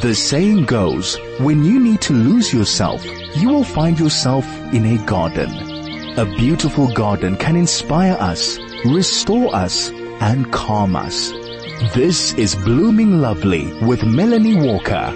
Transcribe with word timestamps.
The 0.00 0.14
saying 0.14 0.64
goes, 0.64 1.18
when 1.40 1.62
you 1.62 1.78
need 1.78 2.00
to 2.02 2.14
lose 2.14 2.54
yourself, 2.54 3.04
you 3.36 3.50
will 3.50 3.64
find 3.64 3.98
yourself 3.98 4.46
in 4.72 4.86
a 4.86 5.04
garden. 5.04 5.50
A 6.18 6.24
beautiful 6.24 6.90
garden 6.90 7.36
can 7.36 7.54
inspire 7.54 8.14
us, 8.14 8.58
restore 8.86 9.54
us, 9.54 9.90
and 10.22 10.50
calm 10.54 10.96
us. 10.96 11.30
This 11.92 12.32
is 12.32 12.54
Blooming 12.54 13.20
Lovely 13.20 13.74
with 13.84 14.02
Melanie 14.02 14.56
Walker. 14.56 15.12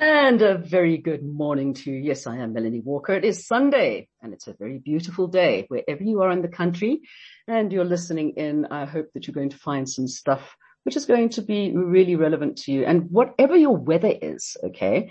And 0.00 0.40
a 0.40 0.56
very 0.56 0.96
good 0.96 1.22
morning 1.22 1.74
to 1.74 1.90
you. 1.90 1.98
Yes, 1.98 2.26
I 2.26 2.38
am 2.38 2.54
Melanie 2.54 2.80
Walker. 2.80 3.12
It 3.12 3.26
is 3.26 3.46
Sunday 3.46 4.08
and 4.22 4.32
it's 4.32 4.46
a 4.46 4.54
very 4.54 4.78
beautiful 4.78 5.26
day 5.26 5.66
wherever 5.68 6.02
you 6.02 6.22
are 6.22 6.30
in 6.30 6.40
the 6.40 6.48
country 6.48 7.02
and 7.46 7.70
you're 7.70 7.84
listening 7.84 8.30
in. 8.38 8.64
I 8.70 8.86
hope 8.86 9.12
that 9.12 9.26
you're 9.26 9.34
going 9.34 9.50
to 9.50 9.58
find 9.58 9.86
some 9.86 10.08
stuff 10.08 10.56
which 10.86 10.96
is 10.96 11.04
going 11.04 11.28
to 11.30 11.42
be 11.42 11.72
really 11.76 12.16
relevant 12.16 12.56
to 12.56 12.72
you 12.72 12.84
and 12.84 13.10
whatever 13.10 13.56
your 13.56 13.76
weather 13.76 14.14
is. 14.22 14.56
Okay 14.64 15.10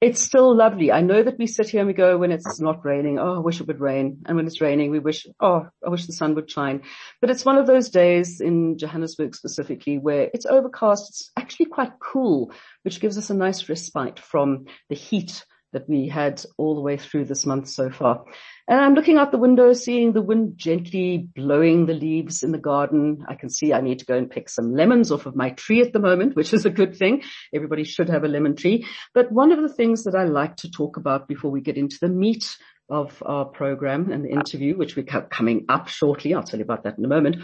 it's 0.00 0.20
still 0.20 0.54
lovely. 0.54 0.92
I 0.92 1.00
know 1.00 1.22
that 1.22 1.38
we 1.38 1.46
sit 1.46 1.70
here 1.70 1.80
and 1.80 1.86
we 1.86 1.94
go 1.94 2.18
when 2.18 2.30
it's 2.30 2.60
not 2.60 2.84
raining, 2.84 3.18
oh, 3.18 3.36
I 3.36 3.38
wish 3.38 3.60
it 3.60 3.66
would 3.66 3.80
rain. 3.80 4.22
And 4.26 4.36
when 4.36 4.46
it's 4.46 4.60
raining, 4.60 4.90
we 4.90 4.98
wish, 4.98 5.26
oh, 5.40 5.68
I 5.84 5.88
wish 5.88 6.06
the 6.06 6.12
sun 6.12 6.34
would 6.34 6.50
shine. 6.50 6.82
But 7.20 7.30
it's 7.30 7.46
one 7.46 7.56
of 7.56 7.66
those 7.66 7.88
days 7.88 8.40
in 8.40 8.76
Johannesburg 8.76 9.34
specifically 9.34 9.98
where 9.98 10.28
it's 10.34 10.44
overcast. 10.44 11.08
It's 11.08 11.30
actually 11.36 11.66
quite 11.66 11.92
cool, 11.98 12.52
which 12.82 13.00
gives 13.00 13.16
us 13.16 13.30
a 13.30 13.34
nice 13.34 13.68
respite 13.70 14.18
from 14.18 14.66
the 14.90 14.96
heat 14.96 15.44
that 15.76 15.88
we 15.90 16.08
had 16.08 16.42
all 16.56 16.74
the 16.74 16.80
way 16.80 16.96
through 16.96 17.26
this 17.26 17.44
month 17.44 17.68
so 17.68 17.90
far. 17.90 18.24
And 18.66 18.80
I'm 18.80 18.94
looking 18.94 19.18
out 19.18 19.30
the 19.30 19.36
window, 19.36 19.74
seeing 19.74 20.14
the 20.14 20.22
wind 20.22 20.54
gently 20.56 21.18
blowing 21.18 21.84
the 21.84 21.92
leaves 21.92 22.42
in 22.42 22.50
the 22.50 22.58
garden. 22.58 23.26
I 23.28 23.34
can 23.34 23.50
see 23.50 23.74
I 23.74 23.82
need 23.82 23.98
to 23.98 24.06
go 24.06 24.16
and 24.16 24.30
pick 24.30 24.48
some 24.48 24.74
lemons 24.74 25.12
off 25.12 25.26
of 25.26 25.36
my 25.36 25.50
tree 25.50 25.82
at 25.82 25.92
the 25.92 25.98
moment, 25.98 26.34
which 26.34 26.54
is 26.54 26.64
a 26.64 26.70
good 26.70 26.96
thing. 26.96 27.22
Everybody 27.54 27.84
should 27.84 28.08
have 28.08 28.24
a 28.24 28.28
lemon 28.28 28.56
tree. 28.56 28.86
But 29.12 29.30
one 29.30 29.52
of 29.52 29.60
the 29.60 29.68
things 29.68 30.04
that 30.04 30.14
I 30.14 30.24
like 30.24 30.56
to 30.58 30.70
talk 30.70 30.96
about 30.96 31.28
before 31.28 31.50
we 31.50 31.60
get 31.60 31.76
into 31.76 31.98
the 32.00 32.08
meat 32.08 32.56
of 32.88 33.22
our 33.26 33.44
program 33.44 34.10
and 34.10 34.24
the 34.24 34.30
interview, 34.30 34.78
which 34.78 34.96
we're 34.96 35.04
coming 35.04 35.66
up 35.68 35.88
shortly, 35.88 36.32
I'll 36.32 36.42
tell 36.42 36.58
you 36.58 36.64
about 36.64 36.84
that 36.84 36.96
in 36.96 37.04
a 37.04 37.08
moment, 37.08 37.36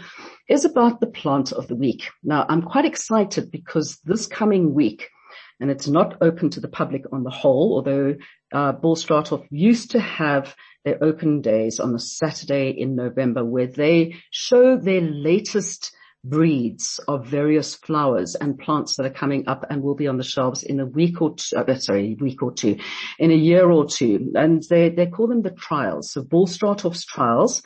is 0.49 0.65
about 0.65 0.99
the 0.99 1.07
plant 1.07 1.51
of 1.51 1.67
the 1.67 1.75
week. 1.75 2.09
Now, 2.23 2.47
I'm 2.49 2.63
quite 2.63 2.85
excited 2.85 3.51
because 3.51 3.99
this 4.03 4.25
coming 4.25 4.73
week, 4.73 5.09
and 5.59 5.69
it's 5.69 5.87
not 5.87 6.17
open 6.21 6.49
to 6.51 6.59
the 6.59 6.67
public 6.67 7.03
on 7.11 7.23
the 7.23 7.29
whole, 7.29 7.73
although 7.75 8.15
uh, 8.51 8.71
Ball 8.71 8.95
Straathof 8.95 9.45
used 9.49 9.91
to 9.91 9.99
have 9.99 10.55
their 10.85 11.03
open 11.03 11.41
days 11.41 11.79
on 11.79 11.95
a 11.95 11.99
Saturday 11.99 12.69
in 12.69 12.95
November 12.95 13.43
where 13.43 13.67
they 13.67 14.15
show 14.31 14.77
their 14.77 15.01
latest 15.01 15.95
breeds 16.23 16.99
of 17.07 17.27
various 17.27 17.75
flowers 17.75 18.35
and 18.35 18.57
plants 18.57 18.95
that 18.95 19.05
are 19.05 19.09
coming 19.09 19.47
up 19.47 19.65
and 19.69 19.81
will 19.81 19.95
be 19.95 20.07
on 20.07 20.17
the 20.17 20.23
shelves 20.23 20.63
in 20.63 20.79
a 20.79 20.85
week 20.85 21.21
or 21.21 21.35
two, 21.35 21.55
uh, 21.57 21.75
sorry, 21.75 22.15
week 22.19 22.41
or 22.41 22.53
two, 22.53 22.77
in 23.19 23.31
a 23.31 23.35
year 23.35 23.69
or 23.69 23.85
two. 23.85 24.31
And 24.35 24.63
they, 24.69 24.89
they 24.89 25.07
call 25.07 25.27
them 25.27 25.41
the 25.41 25.51
trials. 25.51 26.11
So 26.11 26.23
Ball 26.23 26.47
Straathof's 26.47 27.05
trials 27.05 27.61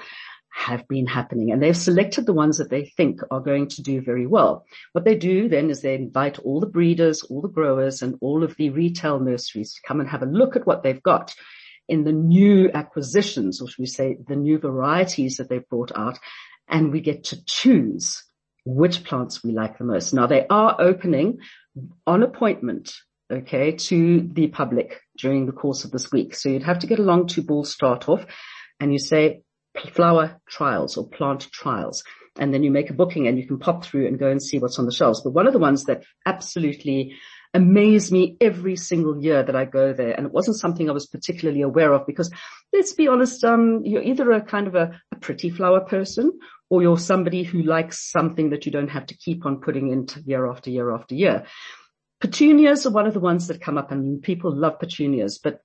have 0.57 0.87
been 0.87 1.05
happening 1.05 1.51
and 1.51 1.61
they've 1.61 1.77
selected 1.77 2.25
the 2.25 2.33
ones 2.33 2.57
that 2.57 2.69
they 2.69 2.85
think 2.97 3.21
are 3.29 3.39
going 3.39 3.67
to 3.67 3.83
do 3.83 4.01
very 4.01 4.25
well. 4.25 4.65
What 4.91 5.05
they 5.05 5.15
do 5.15 5.47
then 5.47 5.69
is 5.69 5.81
they 5.81 5.93
invite 5.93 6.39
all 6.39 6.59
the 6.59 6.65
breeders, 6.65 7.21
all 7.21 7.41
the 7.41 7.47
growers 7.47 8.01
and 8.01 8.15
all 8.21 8.43
of 8.43 8.55
the 8.57 8.71
retail 8.71 9.19
nurseries 9.19 9.75
to 9.75 9.81
come 9.87 9.99
and 9.99 10.09
have 10.09 10.23
a 10.23 10.25
look 10.25 10.55
at 10.55 10.65
what 10.65 10.81
they've 10.81 11.01
got 11.01 11.33
in 11.87 12.03
the 12.03 12.11
new 12.11 12.69
acquisitions, 12.73 13.61
or 13.61 13.67
should 13.67 13.79
we 13.79 13.85
say 13.85 14.17
the 14.27 14.35
new 14.35 14.57
varieties 14.57 15.37
that 15.37 15.47
they've 15.47 15.69
brought 15.69 15.91
out, 15.95 16.19
and 16.67 16.91
we 16.91 17.01
get 17.01 17.25
to 17.25 17.45
choose 17.45 18.23
which 18.65 19.05
plants 19.05 19.43
we 19.43 19.53
like 19.53 19.77
the 19.77 19.85
most. 19.85 20.13
Now 20.13 20.27
they 20.27 20.45
are 20.49 20.75
opening 20.79 21.37
on 22.05 22.23
appointment, 22.23 22.93
okay, 23.31 23.73
to 23.73 24.27
the 24.33 24.47
public 24.47 24.99
during 25.17 25.45
the 25.45 25.53
course 25.53 25.85
of 25.85 25.91
this 25.91 26.11
week. 26.11 26.35
So 26.35 26.49
you'd 26.49 26.63
have 26.63 26.79
to 26.79 26.87
get 26.87 26.99
along 26.99 27.27
to 27.27 27.63
start 27.63 28.09
off, 28.09 28.25
and 28.81 28.91
you 28.91 28.99
say 28.99 29.43
flower 29.79 30.39
trials 30.47 30.97
or 30.97 31.07
plant 31.07 31.51
trials. 31.51 32.03
And 32.39 32.53
then 32.53 32.63
you 32.63 32.71
make 32.71 32.89
a 32.89 32.93
booking 32.93 33.27
and 33.27 33.37
you 33.37 33.47
can 33.47 33.57
pop 33.57 33.83
through 33.83 34.07
and 34.07 34.19
go 34.19 34.29
and 34.29 34.41
see 34.41 34.59
what's 34.59 34.77
on 34.77 34.85
the 34.85 34.91
shelves. 34.91 35.21
But 35.21 35.31
one 35.31 35.47
of 35.47 35.53
the 35.53 35.59
ones 35.59 35.85
that 35.85 36.03
absolutely 36.25 37.15
amaze 37.53 38.11
me 38.11 38.37
every 38.39 38.75
single 38.75 39.21
year 39.21 39.41
that 39.41 39.55
I 39.55 39.65
go 39.65 39.93
there. 39.93 40.11
And 40.11 40.27
it 40.27 40.33
wasn't 40.33 40.57
something 40.57 40.89
I 40.89 40.93
was 40.93 41.07
particularly 41.07 41.61
aware 41.61 41.93
of 41.93 42.05
because 42.05 42.31
let's 42.73 42.93
be 42.93 43.07
honest, 43.07 43.43
um, 43.43 43.81
you're 43.83 44.03
either 44.03 44.31
a 44.31 44.41
kind 44.41 44.67
of 44.67 44.75
a, 44.75 44.99
a 45.11 45.15
pretty 45.15 45.49
flower 45.49 45.81
person 45.81 46.37
or 46.69 46.81
you're 46.81 46.99
somebody 46.99 47.43
who 47.43 47.63
likes 47.63 48.11
something 48.11 48.51
that 48.51 48.65
you 48.65 48.71
don't 48.71 48.89
have 48.89 49.07
to 49.07 49.17
keep 49.17 49.45
on 49.45 49.61
putting 49.61 49.89
into 49.89 50.21
year 50.21 50.47
after 50.47 50.69
year 50.69 50.93
after 50.93 51.15
year. 51.15 51.45
Petunias 52.19 52.85
are 52.85 52.91
one 52.91 53.07
of 53.07 53.13
the 53.13 53.19
ones 53.19 53.47
that 53.47 53.61
come 53.61 53.77
up 53.77 53.91
and 53.91 54.21
people 54.21 54.53
love 54.53 54.79
petunias, 54.79 55.37
but 55.37 55.61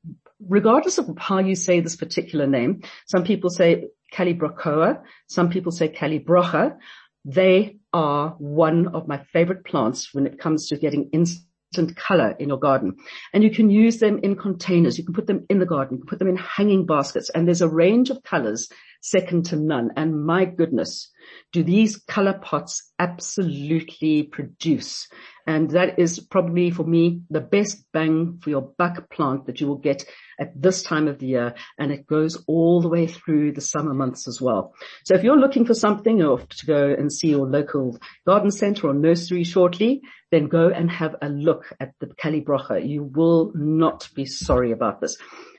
regardless 0.49 0.99
of 0.99 1.17
how 1.19 1.39
you 1.39 1.55
say 1.55 1.81
this 1.81 1.97
particular 1.97 2.47
name, 2.47 2.83
some 3.07 3.25
people 3.25 3.51
say 3.51 3.89
Calibrachoa, 4.13 5.03
some 5.27 5.51
people 5.51 5.73
say 5.73 5.89
Calibrocha. 5.89 6.77
They 7.25 7.79
are 7.93 8.31
one 8.39 8.89
of 8.89 9.07
my 9.07 9.19
favorite 9.33 9.65
plants 9.65 10.13
when 10.13 10.27
it 10.27 10.39
comes 10.39 10.69
to 10.69 10.77
getting 10.77 11.11
instant 11.13 11.97
color 11.97 12.35
in 12.39 12.49
your 12.49 12.59
garden. 12.59 12.97
And 13.33 13.43
you 13.43 13.51
can 13.51 13.71
use 13.71 13.99
them 13.99 14.19
in 14.23 14.37
containers. 14.37 14.99
You 14.99 15.05
can 15.05 15.15
put 15.15 15.27
them 15.27 15.47
in 15.49 15.59
the 15.59 15.67
garden. 15.67 15.97
You 15.97 16.01
can 16.03 16.09
put 16.09 16.19
them 16.19 16.29
in 16.29 16.37
hanging 16.37 16.85
baskets. 16.85 17.31
And 17.31 17.47
there's 17.47 17.63
a 17.63 17.69
range 17.69 18.11
of 18.11 18.23
colors 18.23 18.69
second 19.03 19.47
to 19.47 19.57
none. 19.57 19.91
And 19.97 20.25
my 20.25 20.45
goodness, 20.47 21.11
do 21.53 21.63
these 21.63 21.97
color 21.97 22.39
pots 22.41 22.93
absolutely 22.99 24.23
produce. 24.23 25.09
And 25.47 25.71
that 25.71 25.99
is 25.99 26.21
probably 26.21 26.71
for 26.71 26.85
me 26.85 27.23
the 27.29 27.41
best 27.41 27.85
bang 27.93 28.39
for 28.41 28.51
your 28.51 28.62
buck 28.62 29.11
plant 29.11 29.47
that 29.47 29.61
you 29.61 29.67
will 29.67 29.77
get 29.77 30.05
at 30.39 30.61
this 30.61 30.85
time 30.85 31.09
of 31.09 31.19
the 31.19 31.27
year. 31.27 31.55
And 31.79 31.91
it 31.91 32.07
goes 32.07 32.43
all 32.47 32.81
the 32.81 32.89
way 32.89 33.09
through 33.09 33.53
the 33.53 33.61
summer 33.61 33.93
months 33.93 34.29
as 34.29 34.41
well. 34.41 34.73
So 35.05 35.15
if 35.15 35.25
you're 35.25 35.37
looking 35.37 35.67
for 35.67 35.75
something 35.75 36.23
or 36.23 36.39
to 36.39 36.67
go 36.67 36.95
and 36.97 37.12
see 37.12 37.31
your 37.31 37.49
local 37.49 37.99
garden 38.25 38.53
center 38.53 38.87
or 38.87 38.95
nursery 38.95 39.43
shortly, 39.43 40.03
then 40.31 40.47
go 40.47 40.69
and 40.69 40.89
have 40.91 41.17
a 41.21 41.29
look 41.29 41.75
at 41.81 41.93
the 41.99 42.07
Calibrocha. 42.07 42.89
You 42.89 43.03
will 43.03 43.51
not 43.55 44.09
be 44.15 44.27
sorry 44.27 44.71
about 44.71 45.01
this. 45.01 45.17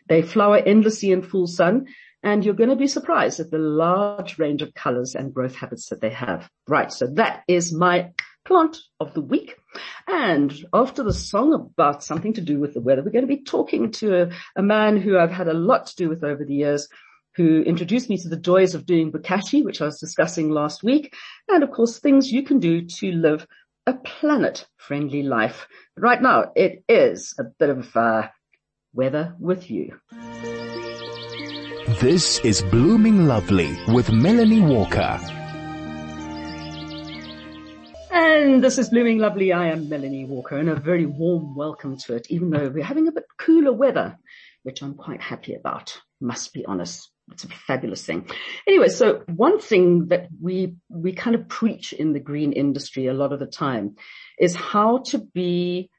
They 0.08 0.22
flower 0.22 0.58
endlessly 0.58 1.12
in 1.12 1.22
full 1.22 1.48
sun 1.48 1.88
and 2.24 2.44
you're 2.44 2.54
going 2.54 2.70
to 2.70 2.76
be 2.76 2.88
surprised 2.88 3.40
at 3.40 3.52
the 3.52 3.58
large 3.58 4.40
range 4.40 4.62
of 4.62 4.74
colors 4.74 5.14
and 5.14 5.34
growth 5.34 5.56
habits 5.56 5.90
that 5.90 6.02
they 6.02 6.10
have. 6.10 6.50
Right. 6.68 6.92
So 6.92 7.08
that 7.16 7.44
is 7.48 7.74
my 7.74 8.12
plant 8.46 8.78
of 9.00 9.14
the 9.14 9.22
week. 9.22 9.56
And 10.08 10.54
after 10.74 11.04
the 11.04 11.14
song 11.14 11.54
about 11.54 12.04
something 12.04 12.34
to 12.34 12.42
do 12.42 12.60
with 12.60 12.74
the 12.74 12.82
weather, 12.82 13.04
we're 13.04 13.12
going 13.12 13.28
to 13.28 13.36
be 13.36 13.44
talking 13.44 13.92
to 13.94 14.24
a, 14.24 14.30
a 14.56 14.64
man 14.64 14.98
who 14.98 15.18
I've 15.18 15.32
had 15.32 15.48
a 15.48 15.54
lot 15.54 15.88
to 15.88 15.96
do 15.96 16.10
with 16.10 16.24
over 16.24 16.44
the 16.46 16.56
years 16.56 16.88
who 17.36 17.62
introduced 17.64 18.10
me 18.10 18.18
to 18.18 18.30
the 18.30 18.38
joys 18.38 18.76
of 18.76 18.86
doing 18.86 19.12
bokashi, 19.12 19.64
which 19.64 19.82
I 19.82 19.86
was 19.86 20.00
discussing 20.00 20.50
last 20.50 20.84
week. 20.84 21.16
And 21.50 21.64
of 21.64 21.72
course, 21.72 22.00
things 22.00 22.32
you 22.32 22.44
can 22.44 22.60
do 22.60 22.86
to 22.86 23.12
live 23.12 23.48
a 23.86 23.94
planet 23.94 24.66
friendly 24.78 25.24
life. 25.24 25.68
But 25.96 26.04
right 26.04 26.22
now 26.22 26.52
it 26.56 26.84
is 26.88 27.34
a 27.40 27.44
bit 27.44 27.70
of 27.70 27.98
uh, 27.98 28.30
weather 28.94 29.36
with 29.40 29.70
you. 29.70 30.00
This 32.04 32.40
is 32.40 32.62
Blooming 32.64 33.28
Lovely 33.28 33.80
with 33.88 34.12
Melanie 34.12 34.60
Walker. 34.60 35.18
And 38.12 38.62
this 38.62 38.78
is 38.78 38.90
Blooming 38.90 39.20
Lovely. 39.20 39.54
I 39.54 39.70
am 39.70 39.88
Melanie 39.88 40.26
Walker 40.26 40.58
and 40.58 40.68
a 40.68 40.76
very 40.76 41.06
warm 41.06 41.56
welcome 41.56 41.96
to 42.00 42.16
it, 42.16 42.28
even 42.30 42.50
though 42.50 42.68
we're 42.68 42.84
having 42.84 43.08
a 43.08 43.14
bit 43.14 43.24
cooler 43.38 43.72
weather, 43.72 44.18
which 44.64 44.84
I'm 44.84 44.96
quite 44.96 45.22
happy 45.22 45.56
about, 45.56 45.98
must 46.20 46.52
be 46.52 46.66
honest. 46.66 47.10
It's 47.32 47.46
a 47.46 47.48
fabulous 47.48 48.06
thing. 48.06 48.30
Anyway, 48.68 48.90
so 48.90 49.24
one 49.34 49.62
thing 49.62 50.08
that 50.08 50.28
we, 50.42 50.76
we 50.90 51.14
kind 51.14 51.38
of 51.38 51.48
preach 51.48 51.94
in 51.94 52.12
the 52.12 52.20
green 52.20 52.52
industry 52.52 53.08
a 53.08 53.14
lot 53.14 53.32
of 53.32 53.40
the 53.40 53.48
time 53.48 53.96
is 54.38 54.54
how 54.58 54.98
to 55.12 55.20
be 55.20 55.90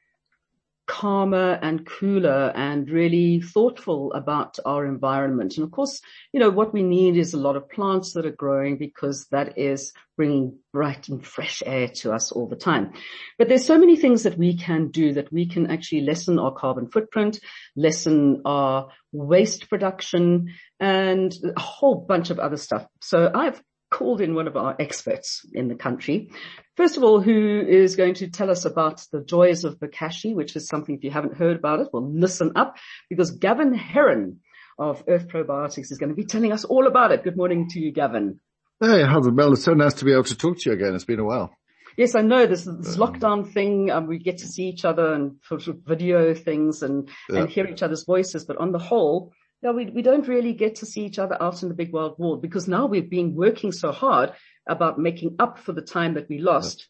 calmer 0.87 1.59
and 1.61 1.85
cooler 1.85 2.51
and 2.55 2.89
really 2.89 3.41
thoughtful 3.41 4.13
about 4.13 4.59
our 4.65 4.85
environment. 4.85 5.57
And 5.57 5.63
of 5.63 5.71
course, 5.71 6.01
you 6.31 6.39
know, 6.39 6.49
what 6.49 6.73
we 6.73 6.83
need 6.83 7.17
is 7.17 7.33
a 7.33 7.39
lot 7.39 7.55
of 7.55 7.69
plants 7.69 8.13
that 8.13 8.25
are 8.25 8.31
growing 8.31 8.77
because 8.77 9.25
that 9.31 9.57
is 9.57 9.93
bringing 10.15 10.59
bright 10.71 11.09
and 11.09 11.25
fresh 11.25 11.63
air 11.65 11.87
to 11.87 12.13
us 12.13 12.31
all 12.31 12.47
the 12.47 12.55
time. 12.55 12.93
But 13.37 13.49
there's 13.49 13.65
so 13.65 13.79
many 13.79 13.97
things 13.97 14.23
that 14.23 14.37
we 14.37 14.57
can 14.57 14.89
do 14.89 15.13
that 15.13 15.31
we 15.31 15.47
can 15.47 15.71
actually 15.71 16.01
lessen 16.01 16.39
our 16.39 16.53
carbon 16.53 16.87
footprint, 16.89 17.39
lessen 17.75 18.41
our 18.45 18.89
waste 19.11 19.69
production 19.69 20.53
and 20.79 21.33
a 21.55 21.59
whole 21.59 22.05
bunch 22.07 22.29
of 22.29 22.39
other 22.39 22.57
stuff. 22.57 22.85
So 23.01 23.31
I've 23.33 23.61
called 23.89 24.21
in 24.21 24.35
one 24.35 24.47
of 24.47 24.57
our 24.57 24.75
experts 24.79 25.45
in 25.53 25.67
the 25.67 25.75
country. 25.75 26.29
First 26.75 26.97
of 26.97 27.03
all, 27.03 27.21
who 27.21 27.61
is 27.65 27.95
going 27.95 28.15
to 28.15 28.27
tell 28.27 28.51
us 28.51 28.65
about 28.65 29.05
the 29.11 29.21
joys 29.21 29.63
of 29.63 29.79
Bokashi, 29.79 30.35
which 30.35 30.57
is 30.57 30.67
something 30.67 30.95
if 30.95 31.03
you 31.05 31.11
haven't 31.11 31.37
heard 31.37 31.55
about 31.55 31.79
it, 31.79 31.87
well 31.93 32.05
listen 32.05 32.51
up 32.55 32.75
because 33.09 33.31
Gavin 33.31 33.73
Heron 33.73 34.41
of 34.77 35.01
Earth 35.07 35.29
Probiotics 35.29 35.91
is 35.91 35.97
going 35.97 36.09
to 36.09 36.15
be 36.15 36.25
telling 36.25 36.51
us 36.51 36.65
all 36.65 36.85
about 36.85 37.13
it. 37.13 37.23
Good 37.23 37.37
morning 37.37 37.69
to 37.69 37.79
you, 37.79 37.93
Gavin. 37.93 38.41
Hey, 38.81 39.03
how's 39.05 39.25
it, 39.25 39.31
Mel? 39.31 39.53
It's 39.53 39.63
so 39.63 39.73
nice 39.73 39.93
to 39.95 40.05
be 40.05 40.11
able 40.11 40.25
to 40.25 40.35
talk 40.35 40.59
to 40.59 40.69
you 40.69 40.75
again. 40.75 40.95
It's 40.95 41.05
been 41.05 41.19
a 41.19 41.23
while. 41.23 41.55
Yes, 41.95 42.13
I 42.13 42.21
know 42.21 42.45
this, 42.45 42.65
this 42.65 42.97
lockdown 42.97 43.49
thing. 43.49 43.89
Um, 43.89 44.07
we 44.07 44.19
get 44.19 44.39
to 44.39 44.47
see 44.47 44.63
each 44.63 44.83
other 44.83 45.13
and 45.13 45.37
sort 45.43 45.67
of 45.67 45.77
video 45.85 46.33
things 46.33 46.83
and, 46.83 47.09
yeah. 47.29 47.39
and 47.39 47.49
hear 47.49 47.67
each 47.67 47.83
other's 47.83 48.03
voices. 48.03 48.43
But 48.43 48.57
on 48.57 48.73
the 48.73 48.79
whole, 48.79 49.31
yeah, 49.63 49.71
we, 49.71 49.85
we 49.85 50.01
don't 50.01 50.27
really 50.27 50.51
get 50.51 50.75
to 50.77 50.85
see 50.85 51.05
each 51.05 51.19
other 51.19 51.41
out 51.41 51.63
in 51.63 51.69
the 51.69 51.75
big 51.75 51.93
world 51.93 52.15
world 52.19 52.41
because 52.41 52.67
now 52.67 52.85
we've 52.85 53.09
been 53.09 53.33
working 53.33 53.71
so 53.71 53.93
hard 53.93 54.33
about 54.67 54.99
making 54.99 55.35
up 55.39 55.59
for 55.59 55.73
the 55.73 55.81
time 55.81 56.15
that 56.15 56.29
we 56.29 56.39
lost 56.39 56.87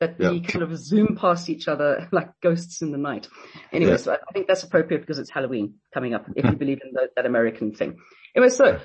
that 0.00 0.18
we 0.18 0.40
kind 0.40 0.62
of 0.62 0.76
zoom 0.76 1.16
past 1.16 1.50
each 1.50 1.68
other 1.68 2.08
like 2.12 2.30
ghosts 2.40 2.82
in 2.82 2.92
the 2.92 2.98
night. 2.98 3.28
Anyway, 3.72 3.92
yeah. 3.92 3.96
so 3.96 4.12
I 4.12 4.32
think 4.32 4.46
that's 4.46 4.62
appropriate 4.62 5.00
because 5.00 5.18
it's 5.18 5.30
Halloween 5.30 5.74
coming 5.92 6.14
up, 6.14 6.26
if 6.36 6.44
you 6.44 6.52
believe 6.56 6.80
in 6.84 6.92
the, 6.92 7.08
that 7.16 7.26
American 7.26 7.74
thing. 7.74 7.98
Anyway, 8.36 8.50
so 8.50 8.78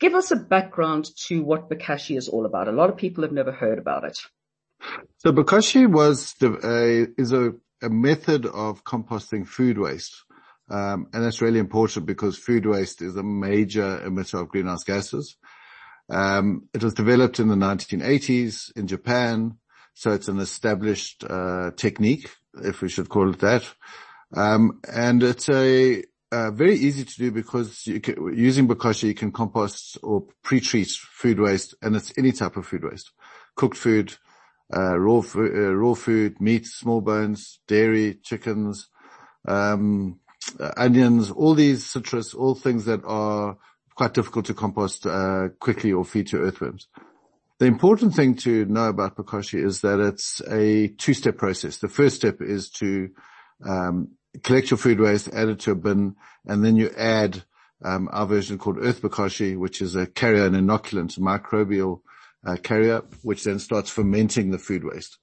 give 0.00 0.14
us 0.14 0.30
a 0.30 0.36
background 0.36 1.08
to 1.28 1.42
what 1.42 1.70
Bokashi 1.70 2.16
is 2.16 2.28
all 2.28 2.46
about. 2.46 2.68
A 2.68 2.72
lot 2.72 2.90
of 2.90 2.96
people 2.96 3.24
have 3.24 3.32
never 3.32 3.52
heard 3.52 3.78
about 3.78 4.04
it. 4.04 4.18
So 5.18 5.32
Bokashi 5.32 5.90
was 5.90 6.34
the, 6.40 6.52
uh, 6.52 7.12
is 7.20 7.32
a, 7.32 7.52
a 7.82 7.88
method 7.88 8.44
of 8.44 8.84
composting 8.84 9.46
food 9.46 9.78
waste. 9.78 10.24
Um, 10.68 11.08
and 11.12 11.22
that's 11.22 11.42
really 11.42 11.58
important 11.58 12.06
because 12.06 12.38
food 12.38 12.66
waste 12.66 13.02
is 13.02 13.16
a 13.16 13.22
major 13.22 14.00
emitter 14.04 14.40
of 14.40 14.48
greenhouse 14.48 14.84
gases. 14.84 15.36
Um, 16.10 16.68
it 16.74 16.82
was 16.82 16.94
developed 16.94 17.40
in 17.40 17.48
the 17.48 17.54
1980s 17.54 18.76
in 18.76 18.86
Japan. 18.86 19.58
So 19.94 20.10
it's 20.10 20.28
an 20.28 20.38
established, 20.38 21.24
uh, 21.28 21.70
technique, 21.76 22.30
if 22.62 22.82
we 22.82 22.88
should 22.88 23.08
call 23.08 23.30
it 23.30 23.38
that. 23.40 23.64
Um, 24.36 24.80
and 24.92 25.22
it's 25.22 25.48
a, 25.48 26.02
uh, 26.32 26.50
very 26.50 26.74
easy 26.74 27.04
to 27.04 27.16
do 27.16 27.30
because 27.30 27.88
can, 28.02 28.36
using 28.36 28.66
Bokashi, 28.66 29.04
you 29.04 29.14
can 29.14 29.30
compost 29.30 29.98
or 30.02 30.24
pre-treat 30.42 30.90
food 30.90 31.38
waste 31.38 31.74
and 31.80 31.94
it's 31.94 32.12
any 32.18 32.32
type 32.32 32.56
of 32.56 32.66
food 32.66 32.84
waste. 32.84 33.12
Cooked 33.54 33.76
food, 33.76 34.16
uh, 34.74 34.98
raw, 34.98 35.22
uh, 35.36 35.74
raw 35.74 35.94
food, 35.94 36.40
meat, 36.40 36.66
small 36.66 37.00
bones, 37.00 37.60
dairy, 37.68 38.18
chickens, 38.22 38.88
um, 39.46 40.18
onions, 40.76 41.30
all 41.30 41.54
these 41.54 41.86
citrus, 41.86 42.34
all 42.34 42.54
things 42.54 42.84
that 42.86 43.02
are 43.04 43.56
quite 43.94 44.14
difficult 44.14 44.46
to 44.46 44.54
compost, 44.54 45.06
uh, 45.06 45.48
quickly 45.60 45.92
or 45.92 46.04
feed 46.04 46.26
to 46.28 46.38
earthworms. 46.38 46.88
The 47.58 47.66
important 47.66 48.14
thing 48.14 48.34
to 48.38 48.64
know 48.64 48.88
about 48.88 49.16
Bokashi 49.16 49.64
is 49.64 49.80
that 49.82 50.00
it's 50.00 50.42
a 50.50 50.88
two-step 50.88 51.36
process. 51.36 51.78
The 51.78 51.88
first 51.88 52.16
step 52.16 52.40
is 52.40 52.68
to 52.70 53.10
um, 53.64 54.08
collect 54.42 54.70
your 54.70 54.78
food 54.78 54.98
waste, 54.98 55.28
add 55.32 55.48
it 55.48 55.60
to 55.60 55.70
a 55.70 55.76
bin, 55.76 56.16
and 56.46 56.64
then 56.64 56.76
you 56.76 56.90
add 56.96 57.44
um, 57.84 58.08
our 58.12 58.26
version 58.26 58.58
called 58.58 58.78
Earth 58.80 59.02
Bokashi, 59.02 59.56
which 59.56 59.80
is 59.80 59.94
a 59.94 60.06
carrier, 60.06 60.46
an 60.46 60.54
inoculant, 60.54 61.16
a 61.16 61.20
microbial 61.20 62.00
uh, 62.44 62.56
carrier, 62.56 63.02
which 63.22 63.44
then 63.44 63.58
starts 63.58 63.90
fermenting 63.90 64.50
the 64.50 64.58
food 64.58 64.84
waste. 64.84 65.18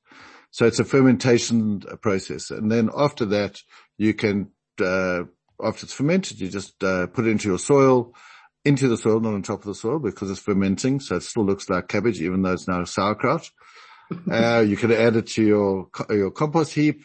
So 0.51 0.65
it's 0.65 0.79
a 0.79 0.85
fermentation 0.85 1.81
process. 2.01 2.51
And 2.51 2.71
then 2.71 2.89
after 2.95 3.25
that, 3.25 3.61
you 3.97 4.13
can, 4.13 4.51
uh, 4.79 5.23
after 5.61 5.85
it's 5.85 5.93
fermented, 5.93 6.39
you 6.39 6.49
just 6.49 6.81
uh, 6.83 7.07
put 7.07 7.25
it 7.25 7.31
into 7.31 7.49
your 7.49 7.59
soil, 7.59 8.13
into 8.63 8.87
the 8.87 8.97
soil, 8.97 9.19
not 9.19 9.33
on 9.33 9.41
top 9.41 9.59
of 9.59 9.65
the 9.65 9.75
soil 9.75 9.99
because 9.99 10.29
it's 10.29 10.39
fermenting. 10.39 10.99
So 10.99 11.15
it 11.15 11.23
still 11.23 11.45
looks 11.45 11.69
like 11.69 11.87
cabbage, 11.87 12.21
even 12.21 12.41
though 12.41 12.53
it's 12.53 12.67
now 12.67 12.83
sauerkraut. 12.83 13.49
uh, 14.31 14.63
you 14.65 14.77
can 14.77 14.91
add 14.91 15.15
it 15.15 15.27
to 15.27 15.43
your, 15.43 15.89
your 16.09 16.31
compost 16.31 16.73
heap. 16.73 17.03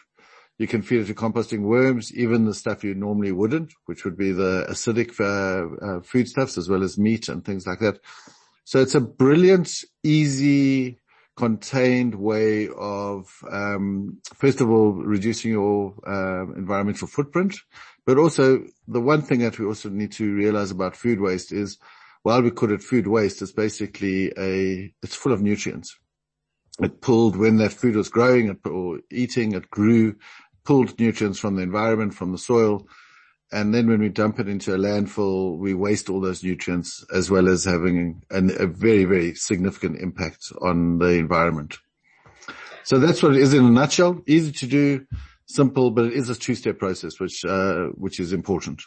You 0.58 0.66
can 0.66 0.80
feed 0.80 1.00
it 1.00 1.06
to 1.06 1.14
composting 1.14 1.60
worms, 1.60 2.14
even 2.14 2.46
the 2.46 2.54
stuff 2.54 2.82
you 2.82 2.94
normally 2.94 3.30
wouldn't, 3.30 3.72
which 3.84 4.04
would 4.04 4.16
be 4.16 4.32
the 4.32 4.66
acidic 4.70 5.20
uh, 5.20 5.98
uh, 5.98 6.00
foodstuffs 6.00 6.56
as 6.56 6.68
well 6.68 6.82
as 6.82 6.96
meat 6.96 7.28
and 7.28 7.44
things 7.44 7.66
like 7.66 7.80
that. 7.80 7.98
So 8.64 8.80
it's 8.80 8.94
a 8.94 9.00
brilliant, 9.00 9.70
easy, 10.02 10.98
contained 11.36 12.14
way 12.14 12.68
of, 12.74 13.30
um, 13.50 14.18
first 14.34 14.60
of 14.62 14.70
all, 14.70 14.92
reducing 14.92 15.52
your 15.52 15.94
uh, 16.06 16.50
environmental 16.56 17.06
footprint, 17.06 17.54
but 18.06 18.18
also 18.18 18.64
the 18.86 19.00
one 19.00 19.20
thing 19.20 19.40
that 19.40 19.58
we 19.58 19.66
also 19.66 19.88
need 19.90 20.12
to 20.12 20.32
realize 20.34 20.70
about 20.70 20.96
food 20.96 21.20
waste 21.20 21.52
is 21.52 21.76
while 22.22 22.40
we 22.40 22.50
call 22.50 22.72
it 22.72 22.82
food 22.82 23.06
waste, 23.06 23.42
it's 23.42 23.52
basically 23.52 24.32
a, 24.38 24.92
it's 25.02 25.14
full 25.14 25.32
of 25.32 25.42
nutrients. 25.42 25.98
It 26.80 27.00
pulled 27.00 27.36
when 27.36 27.56
that 27.58 27.72
food 27.72 27.96
was 27.96 28.08
growing 28.08 28.58
or 28.64 29.00
eating, 29.10 29.52
it 29.52 29.70
grew, 29.70 30.16
pulled 30.64 30.98
nutrients 30.98 31.38
from 31.38 31.56
the 31.56 31.62
environment, 31.62 32.14
from 32.14 32.32
the 32.32 32.38
soil. 32.38 32.86
And 33.52 33.72
then 33.72 33.88
when 33.88 34.00
we 34.00 34.08
dump 34.08 34.40
it 34.40 34.48
into 34.48 34.74
a 34.74 34.78
landfill, 34.78 35.56
we 35.56 35.74
waste 35.74 36.10
all 36.10 36.20
those 36.20 36.42
nutrients 36.42 37.04
as 37.14 37.30
well 37.30 37.48
as 37.48 37.64
having 37.64 38.22
an, 38.30 38.50
a 38.58 38.66
very, 38.66 39.04
very 39.04 39.34
significant 39.34 40.00
impact 40.00 40.52
on 40.60 40.98
the 40.98 41.10
environment. 41.10 41.78
So 42.82 42.98
that's 42.98 43.22
what 43.22 43.34
it 43.34 43.42
is 43.42 43.54
in 43.54 43.64
a 43.64 43.70
nutshell. 43.70 44.20
Easy 44.26 44.52
to 44.52 44.66
do, 44.66 45.06
simple, 45.46 45.90
but 45.90 46.06
it 46.06 46.12
is 46.12 46.28
a 46.28 46.34
two-step 46.34 46.78
process, 46.78 47.18
which, 47.18 47.44
uh, 47.44 47.86
which 47.94 48.20
is 48.20 48.32
important. 48.32 48.82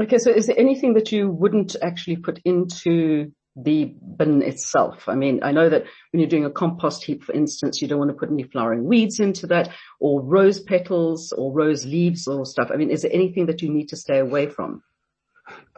Okay. 0.00 0.18
So 0.18 0.30
is 0.30 0.46
there 0.46 0.58
anything 0.58 0.94
that 0.94 1.12
you 1.12 1.30
wouldn't 1.30 1.76
actually 1.82 2.16
put 2.16 2.40
into 2.44 3.32
the 3.56 3.94
bin 4.16 4.42
itself. 4.42 5.08
I 5.08 5.14
mean, 5.14 5.40
I 5.42 5.52
know 5.52 5.68
that 5.68 5.84
when 6.10 6.20
you're 6.20 6.28
doing 6.28 6.44
a 6.44 6.50
compost 6.50 7.04
heap, 7.04 7.22
for 7.22 7.32
instance, 7.32 7.82
you 7.82 7.88
don't 7.88 7.98
want 7.98 8.10
to 8.10 8.16
put 8.16 8.30
any 8.30 8.44
flowering 8.44 8.84
weeds 8.84 9.20
into 9.20 9.46
that 9.48 9.70
or 10.00 10.22
rose 10.22 10.60
petals 10.60 11.32
or 11.32 11.52
rose 11.52 11.84
leaves 11.84 12.26
or 12.26 12.46
stuff. 12.46 12.70
I 12.72 12.76
mean, 12.76 12.90
is 12.90 13.02
there 13.02 13.12
anything 13.12 13.46
that 13.46 13.62
you 13.62 13.68
need 13.68 13.88
to 13.90 13.96
stay 13.96 14.18
away 14.18 14.46
from? 14.46 14.82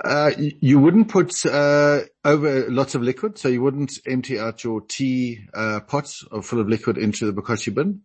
Uh, 0.03 0.31
you 0.39 0.79
wouldn't 0.79 1.09
put, 1.09 1.45
uh, 1.47 2.00
over 2.25 2.71
lots 2.71 2.95
of 2.95 3.03
liquid. 3.03 3.39
So 3.39 3.49
you 3.49 3.62
wouldn't 3.62 3.99
empty 4.07 4.39
out 4.39 4.62
your 4.62 4.83
tea, 4.83 5.41
uh, 5.53 5.81
pot 5.81 6.09
full 6.43 6.61
of 6.61 6.69
liquid 6.69 6.97
into 6.97 7.27
the 7.27 7.33
Bokashi 7.33 7.75
bin. 7.75 8.03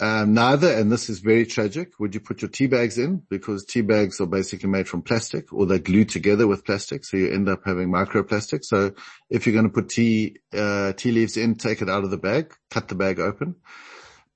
Um, 0.00 0.34
neither, 0.34 0.72
and 0.72 0.90
this 0.90 1.08
is 1.08 1.20
very 1.20 1.46
tragic, 1.46 1.92
would 2.00 2.14
you 2.14 2.20
put 2.20 2.42
your 2.42 2.48
tea 2.48 2.66
bags 2.66 2.98
in 2.98 3.22
because 3.30 3.64
tea 3.64 3.80
bags 3.80 4.20
are 4.20 4.26
basically 4.26 4.68
made 4.68 4.88
from 4.88 5.02
plastic 5.02 5.52
or 5.52 5.66
they're 5.66 5.78
glued 5.78 6.08
together 6.08 6.48
with 6.48 6.64
plastic. 6.64 7.04
So 7.04 7.16
you 7.16 7.30
end 7.30 7.48
up 7.48 7.60
having 7.64 7.90
microplastic. 7.90 8.64
So 8.64 8.92
if 9.30 9.46
you're 9.46 9.52
going 9.52 9.68
to 9.68 9.72
put 9.72 9.90
tea, 9.90 10.38
uh, 10.52 10.94
tea 10.94 11.12
leaves 11.12 11.36
in, 11.36 11.54
take 11.54 11.80
it 11.80 11.88
out 11.88 12.02
of 12.02 12.10
the 12.10 12.18
bag, 12.18 12.54
cut 12.70 12.88
the 12.88 12.96
bag 12.96 13.20
open. 13.20 13.54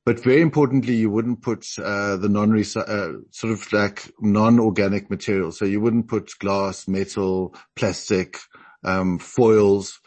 But 0.07 0.23
very 0.23 0.41
importantly, 0.41 0.95
you 0.95 1.11
wouldn't 1.11 1.43
put, 1.43 1.67
uh, 1.79 2.17
the 2.17 2.29
non, 2.29 2.57
uh, 2.57 3.13
sort 3.31 3.53
of 3.53 3.73
like 3.73 4.11
non-organic 4.21 5.11
material. 5.11 5.51
So 5.53 5.65
you 5.65 5.81
wouldn't 5.81 6.09
put 6.09 6.39
glass, 6.39 6.87
metal, 6.87 7.55
plastic, 7.75 8.39
um, 8.85 9.19
foils, 9.19 10.01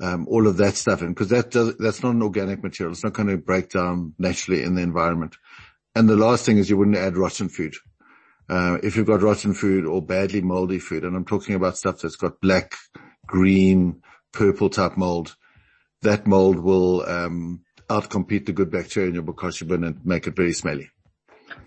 um, 0.00 0.26
all 0.28 0.46
of 0.46 0.58
that 0.58 0.76
stuff 0.76 1.02
in 1.02 1.08
because 1.08 1.28
that 1.28 1.50
does, 1.50 1.76
that's 1.78 2.02
not 2.02 2.14
an 2.14 2.22
organic 2.22 2.62
material. 2.62 2.92
It's 2.92 3.04
not 3.04 3.14
going 3.14 3.28
to 3.28 3.38
break 3.38 3.70
down 3.70 4.14
naturally 4.18 4.62
in 4.62 4.74
the 4.74 4.82
environment. 4.82 5.36
And 5.94 6.08
the 6.08 6.16
last 6.16 6.44
thing 6.44 6.58
is 6.58 6.68
you 6.68 6.76
wouldn't 6.76 6.96
add 6.96 7.16
rotten 7.16 7.48
food. 7.48 7.74
Uh, 8.48 8.78
if 8.82 8.96
you've 8.96 9.06
got 9.06 9.22
rotten 9.22 9.54
food 9.54 9.86
or 9.86 10.02
badly 10.02 10.40
moldy 10.40 10.78
food, 10.78 11.04
and 11.04 11.16
I'm 11.16 11.24
talking 11.24 11.54
about 11.54 11.76
stuff 11.76 12.00
that's 12.00 12.16
got 12.16 12.40
black, 12.40 12.74
green, 13.26 14.02
purple 14.32 14.68
type 14.68 14.96
mold, 14.96 15.34
that 16.02 16.26
mold 16.26 16.58
will, 16.58 17.02
um, 17.08 17.62
outcompete 17.88 18.46
the 18.46 18.52
good 18.52 18.70
bacteria 18.70 19.08
in 19.08 19.14
your 19.14 19.22
bokashi 19.22 19.66
bin 19.66 19.84
and 19.84 20.04
make 20.04 20.26
it 20.26 20.36
very 20.36 20.52
smelly. 20.52 20.90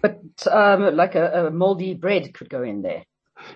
But, 0.01 0.21
um, 0.49 0.95
like 0.95 1.15
a, 1.15 1.47
a 1.47 1.51
moldy 1.51 1.93
bread 1.95 2.33
could 2.33 2.49
go 2.49 2.61
in 2.61 2.81
there. 2.81 3.03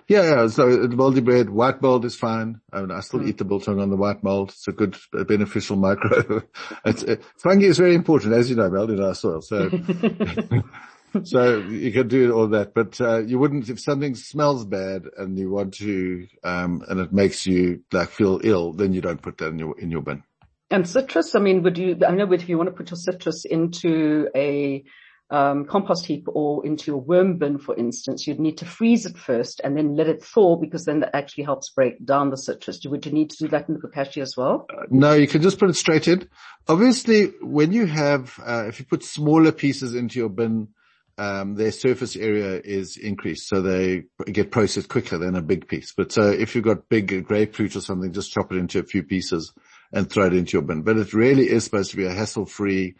Yeah, 0.08 0.22
yeah. 0.22 0.48
So 0.48 0.88
moldy 0.88 1.20
bread, 1.20 1.50
white 1.50 1.80
mold 1.82 2.04
is 2.04 2.16
fine. 2.16 2.60
I 2.72 2.80
mean, 2.80 2.90
I 2.90 3.00
still 3.00 3.20
mm. 3.20 3.28
eat 3.28 3.38
the 3.38 3.44
biltong 3.44 3.80
on 3.80 3.90
the 3.90 3.96
white 3.96 4.22
mold. 4.22 4.50
It's 4.50 4.68
a 4.68 4.72
good, 4.72 4.96
beneficial 5.12 5.76
micro. 5.76 6.42
it's, 6.84 7.02
uh, 7.02 7.16
fungi 7.38 7.66
is 7.66 7.78
very 7.78 7.94
important, 7.94 8.34
as 8.34 8.50
you 8.50 8.56
know, 8.56 8.70
Mel, 8.70 8.90
in 8.90 9.02
our 9.02 9.14
soil. 9.14 9.40
So, 9.40 9.70
so 11.24 11.58
you 11.58 11.92
can 11.92 12.08
do 12.08 12.32
all 12.32 12.48
that, 12.48 12.74
but, 12.74 13.00
uh, 13.00 13.18
you 13.18 13.38
wouldn't, 13.38 13.68
if 13.68 13.80
something 13.80 14.14
smells 14.14 14.64
bad 14.64 15.04
and 15.16 15.38
you 15.38 15.50
want 15.50 15.74
to, 15.74 16.26
um, 16.42 16.82
and 16.88 17.00
it 17.00 17.12
makes 17.12 17.46
you 17.46 17.82
like 17.92 18.10
feel 18.10 18.40
ill, 18.44 18.72
then 18.72 18.92
you 18.92 19.00
don't 19.00 19.22
put 19.22 19.38
that 19.38 19.48
in 19.48 19.58
your, 19.58 19.78
in 19.78 19.90
your 19.90 20.02
bin. 20.02 20.22
And 20.70 20.88
citrus, 20.88 21.34
I 21.34 21.40
mean, 21.40 21.62
would 21.62 21.78
you, 21.78 21.98
I 22.06 22.12
know 22.12 22.32
if 22.32 22.48
you 22.48 22.58
want 22.58 22.68
to 22.68 22.74
put 22.74 22.90
your 22.90 22.98
citrus 22.98 23.44
into 23.44 24.28
a, 24.34 24.82
um, 25.30 25.64
compost 25.64 26.06
heap 26.06 26.26
or 26.28 26.64
into 26.66 26.90
your 26.90 27.00
worm 27.00 27.38
bin, 27.38 27.58
for 27.58 27.74
instance, 27.76 28.26
you'd 28.26 28.40
need 28.40 28.58
to 28.58 28.66
freeze 28.66 29.06
it 29.06 29.16
first 29.16 29.60
and 29.64 29.76
then 29.76 29.96
let 29.96 30.06
it 30.06 30.22
thaw 30.22 30.56
because 30.56 30.84
then 30.84 31.00
that 31.00 31.14
actually 31.14 31.44
helps 31.44 31.70
break 31.70 32.04
down 32.04 32.30
the 32.30 32.36
citrus. 32.36 32.80
Would 32.84 33.06
you 33.06 33.12
need 33.12 33.30
to 33.30 33.36
do 33.38 33.48
that 33.48 33.68
in 33.68 33.74
the 33.74 33.80
bokashi 33.80 34.20
as 34.20 34.36
well? 34.36 34.66
Uh, 34.70 34.84
no, 34.90 35.14
you 35.14 35.26
can 35.26 35.42
just 35.42 35.58
put 35.58 35.70
it 35.70 35.76
straight 35.76 36.08
in. 36.08 36.28
Obviously, 36.68 37.32
when 37.40 37.72
you 37.72 37.86
have, 37.86 38.38
uh, 38.44 38.64
if 38.68 38.78
you 38.78 38.86
put 38.86 39.02
smaller 39.02 39.52
pieces 39.52 39.94
into 39.94 40.18
your 40.18 40.28
bin, 40.28 40.68
um, 41.16 41.54
their 41.54 41.70
surface 41.70 42.16
area 42.16 42.60
is 42.62 42.96
increased, 42.96 43.48
so 43.48 43.62
they 43.62 44.04
get 44.26 44.50
processed 44.50 44.88
quicker 44.88 45.16
than 45.16 45.36
a 45.36 45.42
big 45.42 45.68
piece. 45.68 45.92
But 45.96 46.18
uh, 46.18 46.32
if 46.32 46.54
you've 46.54 46.64
got 46.64 46.88
big 46.88 47.24
grapefruit 47.26 47.76
or 47.76 47.80
something, 47.80 48.12
just 48.12 48.32
chop 48.32 48.52
it 48.52 48.58
into 48.58 48.80
a 48.80 48.84
few 48.84 49.04
pieces 49.04 49.52
and 49.92 50.10
throw 50.10 50.26
it 50.26 50.34
into 50.34 50.54
your 50.54 50.62
bin. 50.62 50.82
But 50.82 50.96
it 50.96 51.14
really 51.14 51.48
is 51.48 51.62
supposed 51.62 51.92
to 51.92 51.96
be 51.96 52.06
a 52.06 52.12
hassle-free 52.12 52.96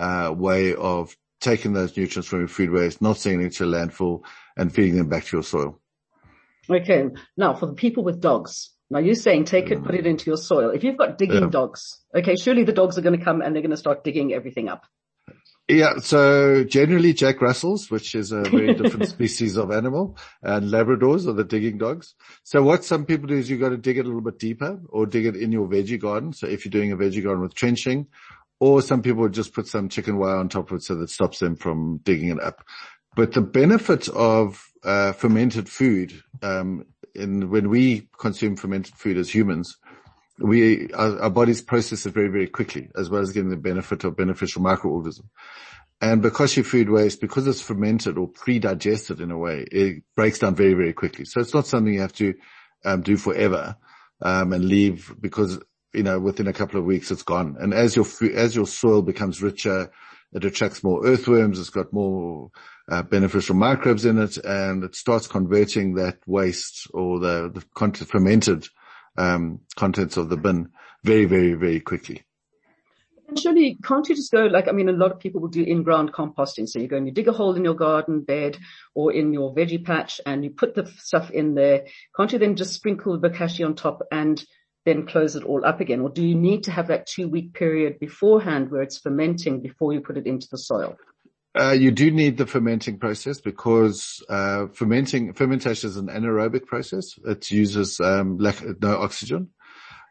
uh, 0.00 0.32
way 0.36 0.74
of 0.74 1.16
taking 1.40 1.72
those 1.72 1.96
nutrients 1.96 2.28
from 2.28 2.40
your 2.40 2.48
food 2.48 2.70
waste, 2.70 3.02
not 3.02 3.16
sending 3.18 3.46
it 3.46 3.54
to 3.54 3.64
a 3.64 3.66
landfill 3.66 4.22
and 4.56 4.74
feeding 4.74 4.96
them 4.96 5.08
back 5.08 5.24
to 5.24 5.36
your 5.36 5.42
soil. 5.42 5.80
Okay. 6.68 7.06
Now 7.36 7.54
for 7.54 7.66
the 7.66 7.74
people 7.74 8.02
with 8.04 8.20
dogs, 8.20 8.70
Now 8.90 9.00
you're 9.00 9.14
saying 9.14 9.44
take 9.44 9.70
it, 9.70 9.80
mm. 9.80 9.84
put 9.84 9.94
it 9.94 10.06
into 10.06 10.30
your 10.30 10.36
soil. 10.36 10.70
If 10.70 10.84
you've 10.84 10.96
got 10.96 11.18
digging 11.18 11.44
yeah. 11.44 11.48
dogs, 11.50 12.00
okay, 12.14 12.36
surely 12.36 12.64
the 12.64 12.72
dogs 12.72 12.96
are 12.98 13.02
going 13.02 13.18
to 13.18 13.24
come 13.24 13.40
and 13.42 13.54
they're 13.54 13.62
going 13.62 13.70
to 13.70 13.76
start 13.76 14.04
digging 14.04 14.32
everything 14.32 14.68
up. 14.68 14.86
Yeah, 15.68 15.98
so 15.98 16.62
generally 16.62 17.12
Jack 17.12 17.40
Russells, 17.40 17.90
which 17.90 18.14
is 18.14 18.30
a 18.30 18.42
very 18.42 18.72
different 18.80 19.08
species 19.08 19.56
of 19.56 19.72
animal, 19.72 20.16
and 20.40 20.70
Labradors 20.70 21.26
are 21.26 21.32
the 21.32 21.42
digging 21.42 21.76
dogs. 21.76 22.14
So 22.44 22.62
what 22.62 22.84
some 22.84 23.04
people 23.04 23.26
do 23.26 23.34
is 23.34 23.50
you've 23.50 23.60
got 23.60 23.70
to 23.70 23.76
dig 23.76 23.98
it 23.98 24.04
a 24.04 24.04
little 24.04 24.20
bit 24.20 24.38
deeper 24.38 24.80
or 24.88 25.06
dig 25.06 25.26
it 25.26 25.34
in 25.34 25.50
your 25.50 25.66
veggie 25.66 26.00
garden. 26.00 26.32
So 26.32 26.46
if 26.46 26.64
you're 26.64 26.70
doing 26.70 26.92
a 26.92 26.96
veggie 26.96 27.24
garden 27.24 27.42
with 27.42 27.54
trenching, 27.54 28.06
or 28.60 28.82
some 28.82 29.02
people 29.02 29.28
just 29.28 29.52
put 29.52 29.66
some 29.66 29.88
chicken 29.88 30.18
wire 30.18 30.36
on 30.36 30.48
top 30.48 30.70
of 30.70 30.78
it 30.78 30.82
so 30.82 30.94
that 30.96 31.10
stops 31.10 31.38
them 31.38 31.56
from 31.56 31.98
digging 31.98 32.30
it 32.30 32.40
up. 32.40 32.64
But 33.14 33.32
the 33.32 33.40
benefit 33.40 34.08
of 34.08 34.62
uh, 34.84 35.12
fermented 35.12 35.68
food, 35.68 36.22
um, 36.42 36.84
in 37.14 37.50
when 37.50 37.70
we 37.70 38.08
consume 38.18 38.56
fermented 38.56 38.94
food 38.94 39.16
as 39.16 39.34
humans, 39.34 39.76
we 40.38 40.92
our, 40.92 41.22
our, 41.22 41.30
bodies 41.30 41.62
process 41.62 42.04
it 42.04 42.12
very 42.12 42.28
very 42.28 42.46
quickly, 42.46 42.90
as 42.94 43.08
well 43.08 43.22
as 43.22 43.32
getting 43.32 43.48
the 43.48 43.56
benefit 43.56 44.04
of 44.04 44.16
beneficial 44.16 44.62
microorganism. 44.62 45.24
And 46.02 46.20
because 46.20 46.56
you 46.58 46.62
food 46.62 46.90
waste, 46.90 47.22
because 47.22 47.46
it's 47.46 47.62
fermented 47.62 48.18
or 48.18 48.28
pre-digested 48.28 49.18
in 49.18 49.30
a 49.30 49.38
way, 49.38 49.64
it 49.72 50.02
breaks 50.14 50.40
down 50.40 50.54
very 50.54 50.74
very 50.74 50.92
quickly. 50.92 51.24
So 51.24 51.40
it's 51.40 51.54
not 51.54 51.66
something 51.66 51.94
you 51.94 52.02
have 52.02 52.12
to 52.14 52.34
um, 52.84 53.00
do 53.00 53.16
forever 53.16 53.76
um, 54.20 54.52
and 54.52 54.64
leave 54.64 55.14
because 55.18 55.58
you 55.96 56.02
know 56.02 56.20
within 56.20 56.46
a 56.46 56.52
couple 56.52 56.78
of 56.78 56.86
weeks 56.86 57.10
it's 57.10 57.22
gone. 57.22 57.56
And 57.58 57.74
as 57.74 57.96
your 57.96 58.06
as 58.34 58.54
your 58.54 58.66
soil 58.66 59.02
becomes 59.02 59.42
richer, 59.42 59.90
it 60.32 60.44
attracts 60.44 60.84
more 60.84 61.06
earthworms. 61.06 61.58
It's 61.58 61.70
got 61.70 61.92
more 61.92 62.50
uh, 62.90 63.02
beneficial 63.02 63.56
microbes 63.56 64.04
in 64.04 64.18
it, 64.18 64.36
and 64.36 64.84
it 64.84 64.94
starts 64.94 65.26
converting 65.26 65.94
that 65.94 66.18
waste 66.26 66.88
or 66.92 67.18
the, 67.18 67.50
the 67.52 68.04
fermented 68.04 68.68
um, 69.16 69.60
contents 69.76 70.16
of 70.16 70.28
the 70.28 70.36
bin 70.36 70.70
very, 71.02 71.24
very, 71.24 71.54
very 71.54 71.80
quickly. 71.80 72.22
And 73.28 73.38
surely, 73.38 73.76
can't 73.82 74.08
you 74.08 74.14
just 74.14 74.30
go 74.30 74.46
like, 74.46 74.68
I 74.68 74.72
mean, 74.72 74.88
a 74.88 74.92
lot 74.92 75.10
of 75.10 75.18
people 75.18 75.40
will 75.40 75.48
do 75.48 75.64
in-ground 75.64 76.12
composting. 76.12 76.68
So 76.68 76.78
you 76.78 76.86
go 76.86 76.96
and 76.96 77.06
you 77.06 77.12
dig 77.12 77.26
a 77.26 77.32
hole 77.32 77.56
in 77.56 77.64
your 77.64 77.74
garden 77.74 78.20
bed 78.20 78.56
or 78.94 79.12
in 79.12 79.32
your 79.32 79.52
veggie 79.52 79.84
patch 79.84 80.20
and 80.24 80.44
you 80.44 80.50
put 80.50 80.76
the 80.76 80.86
stuff 80.98 81.32
in 81.32 81.54
there. 81.54 81.86
Can't 82.16 82.32
you 82.32 82.38
then 82.38 82.54
just 82.54 82.74
sprinkle 82.74 83.18
the 83.18 83.28
bokashi 83.28 83.66
on 83.66 83.74
top 83.74 84.02
and 84.12 84.44
then 84.86 85.04
close 85.04 85.36
it 85.36 85.44
all 85.44 85.66
up 85.66 85.80
again? 85.80 86.00
Or 86.00 86.08
do 86.08 86.24
you 86.24 86.34
need 86.34 86.64
to 86.64 86.70
have 86.70 86.86
that 86.88 87.06
two 87.06 87.28
week 87.28 87.52
period 87.52 87.98
beforehand 87.98 88.70
where 88.70 88.80
it's 88.80 88.98
fermenting 88.98 89.60
before 89.60 89.92
you 89.92 90.00
put 90.00 90.16
it 90.16 90.26
into 90.26 90.46
the 90.50 90.56
soil? 90.56 90.96
Uh, 91.58 91.72
you 91.72 91.90
do 91.90 92.10
need 92.10 92.36
the 92.36 92.46
fermenting 92.46 92.98
process 92.98 93.40
because 93.40 94.22
uh, 94.28 94.66
fermenting 94.72 95.32
fermentation 95.32 95.88
is 95.88 95.96
an 95.96 96.08
anaerobic 96.08 96.66
process. 96.66 97.18
It 97.24 97.50
uses 97.50 97.98
um, 98.00 98.38
no 98.80 98.96
oxygen. 98.98 99.50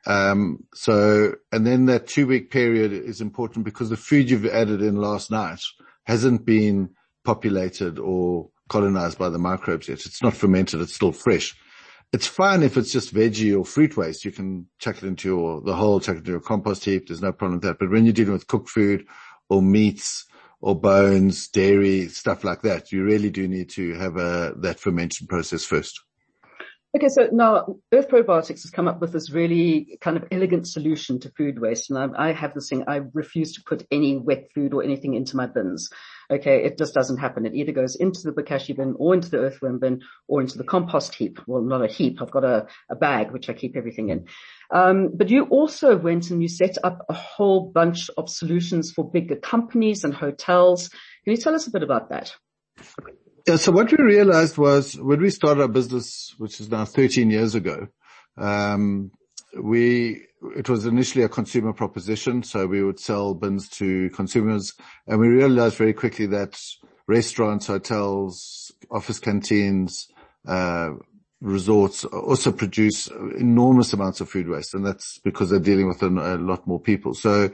Um, 0.08 0.65
so, 0.74 1.36
and 1.51 1.65
then 1.65 1.86
that 1.86 2.08
two 2.08 2.27
week 2.27 2.51
period 2.51 2.91
is 2.91 3.22
important 3.22 3.65
because 3.65 3.89
the 3.89 3.98
food 3.98 4.29
you've 4.29 4.46
added 4.46 4.82
in 4.82 4.98
last 4.98 5.32
night 5.32 5.62
hasn't 6.05 6.46
been 6.46 6.91
populated 7.24 7.98
or 8.00 8.50
colonized 8.67 9.17
by 9.17 9.29
the 9.29 9.39
microbes 9.39 9.88
yet. 9.88 10.05
It's 10.05 10.22
not 10.22 10.36
fermented. 10.36 10.82
It's 10.82 10.94
still 10.94 11.12
fresh. 11.12 11.55
It's 12.15 12.27
fine 12.27 12.63
if 12.63 12.77
it's 12.77 12.91
just 12.91 13.13
veggie 13.13 13.57
or 13.57 13.65
fruit 13.65 13.98
waste. 13.98 14.24
You 14.24 14.31
can 14.31 14.67
chuck 14.79 14.98
it 14.98 15.03
into 15.03 15.27
your, 15.27 15.62
the 15.62 15.75
whole, 15.75 16.00
chuck 16.00 16.15
it 16.15 16.19
into 16.19 16.31
your 16.31 16.39
compost 16.39 16.86
heap. 16.86 17.07
There's 17.07 17.22
no 17.22 17.34
problem 17.34 17.57
with 17.57 17.63
that. 17.63 17.77
But 17.77 17.91
when 17.91 18.05
you're 18.05 18.13
dealing 18.13 18.34
with 18.34 18.48
cooked 18.48 18.69
food 18.69 19.05
or 19.50 19.62
meats, 19.62 20.25
or 20.62 20.79
bones, 20.79 21.48
dairy, 21.50 22.07
stuff 22.07 22.43
like 22.43 22.63
that. 22.63 22.91
You 22.91 23.03
really 23.03 23.29
do 23.29 23.48
need 23.48 23.69
to 23.72 23.93
have 23.93 24.17
a, 24.17 24.53
that 24.57 24.79
fermentation 24.79 25.27
process 25.27 25.63
first. 25.63 26.01
Okay, 26.95 27.10
so 27.10 27.27
now 27.31 27.75
Earth 27.93 28.07
Probiotics 28.07 28.63
has 28.63 28.72
come 28.72 28.88
up 28.88 29.01
with 29.01 29.12
this 29.12 29.29
really 29.29 29.98
kind 30.00 30.15
of 30.15 30.24
elegant 30.31 30.65
solution 30.65 31.19
to 31.19 31.31
food 31.38 31.60
waste. 31.60 31.91
And 31.91 32.00
I, 32.00 32.29
I, 32.29 32.31
have 32.31 32.53
this 32.53 32.69
thing, 32.69 32.86
I 32.88 33.01
refuse 33.13 33.53
to 33.53 33.63
put 33.65 33.86
any 33.91 34.17
wet 34.17 34.48
food 34.55 34.74
or 34.74 34.81
anything 34.81 35.13
into 35.13 35.36
my 35.36 35.45
bins. 35.45 35.89
Okay, 36.32 36.63
it 36.63 36.77
just 36.77 36.94
doesn't 36.94 37.17
happen. 37.17 37.46
It 37.46 37.55
either 37.55 37.72
goes 37.72 37.96
into 37.96 38.22
the 38.24 38.32
bokashi 38.32 38.75
bin 38.75 38.96
or 38.98 39.13
into 39.13 39.29
the 39.29 39.38
earthworm 39.38 39.79
bin 39.79 40.01
or 40.27 40.41
into 40.41 40.58
the 40.58 40.63
compost 40.63 41.15
heap. 41.15 41.39
Well, 41.48 41.62
not 41.62 41.84
a 41.84 41.88
heap. 41.88 42.22
I've 42.22 42.32
got 42.32 42.44
a, 42.44 42.67
a 42.89 42.96
bag 42.96 43.32
which 43.32 43.50
I 43.50 43.53
keep 43.53 43.75
everything 43.75 44.10
in. 44.10 44.25
Um, 44.74 45.12
but 45.13 45.29
you 45.29 45.44
also 45.44 45.96
went 45.96 46.32
and 46.32 46.41
you 46.41 46.48
set 46.48 46.77
up 46.84 47.05
a 47.10 47.13
whole 47.13 47.72
bunch 47.72 48.10
of 48.17 48.29
solutions 48.29 48.91
for 48.91 49.10
bigger 49.10 49.36
companies 49.36 50.03
and 50.03 50.13
hotels. 50.13 50.89
Can 50.89 51.34
you 51.34 51.38
tell 51.38 51.55
us 51.55 51.67
a 51.67 51.72
bit 51.72 51.84
about 51.84 52.10
that? 52.10 52.34
Yeah, 53.48 53.58
so 53.58 53.72
what 53.72 53.91
we 53.91 54.03
realized 54.03 54.58
was 54.58 54.96
when 54.96 55.22
we 55.22 55.29
started 55.29 55.62
our 55.62 55.67
business, 55.67 56.34
which 56.39 56.60
is 56.60 56.70
now 56.72 56.86
13 56.86 57.29
years 57.29 57.53
ago, 57.53 57.88
um, 58.38 59.12
we, 59.55 60.25
it 60.56 60.70
was 60.70 60.86
initially 60.86 61.24
a 61.24 61.30
consumer 61.30 61.74
proposition. 61.74 62.44
So 62.44 62.68
we 62.68 62.84
would 62.84 63.00
sell 63.00 63.34
bins 63.34 63.70
to 63.70 64.10
consumers 64.12 64.74
and 65.08 65.20
we 65.20 65.27
realized 65.27 65.77
very 65.77 65.94
quickly 65.94 66.25
that 66.27 66.60
restaurants, 67.08 67.68
hotels, 67.68 68.72
office 68.92 69.20
canteens, 69.20 70.08
uh, 70.48 70.92
resorts 71.42 72.06
also 72.06 72.51
produce 72.51 73.08
enormous 73.08 73.94
amounts 73.94 74.22
of 74.22 74.30
food 74.30 74.48
waste. 74.48 74.74
And 74.74 74.86
that's 74.86 75.20
because 75.20 75.50
they're 75.50 75.60
dealing 75.60 75.88
with 75.88 76.01
a, 76.01 76.08
a 76.08 76.38
lot 76.38 76.65
more 76.65 76.80
people. 76.80 77.13
So 77.13 77.51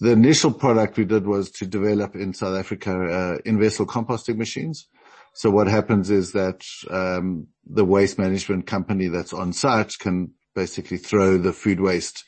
the 0.00 0.12
initial 0.12 0.52
product 0.52 0.96
we 0.96 1.04
did 1.04 1.26
was 1.26 1.50
to 1.52 1.66
develop 1.66 2.14
in 2.14 2.34
South 2.34 2.56
Africa, 2.56 2.92
uh, 2.92 3.38
in-vessel 3.44 3.86
composting 3.86 4.36
machines. 4.36 4.86
So 5.32 5.50
what 5.50 5.68
happens 5.68 6.10
is 6.10 6.32
that 6.32 6.64
um, 6.90 7.48
the 7.64 7.84
waste 7.84 8.18
management 8.18 8.66
company 8.66 9.08
that's 9.08 9.32
on 9.32 9.52
site 9.52 9.98
can 9.98 10.32
basically 10.62 10.98
throw 10.98 11.38
the 11.38 11.52
food 11.52 11.80
waste 11.88 12.18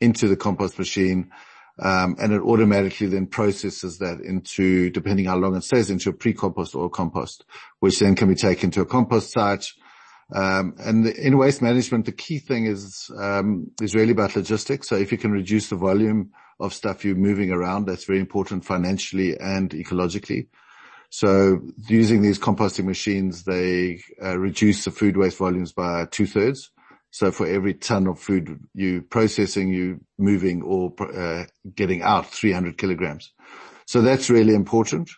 into 0.00 0.28
the 0.28 0.36
compost 0.36 0.78
machine, 0.78 1.20
um, 1.90 2.16
and 2.20 2.32
it 2.32 2.42
automatically 2.42 3.08
then 3.08 3.26
processes 3.26 3.98
that 3.98 4.18
into, 4.32 4.90
depending 4.90 5.26
how 5.26 5.38
long 5.38 5.56
it 5.56 5.64
stays, 5.64 5.90
into 5.90 6.10
a 6.10 6.18
pre-compost 6.22 6.74
or 6.74 6.86
a 6.86 6.96
compost, 7.00 7.44
which 7.82 7.98
then 7.98 8.14
can 8.14 8.28
be 8.28 8.34
taken 8.48 8.70
to 8.72 8.82
a 8.82 8.92
compost 8.96 9.32
site. 9.32 9.66
Um, 10.34 10.74
and 10.78 11.06
in 11.06 11.38
waste 11.38 11.62
management, 11.62 12.04
the 12.04 12.12
key 12.24 12.38
thing 12.48 12.66
is 12.66 13.10
um, 13.26 13.70
is 13.80 13.94
really 13.94 14.12
about 14.12 14.36
logistics. 14.36 14.88
So 14.88 14.96
if 14.96 15.10
you 15.12 15.18
can 15.18 15.32
reduce 15.32 15.66
the 15.70 15.76
volume 15.88 16.22
of 16.60 16.74
stuff 16.74 17.04
you're 17.04 17.28
moving 17.30 17.50
around, 17.50 17.86
that's 17.86 18.04
very 18.10 18.20
important 18.20 18.64
financially 18.64 19.30
and 19.40 19.70
ecologically. 19.70 20.48
So 21.10 21.62
using 21.88 22.20
these 22.20 22.38
composting 22.38 22.84
machines, 22.84 23.44
they 23.44 24.02
uh, 24.22 24.36
reduce 24.38 24.84
the 24.84 24.90
food 24.90 25.16
waste 25.16 25.38
volumes 25.38 25.72
by 25.72 26.06
two 26.16 26.26
thirds. 26.26 26.70
So 27.10 27.30
for 27.32 27.46
every 27.46 27.74
ton 27.74 28.06
of 28.06 28.20
food 28.20 28.60
you 28.74 29.02
processing, 29.02 29.68
you 29.68 30.00
moving 30.18 30.62
or 30.62 30.92
uh, 31.00 31.44
getting 31.74 32.02
out 32.02 32.26
300 32.26 32.76
kilograms. 32.76 33.32
So 33.86 34.02
that's 34.02 34.28
really 34.28 34.54
important. 34.54 35.10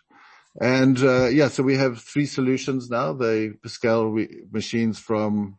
And 0.59 0.97
uh, 1.01 1.27
yeah, 1.27 1.47
so 1.47 1.63
we 1.63 1.75
have 1.77 2.01
three 2.01 2.25
solutions 2.25 2.89
now. 2.89 3.13
They 3.13 3.51
scale 3.65 4.17
machines 4.51 4.99
from 4.99 5.57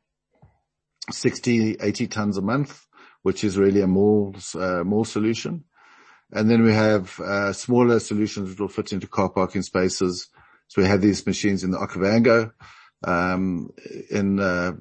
60, 1.10 1.76
80 1.80 2.06
tons 2.08 2.36
a 2.36 2.42
month, 2.42 2.86
which 3.22 3.44
is 3.44 3.58
really 3.58 3.80
a 3.80 3.86
more, 3.86 4.32
uh, 4.54 4.84
more 4.84 5.06
solution. 5.06 5.64
And 6.32 6.50
then 6.50 6.62
we 6.62 6.72
have 6.72 7.18
uh, 7.20 7.52
smaller 7.52 8.00
solutions 8.00 8.50
which 8.50 8.58
will 8.58 8.68
fit 8.68 8.92
into 8.92 9.06
car 9.06 9.28
parking 9.28 9.62
spaces. 9.62 10.28
So 10.68 10.80
we 10.80 10.88
have 10.88 11.02
these 11.02 11.26
machines 11.26 11.64
in 11.64 11.70
the 11.70 11.78
Okavango, 11.78 12.52
um, 13.04 13.70
in 14.10 14.40
uh, 14.40 14.72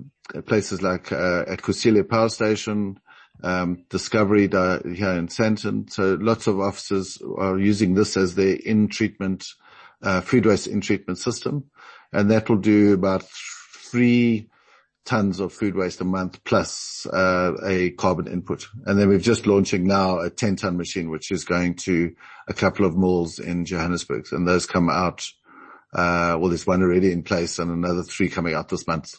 places 0.46 0.82
like 0.82 1.12
uh, 1.12 1.46
at 1.48 1.62
Kusile 1.62 2.08
Power 2.08 2.30
Station, 2.30 3.00
um, 3.44 3.86
Discovery 3.90 4.48
here 4.48 5.12
in 5.14 5.28
Sandton. 5.28 5.92
So 5.92 6.18
lots 6.20 6.48
of 6.48 6.60
offices 6.60 7.22
are 7.38 7.58
using 7.58 7.94
this 7.94 8.18
as 8.18 8.36
their 8.36 8.56
in-treatment, 8.56 9.46
uh, 10.02 10.22
food 10.22 10.46
waste 10.46 10.68
in-treatment 10.68 11.20
system. 11.20 11.66
And 12.14 12.30
that 12.32 12.50
will 12.50 12.58
do 12.58 12.94
about 12.94 13.24
three 13.24 14.50
tons 15.04 15.40
of 15.40 15.52
food 15.52 15.76
waste 15.76 16.02
a 16.02 16.06
month 16.06 16.44
plus 16.44 17.06
uh, 17.08 17.54
a 17.66 17.92
carbon 17.92 18.28
input. 18.28 18.68
And 18.86 19.00
then 19.00 19.10
we're 19.10 19.20
just 19.20 19.48
launching 19.48 19.86
now 19.86 20.20
a 20.20 20.30
10 20.30 20.58
ton 20.58 20.78
machine, 20.78 21.10
which 21.10 21.32
is 21.32 21.44
going 21.44 21.76
to 21.76 22.14
a 22.48 22.54
couple 22.54 22.86
of 22.86 22.96
malls 22.96 23.40
in 23.40 23.66
Johannesburg. 23.66 24.28
And 24.32 24.48
those 24.48 24.66
come 24.66 24.90
out, 24.90 25.26
uh, 25.94 26.38
well, 26.40 26.50
there's 26.50 26.68
one 26.68 26.84
already 26.84 27.12
in 27.12 27.24
place 27.24 27.60
and 27.60 27.72
another 27.72 28.04
three 28.04 28.30
coming 28.30 28.54
out 28.54 28.70
this 28.70 28.88
month. 28.88 29.16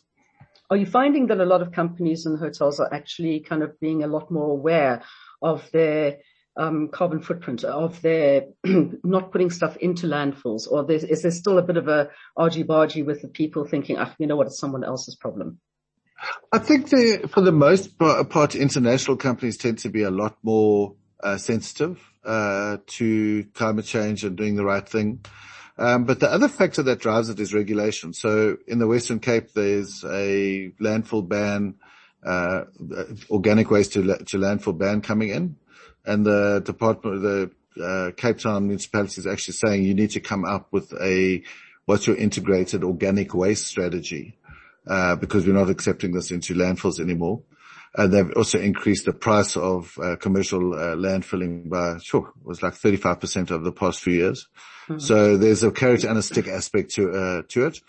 Are 0.73 0.77
you 0.79 0.87
finding 0.87 1.27
that 1.27 1.39
a 1.39 1.45
lot 1.45 1.61
of 1.61 1.71
companies 1.71 2.25
and 2.25 2.39
hotels 2.39 2.81
are 2.81 2.89
actually 2.95 3.41
kind 3.41 3.63
of 3.63 3.79
being 3.79 4.03
a 4.03 4.07
lot 4.07 4.31
more 4.31 4.49
aware 4.49 5.03
of 5.43 5.71
their 5.71 6.21
um, 6.57 6.89
carbon 6.89 7.21
footprint, 7.21 7.63
of 7.63 8.01
their 8.01 8.47
not 8.65 9.33
putting 9.33 9.51
stuff 9.51 9.77
into 9.77 10.07
landfills, 10.07 10.67
or 10.67 10.91
is 10.91 11.21
there 11.21 11.31
still 11.31 11.59
a 11.59 11.63
bit 11.63 11.77
of 11.77 11.89
a 11.89 12.09
argy-bargy 12.39 13.05
with 13.05 13.21
the 13.21 13.29
people 13.29 13.67
thinking, 13.67 13.99
ah, 13.99 14.15
you 14.19 14.27
know 14.27 14.37
what, 14.37 14.47
it's 14.47 14.59
someone 14.59 14.83
else's 14.83 15.15
problem? 15.15 15.61
I 16.51 16.59
think 16.59 16.89
for 17.29 17.43
the 17.43 17.53
most 17.53 17.99
part, 17.99 18.55
international 18.55 19.19
companies 19.19 19.59
tend 19.59 19.81
to 19.81 19.91
be 19.91 20.05
a 20.05 20.11
lot 20.11 20.39
more 20.43 20.95
uh, 21.23 21.37
sensitive 21.37 22.01
uh, 22.25 22.79
to 22.87 23.45
climate 23.53 23.85
change 23.85 24.25
and 24.25 24.39
doing 24.39 24.57
the 24.57 24.65
right 24.65 24.89
thing. 24.89 25.23
Um, 25.79 26.05
but 26.05 26.21
the 26.21 26.31
other 26.31 26.49
factor 26.49 26.83
that 26.83 27.01
drives 27.01 27.29
it 27.29 27.41
is 27.41 27.55
regulation. 27.55 28.13
So 28.13 28.59
in 28.67 28.79
the 28.79 28.87
Western 28.87 29.21
Cape, 29.21 29.53
there's 29.53 30.05
a 30.05 30.73
landfill 30.81 31.27
ban 31.27 31.77
uh, 32.25 32.65
organic 33.31 33.71
waste 33.71 33.95
to, 33.95 34.03
landfill 34.03 34.79
ban 34.79 35.01
coming 35.01 35.31
in, 35.31 35.57
and 36.05 36.25
the 36.25 36.63
department, 36.65 37.23
the 37.23 37.51
uh, 37.83 38.11
Cape 38.17 38.39
Town 38.39 38.67
municipality 38.69 39.21
is 39.21 39.27
actually 39.27 39.55
saying 39.55 39.85
you 39.85 39.95
need 39.95 40.11
to 40.11 40.21
come 40.21 40.45
up 40.45 40.69
with 40.71 40.93
a 41.01 41.43
what's 41.87 42.07
your 42.07 42.17
integrated 42.17 42.85
organic 42.85 43.35
waste 43.35 43.67
strategy 43.67 44.39
uh, 44.87 45.17
because 45.17 45.47
we're 45.47 45.53
not 45.55 45.71
accepting 45.71 46.13
this 46.13 46.31
into 46.31 46.55
landfills 46.55 47.01
anymore. 47.01 47.43
And 47.95 48.13
they've 48.13 48.33
also 48.37 48.59
increased 48.59 49.05
the 49.05 49.13
price 49.13 49.57
of 49.57 49.99
commercial 50.21 50.61
landfilling 50.61 51.69
by, 51.69 51.99
sure, 51.99 52.33
it 52.41 52.47
was 52.47 52.63
like 52.63 52.75
35% 52.75 53.51
over 53.51 53.65
the 53.65 53.73
past 53.73 54.01
few 54.01 54.15
years. 54.15 54.49
Mm-hmm. 54.93 54.99
So 55.01 55.37
there's 55.37 55.63
a 55.63 55.71
carrot 55.71 56.05
and 56.05 56.19
a 56.19 56.23
stick 56.23 56.49
aspect 56.49 56.95
to, 56.95 57.11
uh, 57.11 57.43
to 57.49 57.67
it. 57.67 57.81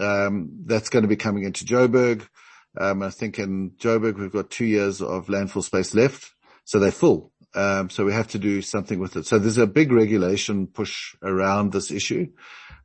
Um, 0.00 0.50
that's 0.64 0.88
going 0.88 1.02
to 1.02 1.08
be 1.08 1.16
coming 1.16 1.44
into 1.44 1.64
Joburg. 1.64 2.26
Um, 2.78 3.02
I 3.02 3.10
think 3.10 3.38
in 3.38 3.72
Joburg, 3.72 4.18
we've 4.18 4.32
got 4.32 4.50
two 4.50 4.64
years 4.64 5.02
of 5.02 5.26
landfill 5.26 5.62
space 5.62 5.94
left. 5.94 6.30
So 6.64 6.78
they're 6.78 6.90
full. 6.90 7.32
Um, 7.54 7.90
so 7.90 8.04
we 8.04 8.12
have 8.12 8.28
to 8.28 8.38
do 8.38 8.62
something 8.62 8.98
with 8.98 9.16
it. 9.16 9.26
So 9.26 9.38
there's 9.38 9.58
a 9.58 9.66
big 9.66 9.92
regulation 9.92 10.66
push 10.66 11.14
around 11.22 11.72
this 11.72 11.90
issue. 11.90 12.28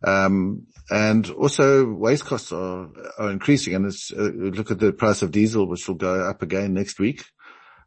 Um, 0.04 0.68
and 0.90 1.30
also 1.32 1.86
waste 1.86 2.26
costs 2.26 2.52
are, 2.52 2.90
are 3.18 3.32
increasing 3.32 3.76
and 3.76 3.86
it's, 3.86 4.12
uh, 4.12 4.32
look 4.36 4.72
at 4.72 4.80
the 4.80 4.92
price 4.92 5.22
of 5.22 5.32
diesel, 5.32 5.68
which 5.68 5.88
will 5.88 5.96
go 5.96 6.30
up 6.30 6.42
again 6.42 6.74
next 6.74 7.00
week. 7.00 7.26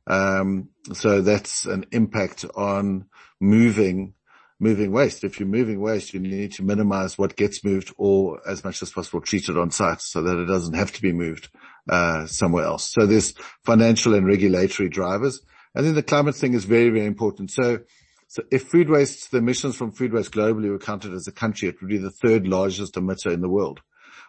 Um, 0.07 0.71
so 0.93 1.21
that's 1.21 1.67
an 1.67 1.87
impact 1.93 2.45
on 2.57 3.07
moving, 3.41 4.15
moving 4.61 4.93
waste. 4.93 5.25
If 5.25 5.41
you're 5.41 5.49
moving 5.49 5.81
waste, 5.81 6.13
you 6.15 6.21
need 6.21 6.53
to 6.53 6.63
minimize 6.63 7.17
what 7.17 7.35
gets 7.35 7.65
moved 7.65 7.93
or 7.97 8.41
as 8.49 8.63
much 8.63 8.83
as 8.83 8.91
possible 8.91 9.21
treat 9.21 9.49
it 9.49 9.57
on 9.57 9.71
site 9.71 10.03
so 10.03 10.23
that 10.23 10.39
it 10.39 10.45
doesn't 10.45 10.75
have 10.75 10.93
to 10.93 11.03
be 11.03 11.13
moved, 11.13 11.49
uh, 11.89 12.27
somewhere 12.27 12.65
else. 12.65 12.93
So 12.93 13.07
there's 13.07 13.35
financial 13.65 14.15
and 14.15 14.27
regulatory 14.27 14.91
drivers. 14.91 15.41
And 15.75 15.87
then 15.87 15.95
the 15.95 16.03
climate 16.03 16.35
thing 16.37 16.55
is 16.55 16.65
very, 16.65 16.91
very 16.91 17.07
important. 17.07 17.51
So, 17.51 17.81
so 18.29 18.43
if 18.53 18.65
food 18.65 18.91
waste, 18.91 19.31
the 19.31 19.39
emissions 19.39 19.77
from 19.77 19.93
food 19.93 20.13
waste 20.13 20.33
globally 20.33 20.71
were 20.71 20.79
counted 20.79 21.15
as 21.15 21.27
a 21.27 21.33
country, 21.33 21.69
it 21.69 21.81
would 21.81 21.91
be 21.91 21.99
the 21.99 22.11
third 22.11 22.47
largest 22.47 22.95
emitter 22.95 23.33
in 23.33 23.41
the 23.41 23.49
world 23.49 23.81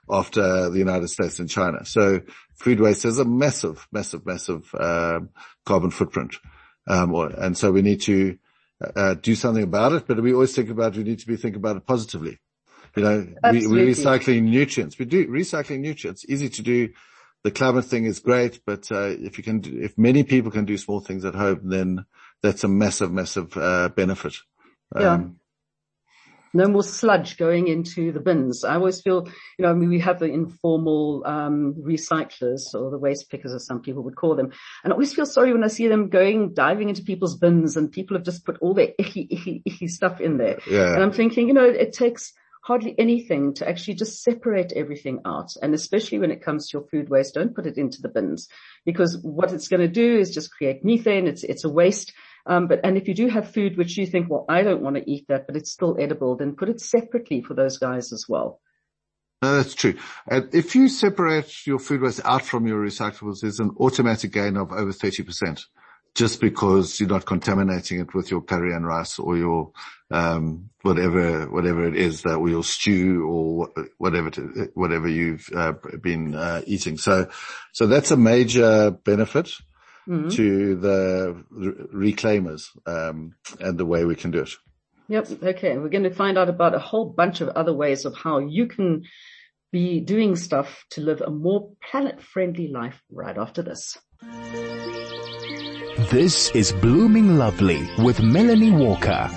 after 0.09 0.69
the 0.69 0.79
United 0.79 1.09
States 1.09 1.39
and 1.39 1.49
China. 1.49 1.85
So 1.85 2.21
food 2.55 2.79
waste 2.79 3.03
has 3.03 3.19
a 3.19 3.25
massive, 3.25 3.87
massive, 3.91 4.25
massive, 4.25 4.73
um, 4.79 5.29
carbon 5.65 5.91
footprint. 5.91 6.35
Um, 6.87 7.13
and 7.15 7.57
so 7.57 7.71
we 7.71 7.81
need 7.81 8.01
to, 8.01 8.37
uh, 8.95 9.13
do 9.15 9.35
something 9.35 9.63
about 9.63 9.93
it, 9.93 10.07
but 10.07 10.21
we 10.21 10.33
always 10.33 10.55
think 10.55 10.69
about, 10.69 10.95
we 10.95 11.03
need 11.03 11.19
to 11.19 11.27
be 11.27 11.37
thinking 11.37 11.59
about 11.59 11.77
it 11.77 11.85
positively. 11.85 12.39
You 12.95 13.03
know, 13.03 13.27
we, 13.51 13.67
we're 13.67 13.87
recycling 13.87 14.43
nutrients. 14.43 14.99
We 14.99 15.05
do 15.05 15.27
recycling 15.27 15.79
nutrients, 15.79 16.25
easy 16.27 16.49
to 16.49 16.61
do 16.61 16.89
the 17.43 17.51
climate 17.51 17.85
thing 17.85 18.05
is 18.05 18.19
great, 18.19 18.61
but 18.65 18.91
uh, 18.91 19.07
if 19.07 19.37
you 19.37 19.43
can, 19.43 19.61
do, 19.61 19.79
if 19.81 19.97
many 19.97 20.23
people 20.23 20.51
can 20.51 20.65
do 20.65 20.77
small 20.77 20.99
things 20.99 21.25
at 21.25 21.33
home, 21.33 21.61
then 21.63 22.05
that's 22.43 22.63
a 22.63 22.67
massive, 22.67 23.11
massive 23.11 23.55
uh, 23.57 23.89
benefit. 23.89 24.35
Um, 24.95 25.01
yeah. 25.01 25.27
No 26.53 26.67
more 26.67 26.83
sludge 26.83 27.37
going 27.37 27.67
into 27.67 28.11
the 28.11 28.19
bins. 28.19 28.63
I 28.63 28.75
always 28.75 29.01
feel, 29.01 29.27
you 29.57 29.63
know, 29.63 29.71
I 29.71 29.73
mean, 29.73 29.89
we 29.89 29.99
have 29.99 30.19
the 30.19 30.25
informal 30.25 31.23
um, 31.25 31.75
recyclers 31.79 32.73
or 32.73 32.91
the 32.91 32.97
waste 32.97 33.29
pickers, 33.29 33.53
as 33.53 33.65
some 33.65 33.81
people 33.81 34.03
would 34.03 34.15
call 34.15 34.35
them, 34.35 34.51
and 34.83 34.91
I 34.91 34.95
always 34.95 35.13
feel 35.13 35.25
sorry 35.25 35.53
when 35.53 35.63
I 35.63 35.67
see 35.67 35.87
them 35.87 36.09
going 36.09 36.53
diving 36.53 36.89
into 36.89 37.03
people's 37.03 37.37
bins, 37.37 37.77
and 37.77 37.91
people 37.91 38.17
have 38.17 38.25
just 38.25 38.45
put 38.45 38.57
all 38.59 38.73
their 38.73 38.89
icky, 38.99 39.27
icky, 39.29 39.61
icky 39.65 39.87
stuff 39.87 40.19
in 40.19 40.37
there. 40.37 40.59
Yeah. 40.69 40.93
And 40.93 41.03
I'm 41.03 41.13
thinking, 41.13 41.47
you 41.47 41.53
know, 41.53 41.65
it 41.65 41.93
takes 41.93 42.33
hardly 42.63 42.95
anything 42.97 43.53
to 43.55 43.67
actually 43.67 43.95
just 43.95 44.21
separate 44.21 44.71
everything 44.75 45.19
out. 45.25 45.51
And 45.61 45.73
especially 45.73 46.19
when 46.19 46.31
it 46.31 46.43
comes 46.43 46.69
to 46.69 46.77
your 46.77 46.87
food 46.87 47.09
waste, 47.09 47.33
don't 47.33 47.55
put 47.55 47.65
it 47.65 47.77
into 47.77 48.01
the 48.01 48.09
bins 48.09 48.47
because 48.85 49.17
what 49.21 49.51
it's 49.51 49.67
going 49.67 49.81
to 49.81 49.87
do 49.87 50.19
is 50.19 50.31
just 50.31 50.51
create 50.51 50.85
methane. 50.85 51.27
It's, 51.27 51.43
it's 51.43 51.63
a 51.63 51.69
waste. 51.69 52.13
Um, 52.45 52.67
but, 52.67 52.81
and 52.83 52.97
if 52.97 53.07
you 53.07 53.13
do 53.13 53.27
have 53.27 53.53
food 53.53 53.77
which 53.77 53.97
you 53.97 54.05
think, 54.05 54.29
well, 54.29 54.45
I 54.49 54.63
don't 54.63 54.81
want 54.81 54.95
to 54.95 55.09
eat 55.09 55.25
that, 55.27 55.47
but 55.47 55.55
it's 55.55 55.71
still 55.71 55.97
edible, 55.99 56.35
then 56.35 56.55
put 56.55 56.69
it 56.69 56.81
separately 56.81 57.41
for 57.41 57.53
those 57.53 57.77
guys 57.77 58.11
as 58.11 58.25
well. 58.27 58.59
No, 59.41 59.55
that's 59.55 59.73
true. 59.73 59.95
And 60.27 60.53
if 60.53 60.75
you 60.75 60.87
separate 60.87 61.65
your 61.65 61.79
food 61.79 62.01
waste 62.01 62.21
out 62.23 62.43
from 62.43 62.67
your 62.67 62.83
recyclables, 62.83 63.41
there's 63.41 63.59
an 63.59 63.71
automatic 63.79 64.31
gain 64.31 64.55
of 64.55 64.71
over 64.71 64.91
30% 64.91 65.65
just 66.13 66.41
because 66.41 66.99
you're 66.99 67.09
not 67.09 67.25
contaminating 67.25 67.99
it 67.99 68.13
with 68.13 68.29
your 68.29 68.41
curry 68.41 68.73
and 68.73 68.85
rice 68.85 69.17
or 69.17 69.37
your 69.37 69.71
um, 70.11 70.69
whatever 70.81 71.45
whatever 71.45 71.87
it 71.87 71.95
is 71.95 72.23
that 72.23 72.35
or 72.35 72.49
your 72.49 72.65
stew 72.65 73.25
or 73.25 73.69
whatever 73.97 74.29
to, 74.29 74.69
whatever 74.73 75.07
you've 75.07 75.49
uh, 75.55 75.73
been 76.01 76.35
uh, 76.35 76.61
eating. 76.65 76.97
So 76.97 77.29
so 77.71 77.87
that's 77.87 78.11
a 78.11 78.17
major 78.17 78.91
benefit 78.91 79.53
mm-hmm. 80.11 80.29
to 80.29 80.75
the 80.75 81.43
reclaimers 81.93 82.67
um, 82.85 83.33
and 83.59 83.77
the 83.77 83.85
way 83.85 84.03
we 84.03 84.15
can 84.15 84.31
do 84.31 84.41
it. 84.41 84.51
Yep. 85.07 85.43
Okay. 85.43 85.77
We're 85.77 85.89
going 85.89 86.03
to 86.03 86.13
find 86.13 86.37
out 86.37 86.49
about 86.49 86.75
a 86.75 86.79
whole 86.79 87.05
bunch 87.09 87.41
of 87.41 87.49
other 87.49 87.73
ways 87.73 88.05
of 88.05 88.15
how 88.15 88.39
you 88.39 88.67
can 88.67 89.03
be 89.71 90.01
doing 90.01 90.35
stuff 90.35 90.85
to 90.91 91.01
live 91.01 91.21
a 91.21 91.31
more 91.31 91.71
planet 91.89 92.21
friendly 92.21 92.67
life 92.67 93.01
right 93.11 93.37
after 93.37 93.61
this. 93.61 93.97
This 96.11 96.51
is 96.51 96.73
Blooming 96.73 97.37
Lovely 97.37 97.89
with 97.99 98.21
Melanie 98.21 98.71
Walker. 98.71 99.29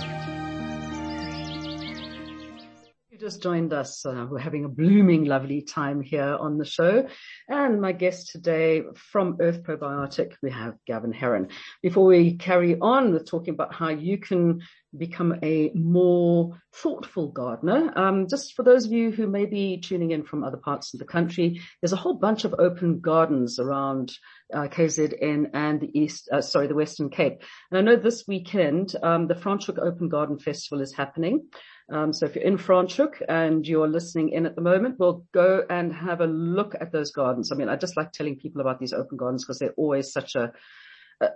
Just 3.25 3.43
joined 3.43 3.73
us. 3.73 4.05
Uh, 4.05 4.27
we're 4.31 4.39
having 4.39 4.67
a 4.67 4.69
blooming 4.69 5.25
lovely 5.25 5.63
time 5.63 6.03
here 6.03 6.37
on 6.39 6.59
the 6.59 6.65
show. 6.67 7.09
And 7.49 7.81
my 7.81 7.93
guest 7.93 8.33
today 8.33 8.83
from 8.97 9.39
Earth 9.41 9.63
Probiotic, 9.63 10.35
we 10.43 10.51
have 10.51 10.75
Gavin 10.87 11.11
Heron. 11.11 11.49
Before 11.83 12.05
we 12.05 12.37
carry 12.37 12.79
on 12.79 13.15
with 13.15 13.27
talking 13.27 13.55
about 13.55 13.73
how 13.73 13.89
you 13.89 14.19
can 14.19 14.61
become 14.95 15.39
a 15.43 15.71
more 15.75 16.61
thoughtful 16.75 17.29
gardener. 17.29 17.93
Um, 17.97 18.29
just 18.29 18.53
for 18.53 18.63
those 18.63 18.85
of 18.85 18.93
you 18.93 19.11
who 19.11 19.27
may 19.27 19.47
be 19.47 19.79
tuning 19.79 20.11
in 20.11 20.25
from 20.25 20.45
other 20.45 20.59
parts 20.59 20.93
of 20.93 21.01
the 21.01 21.07
country, 21.07 21.63
there's 21.81 21.95
a 21.95 21.97
whole 21.97 22.15
bunch 22.15 22.45
of 22.45 22.55
open 22.59 23.01
gardens 23.01 23.59
around 23.59 24.13
uh, 24.53 24.69
KZN 24.69 25.47
and 25.55 25.81
the 25.81 25.99
East, 25.99 26.29
uh, 26.31 26.43
sorry, 26.43 26.67
the 26.67 26.75
Western 26.75 27.09
Cape. 27.09 27.43
And 27.71 27.79
I 27.79 27.81
know 27.81 27.97
this 27.97 28.25
weekend, 28.29 28.95
um, 29.03 29.29
the 29.29 29.35
Franschhoek 29.35 29.79
Open 29.79 30.11
Garden 30.11 30.39
Festival 30.39 30.83
is 30.83 30.93
happening. 30.93 31.49
Um, 31.93 32.13
so 32.13 32.27
if 32.27 32.35
you're 32.35 32.45
in 32.45 32.57
Franschhoek 32.57 33.23
and 33.29 33.67
you're 33.67 33.89
listening 33.89 34.31
in 34.31 34.47
at 34.47 34.55
the 34.55 34.63
moment, 34.63 34.97
we'll 34.99 35.27
go 35.33 35.65
and 35.69 35.93
have 35.93 36.21
a 36.21 36.27
look 36.27 36.75
at 36.81 36.93
those 36.93 37.13
gardens. 37.13 37.53
I 37.53 37.57
mean, 37.57 37.69
I 37.69 37.77
just 37.77 37.97
like 37.97 38.13
telling 38.13 38.37
people 38.37 38.61
about 38.61 38.81
these 38.81 38.95
open 38.95 39.19
gardens 39.19 39.45
because 39.45 39.59
they're 39.59 39.75
always 39.77 40.11
such 40.11 40.35
a, 40.35 40.53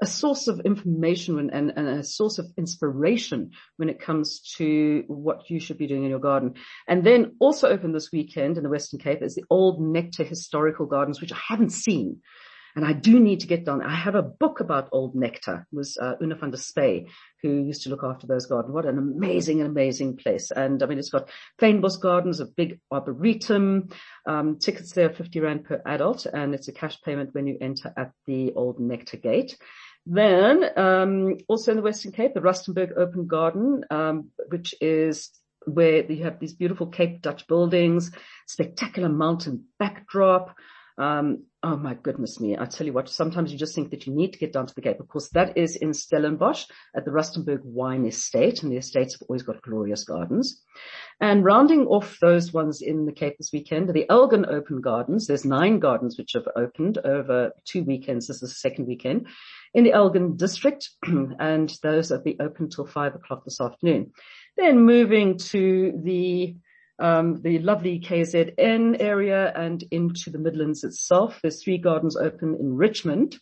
a 0.01 0.07
source 0.07 0.49
of 0.49 0.61
information 0.61 1.51
and, 1.53 1.73
and, 1.77 1.87
a 1.87 2.03
source 2.03 2.39
of 2.39 2.47
inspiration 2.57 3.51
when 3.77 3.91
it 3.91 4.01
comes 4.01 4.41
to 4.57 5.05
what 5.07 5.51
you 5.51 5.61
should 5.61 5.79
be 5.79 5.87
doing 5.87 6.05
in 6.05 6.11
your 6.11 6.19
garden. 6.19 6.55
And 6.87 7.05
then 7.05 7.37
also 7.41 7.69
open 7.69 7.93
this 7.93 8.11
weekend 8.11 8.57
in 8.57 8.63
the 8.63 8.71
Western 8.71 9.01
Cape 9.01 9.23
is 9.23 9.35
the 9.35 9.45
Old 9.51 9.81
Nectar 9.81 10.25
Historical 10.25 10.87
Gardens, 10.87 11.21
which 11.21 11.33
I 11.33 11.39
haven't 11.49 11.73
seen. 11.73 12.21
And 12.79 12.87
I 12.87 12.93
do 12.93 13.19
need 13.19 13.41
to 13.41 13.49
get 13.49 13.65
down. 13.65 13.83
I 13.83 13.97
have 13.97 14.15
a 14.15 14.23
book 14.23 14.61
about 14.61 14.91
Old 14.93 15.17
Nectar. 15.17 15.67
It 15.73 15.77
was 15.77 15.97
uh, 15.97 16.15
Una 16.23 16.37
van 16.37 16.53
der 16.53 16.59
Spuy 16.59 17.09
who 17.43 17.49
used 17.49 17.83
to 17.83 17.89
look 17.89 18.05
after 18.05 18.29
those 18.29 18.47
gardens. 18.47 18.73
What 18.73 18.87
an 18.87 18.99
amazing, 18.99 19.63
amazing 19.63 20.17
place. 20.17 20.53
And 20.53 20.81
I 20.81 20.87
mean, 20.87 21.01
it's 21.01 21.11
got 21.11 21.29
Fynbos 21.61 22.01
Gardens, 22.01 22.39
a 22.39 22.47
big 22.47 22.79
arboretum. 22.89 23.89
Um, 24.27 24.61
tickets 24.61 24.93
there 24.93 25.11
are 25.11 25.13
50 25.13 25.41
Rand 25.41 25.65
per 25.65 25.83
adult 25.87 26.27
and 26.27 26.55
it's 26.55 26.69
a 26.69 26.73
cash 26.73 27.03
payment 27.03 27.35
when 27.35 27.49
you 27.49 27.59
enter 27.61 27.93
at 27.97 28.13
the 28.29 28.53
Old 28.53 28.79
Nectar 28.79 29.17
Gate. 29.17 29.59
Then, 30.07 30.65
um, 30.79 31.39
also 31.49 31.73
in 31.73 31.79
the 31.79 31.83
Western 31.83 32.13
Cape, 32.13 32.33
the 32.33 32.41
Rustenburg 32.41 32.97
Open 32.97 33.27
Garden, 33.27 33.87
um, 33.91 34.29
which 34.51 34.77
is 34.81 35.31
where 35.67 36.05
you 36.05 36.23
have 36.23 36.39
these 36.39 36.55
beautiful 36.55 36.87
Cape 36.87 37.23
Dutch 37.23 37.49
buildings, 37.49 38.13
spectacular 38.47 39.09
mountain 39.09 39.65
backdrop, 39.81 40.55
um, 40.99 41.45
oh 41.63 41.77
my 41.77 41.95
goodness 41.95 42.41
me. 42.41 42.57
I 42.59 42.65
tell 42.67 42.87
you 42.87 42.93
what, 42.93 43.09
sometimes 43.09 43.53
you 43.53 43.59
just 43.59 43.75
think 43.75 43.91
that 43.91 44.07
you 44.07 44.15
need 44.15 44.33
to 44.33 44.39
get 44.39 44.53
down 44.53 44.67
to 44.67 44.75
the 44.75 44.83
Cape. 44.83 44.99
Of 44.99 45.09
course, 45.09 45.29
that 45.31 45.57
is 45.57 45.77
in 45.77 45.93
Stellenbosch 45.95 46.65
at 46.95 47.05
the 47.05 47.13
Rustenburg 47.13 47.63
Wine 47.63 48.05
Estate 48.05 48.63
and 48.63 48.73
the 48.73 48.77
estates 48.77 49.15
have 49.15 49.27
always 49.29 49.43
got 49.43 49.63
glorious 49.63 50.05
gardens. 50.05 50.63
And 51.21 51.45
rounding 51.45 51.87
off 51.87 52.19
those 52.21 52.53
ones 52.53 52.83
in 52.83 53.07
the 53.07 53.13
Cape 53.13 53.39
this 53.39 53.51
weekend, 53.53 53.89
the 53.89 54.11
Elgin 54.11 54.47
Open 54.47 54.81
Gardens. 54.81 55.27
There's 55.27 55.45
nine 55.45 55.79
gardens 55.79 56.19
which 56.19 56.33
have 56.35 56.49
opened 56.57 56.99
over 56.99 57.53
two 57.65 57.85
weekends. 57.85 58.27
This 58.27 58.43
is 58.43 58.51
the 58.51 58.55
second 58.55 58.87
weekend 58.87 59.29
in 59.75 59.85
the 59.85 59.93
Elgin 59.93 60.37
district 60.37 60.91
and 61.07 61.73
those 61.83 62.11
will 62.11 62.23
be 62.23 62.39
open 62.41 62.71
till 62.71 62.87
five 62.87 63.15
o'clock 63.15 63.45
this 63.45 63.61
afternoon. 63.61 64.13
Then 64.57 64.85
moving 64.85 65.39
to 65.39 65.93
the 66.03 66.57
um, 66.99 67.41
the 67.43 67.59
lovely 67.61 68.01
KZN 68.01 69.01
area 69.01 69.53
and 69.55 69.85
into 69.91 70.31
the 70.31 70.39
Midlands 70.39 70.85
itself. 70.85 71.39
There's 71.43 71.63
three 71.63 71.79
gardens 71.79 72.17
open 72.17 72.57
in 72.59 72.75
Richmond. 72.75 73.39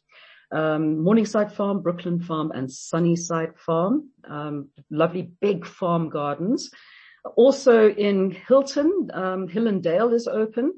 Um, 0.52 1.02
Morningside 1.02 1.52
Farm, 1.52 1.82
Brooklyn 1.82 2.20
Farm 2.20 2.52
and 2.52 2.70
Sunnyside 2.70 3.58
Farm. 3.58 4.10
Um, 4.28 4.68
lovely 4.90 5.32
big 5.40 5.66
farm 5.66 6.08
gardens. 6.08 6.70
Also 7.36 7.88
in 7.88 8.30
Hilton, 8.30 9.08
um, 9.12 9.48
Hill 9.48 9.66
and 9.66 9.82
Dale 9.82 10.12
is 10.12 10.28
open. 10.28 10.72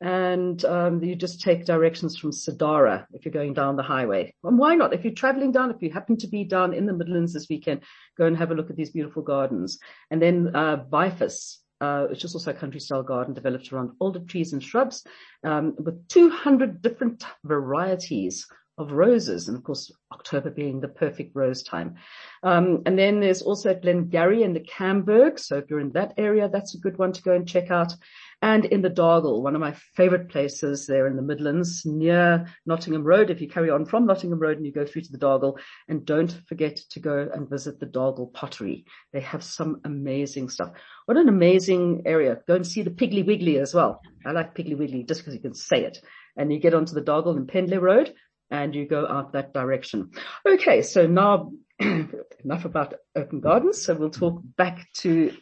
and 0.00 0.62
um, 0.66 1.02
you 1.02 1.14
just 1.14 1.40
take 1.40 1.64
directions 1.64 2.18
from 2.18 2.30
Sadara 2.30 3.06
if 3.12 3.24
you're 3.24 3.32
going 3.32 3.54
down 3.54 3.76
the 3.76 3.82
highway. 3.82 4.34
And 4.44 4.58
why 4.58 4.74
not? 4.74 4.92
If 4.92 5.04
you're 5.04 5.14
traveling 5.14 5.52
down, 5.52 5.70
if 5.70 5.80
you 5.80 5.90
happen 5.90 6.18
to 6.18 6.28
be 6.28 6.44
down 6.44 6.74
in 6.74 6.86
the 6.86 6.92
Midlands 6.92 7.32
this 7.32 7.48
weekend, 7.48 7.80
go 8.18 8.26
and 8.26 8.36
have 8.36 8.50
a 8.50 8.54
look 8.54 8.68
at 8.68 8.76
these 8.76 8.90
beautiful 8.90 9.22
gardens. 9.22 9.78
And 10.10 10.20
then 10.20 10.54
uh, 10.54 10.76
Bifus, 10.76 11.58
uh, 11.80 12.06
which 12.06 12.24
is 12.24 12.34
also 12.34 12.50
a 12.50 12.54
country 12.54 12.80
style 12.80 13.02
garden 13.02 13.34
developed 13.34 13.72
around 13.72 13.90
older 14.00 14.20
trees 14.20 14.52
and 14.52 14.62
shrubs, 14.62 15.04
um, 15.44 15.74
with 15.78 16.08
200 16.08 16.82
different 16.82 17.24
varieties 17.44 18.46
of 18.78 18.92
roses, 18.92 19.48
and 19.48 19.56
of 19.56 19.64
course 19.64 19.90
October 20.12 20.50
being 20.50 20.80
the 20.80 20.88
perfect 20.88 21.34
rose 21.34 21.62
time. 21.62 21.94
Um, 22.42 22.82
and 22.84 22.98
then 22.98 23.20
there's 23.20 23.42
also 23.42 23.74
Glengarry 23.74 24.42
and 24.42 24.54
the 24.54 24.60
Kamberg. 24.60 25.38
So 25.38 25.56
if 25.56 25.70
you're 25.70 25.80
in 25.80 25.92
that 25.92 26.14
area, 26.18 26.48
that's 26.48 26.74
a 26.74 26.78
good 26.78 26.98
one 26.98 27.12
to 27.12 27.22
go 27.22 27.32
and 27.32 27.48
check 27.48 27.70
out. 27.70 27.94
And 28.42 28.66
in 28.66 28.82
the 28.82 28.90
Dargle, 28.90 29.42
one 29.42 29.54
of 29.54 29.60
my 29.60 29.72
favorite 29.94 30.28
places 30.28 30.86
there 30.86 31.06
in 31.06 31.16
the 31.16 31.22
Midlands 31.22 31.86
near 31.86 32.46
Nottingham 32.66 33.02
Road. 33.02 33.30
If 33.30 33.40
you 33.40 33.48
carry 33.48 33.70
on 33.70 33.86
from 33.86 34.06
Nottingham 34.06 34.38
Road 34.38 34.58
and 34.58 34.66
you 34.66 34.72
go 34.72 34.84
through 34.84 35.02
to 35.02 35.12
the 35.12 35.18
Dargle 35.18 35.58
and 35.88 36.04
don't 36.04 36.30
forget 36.46 36.76
to 36.90 37.00
go 37.00 37.28
and 37.32 37.48
visit 37.48 37.80
the 37.80 37.86
Dargle 37.86 38.32
pottery. 38.32 38.84
They 39.12 39.20
have 39.20 39.42
some 39.42 39.80
amazing 39.84 40.50
stuff. 40.50 40.72
What 41.06 41.16
an 41.16 41.28
amazing 41.28 42.02
area. 42.04 42.38
Go 42.46 42.56
and 42.56 42.66
see 42.66 42.82
the 42.82 42.90
Piggly 42.90 43.24
Wiggly 43.26 43.58
as 43.58 43.74
well. 43.74 44.02
I 44.24 44.32
like 44.32 44.54
Piggly 44.54 44.76
Wiggly 44.76 45.04
just 45.04 45.20
because 45.20 45.34
you 45.34 45.40
can 45.40 45.54
say 45.54 45.84
it. 45.84 45.98
And 46.36 46.52
you 46.52 46.58
get 46.58 46.74
onto 46.74 46.94
the 46.94 47.02
Dargle 47.02 47.36
and 47.36 47.48
Pendley 47.48 47.80
Road 47.80 48.12
and 48.50 48.74
you 48.74 48.86
go 48.86 49.06
out 49.06 49.32
that 49.32 49.54
direction. 49.54 50.10
Okay, 50.46 50.82
so 50.82 51.06
now 51.06 51.52
enough 51.80 52.64
about 52.64 52.94
open 53.14 53.40
gardens. 53.40 53.82
So 53.82 53.94
we'll 53.94 54.10
talk 54.10 54.40
back 54.56 54.86
to 54.98 55.32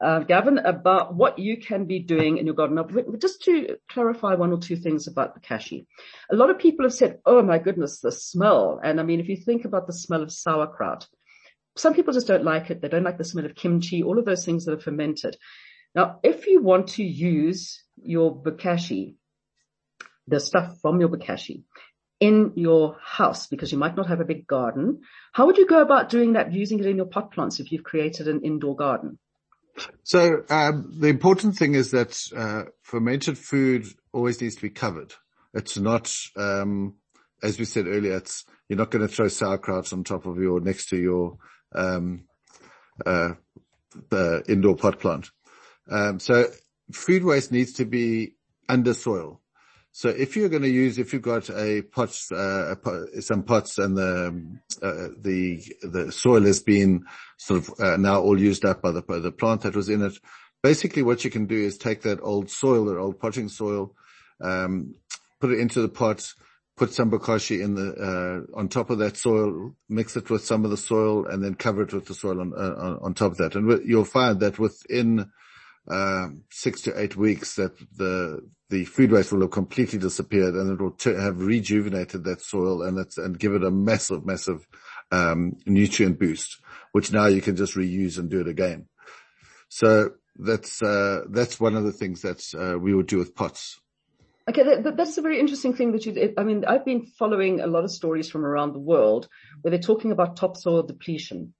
uh, 0.00 0.20
Gavin 0.20 0.58
about 0.58 1.14
what 1.14 1.38
you 1.38 1.56
can 1.56 1.84
be 1.86 1.98
doing 1.98 2.38
in 2.38 2.46
your 2.46 2.54
garden. 2.54 2.76
Now, 2.76 2.86
just 3.18 3.42
to 3.44 3.76
clarify 3.88 4.34
one 4.34 4.52
or 4.52 4.58
two 4.58 4.76
things 4.76 5.06
about 5.06 5.34
the 5.34 5.40
bokashi. 5.40 5.86
A 6.30 6.36
lot 6.36 6.50
of 6.50 6.58
people 6.58 6.84
have 6.84 6.94
said, 6.94 7.20
"Oh 7.24 7.42
my 7.42 7.58
goodness, 7.58 8.00
the 8.00 8.12
smell!" 8.12 8.80
And 8.82 9.00
I 9.00 9.02
mean, 9.02 9.20
if 9.20 9.28
you 9.28 9.36
think 9.36 9.64
about 9.64 9.86
the 9.86 9.92
smell 9.92 10.22
of 10.22 10.32
sauerkraut, 10.32 11.06
some 11.76 11.94
people 11.94 12.12
just 12.12 12.26
don't 12.26 12.44
like 12.44 12.70
it. 12.70 12.80
They 12.80 12.88
don't 12.88 13.04
like 13.04 13.18
the 13.18 13.24
smell 13.24 13.46
of 13.46 13.54
kimchi, 13.54 14.02
all 14.02 14.18
of 14.18 14.24
those 14.24 14.44
things 14.44 14.64
that 14.64 14.72
are 14.72 14.80
fermented. 14.80 15.36
Now, 15.94 16.20
if 16.22 16.46
you 16.46 16.62
want 16.62 16.88
to 16.88 17.04
use 17.04 17.82
your 17.96 18.34
bokashi, 18.34 19.14
the 20.26 20.40
stuff 20.40 20.78
from 20.80 21.00
your 21.00 21.08
bokashi, 21.08 21.62
in 22.20 22.52
your 22.56 22.96
house 23.02 23.46
because 23.46 23.72
you 23.72 23.78
might 23.78 23.96
not 23.96 24.08
have 24.08 24.20
a 24.20 24.24
big 24.24 24.46
garden. 24.46 25.00
How 25.32 25.46
would 25.46 25.58
you 25.58 25.66
go 25.66 25.82
about 25.82 26.08
doing 26.08 26.32
that 26.32 26.52
using 26.52 26.78
it 26.78 26.86
in 26.86 26.96
your 26.96 27.06
pot 27.06 27.32
plants 27.32 27.60
if 27.60 27.70
you've 27.70 27.84
created 27.84 28.28
an 28.28 28.42
indoor 28.42 28.74
garden? 28.74 29.18
So 30.02 30.44
um, 30.48 30.92
the 30.98 31.08
important 31.08 31.56
thing 31.56 31.74
is 31.74 31.90
that 31.90 32.18
uh, 32.34 32.70
fermented 32.82 33.38
food 33.38 33.86
always 34.12 34.40
needs 34.40 34.56
to 34.56 34.62
be 34.62 34.70
covered. 34.70 35.12
It's 35.54 35.78
not, 35.78 36.14
um, 36.36 36.94
as 37.42 37.58
we 37.58 37.64
said 37.64 37.86
earlier, 37.86 38.16
it's 38.16 38.44
you're 38.68 38.78
not 38.78 38.90
going 38.90 39.06
to 39.06 39.12
throw 39.12 39.28
sauerkraut 39.28 39.92
on 39.92 40.04
top 40.04 40.26
of 40.26 40.38
your 40.38 40.60
next 40.60 40.88
to 40.88 40.96
your 40.96 41.38
um, 41.74 42.24
uh, 43.04 43.34
the 44.10 44.42
indoor 44.48 44.76
pot 44.76 44.98
plant. 44.98 45.30
Um, 45.90 46.18
so 46.18 46.46
food 46.92 47.24
waste 47.24 47.52
needs 47.52 47.74
to 47.74 47.84
be 47.84 48.34
under 48.68 48.94
soil. 48.94 49.40
So 49.96 50.10
if 50.10 50.36
you're 50.36 50.50
going 50.50 50.60
to 50.60 50.68
use, 50.68 50.98
if 50.98 51.14
you've 51.14 51.22
got 51.22 51.48
a 51.48 51.78
uh, 51.78 51.78
a 51.78 52.76
pot, 52.76 53.08
some 53.20 53.44
pots 53.44 53.78
and 53.78 53.96
the, 53.96 54.58
uh, 54.82 55.08
the, 55.18 55.62
the 55.82 56.12
soil 56.12 56.42
has 56.42 56.60
been 56.60 57.06
sort 57.38 57.62
of 57.62 57.80
uh, 57.80 57.96
now 57.96 58.20
all 58.20 58.38
used 58.38 58.66
up 58.66 58.82
by 58.82 58.90
the, 58.90 59.00
by 59.00 59.20
the 59.20 59.32
plant 59.32 59.62
that 59.62 59.74
was 59.74 59.88
in 59.88 60.02
it, 60.02 60.12
basically 60.62 61.02
what 61.02 61.24
you 61.24 61.30
can 61.30 61.46
do 61.46 61.56
is 61.56 61.78
take 61.78 62.02
that 62.02 62.20
old 62.20 62.50
soil, 62.50 62.84
that 62.84 62.98
old 62.98 63.18
potting 63.18 63.48
soil, 63.48 63.94
um, 64.42 64.96
put 65.40 65.50
it 65.50 65.60
into 65.60 65.80
the 65.80 65.88
pot, 65.88 66.30
put 66.76 66.92
some 66.92 67.10
bokashi 67.10 67.64
in 67.64 67.74
the, 67.74 67.94
uh, 68.54 68.58
on 68.58 68.68
top 68.68 68.90
of 68.90 68.98
that 68.98 69.16
soil, 69.16 69.72
mix 69.88 70.14
it 70.14 70.28
with 70.28 70.44
some 70.44 70.66
of 70.66 70.70
the 70.70 70.76
soil 70.76 71.24
and 71.24 71.42
then 71.42 71.54
cover 71.54 71.80
it 71.84 71.94
with 71.94 72.04
the 72.04 72.14
soil 72.14 72.38
on, 72.42 72.52
uh, 72.54 72.98
on 73.00 73.14
top 73.14 73.32
of 73.32 73.38
that. 73.38 73.54
And 73.54 73.88
you'll 73.88 74.04
find 74.04 74.40
that 74.40 74.58
within, 74.58 75.30
six 76.50 76.82
to 76.82 77.00
eight 77.00 77.16
weeks 77.16 77.54
that 77.56 77.72
the 77.96 78.40
the 78.68 78.84
food 78.84 79.12
waste 79.12 79.32
will 79.32 79.42
have 79.42 79.50
completely 79.50 79.98
disappeared 79.98 80.54
and 80.54 80.72
it 80.72 80.82
will 80.82 80.90
t- 80.90 81.14
have 81.14 81.40
rejuvenated 81.40 82.24
that 82.24 82.42
soil 82.42 82.82
and 82.82 82.98
it's, 82.98 83.16
and 83.16 83.38
give 83.38 83.54
it 83.54 83.62
a 83.62 83.70
massive, 83.70 84.26
massive, 84.26 84.66
um, 85.12 85.56
nutrient 85.66 86.18
boost, 86.18 86.60
which 86.92 87.12
now 87.12 87.26
you 87.26 87.40
can 87.40 87.54
just 87.54 87.74
reuse 87.74 88.18
and 88.18 88.28
do 88.28 88.40
it 88.40 88.48
again. 88.48 88.86
So 89.68 90.10
that's, 90.34 90.82
uh, 90.82 91.22
that's 91.30 91.60
one 91.60 91.76
of 91.76 91.84
the 91.84 91.92
things 91.92 92.22
that, 92.22 92.42
uh, 92.58 92.78
we 92.78 92.92
would 92.92 93.06
do 93.06 93.18
with 93.18 93.36
pots. 93.36 93.80
Okay, 94.48 94.62
that, 94.62 94.96
that's 94.96 95.18
a 95.18 95.22
very 95.22 95.40
interesting 95.40 95.74
thing 95.74 95.92
that 95.92 96.06
you. 96.06 96.34
I 96.38 96.44
mean, 96.44 96.64
I've 96.64 96.84
been 96.84 97.06
following 97.18 97.60
a 97.60 97.66
lot 97.66 97.82
of 97.82 97.90
stories 97.90 98.30
from 98.30 98.44
around 98.44 98.74
the 98.74 98.78
world 98.78 99.28
where 99.60 99.70
they're 99.70 99.80
talking 99.80 100.12
about 100.12 100.36
topsoil 100.36 100.84
depletion 100.84 101.52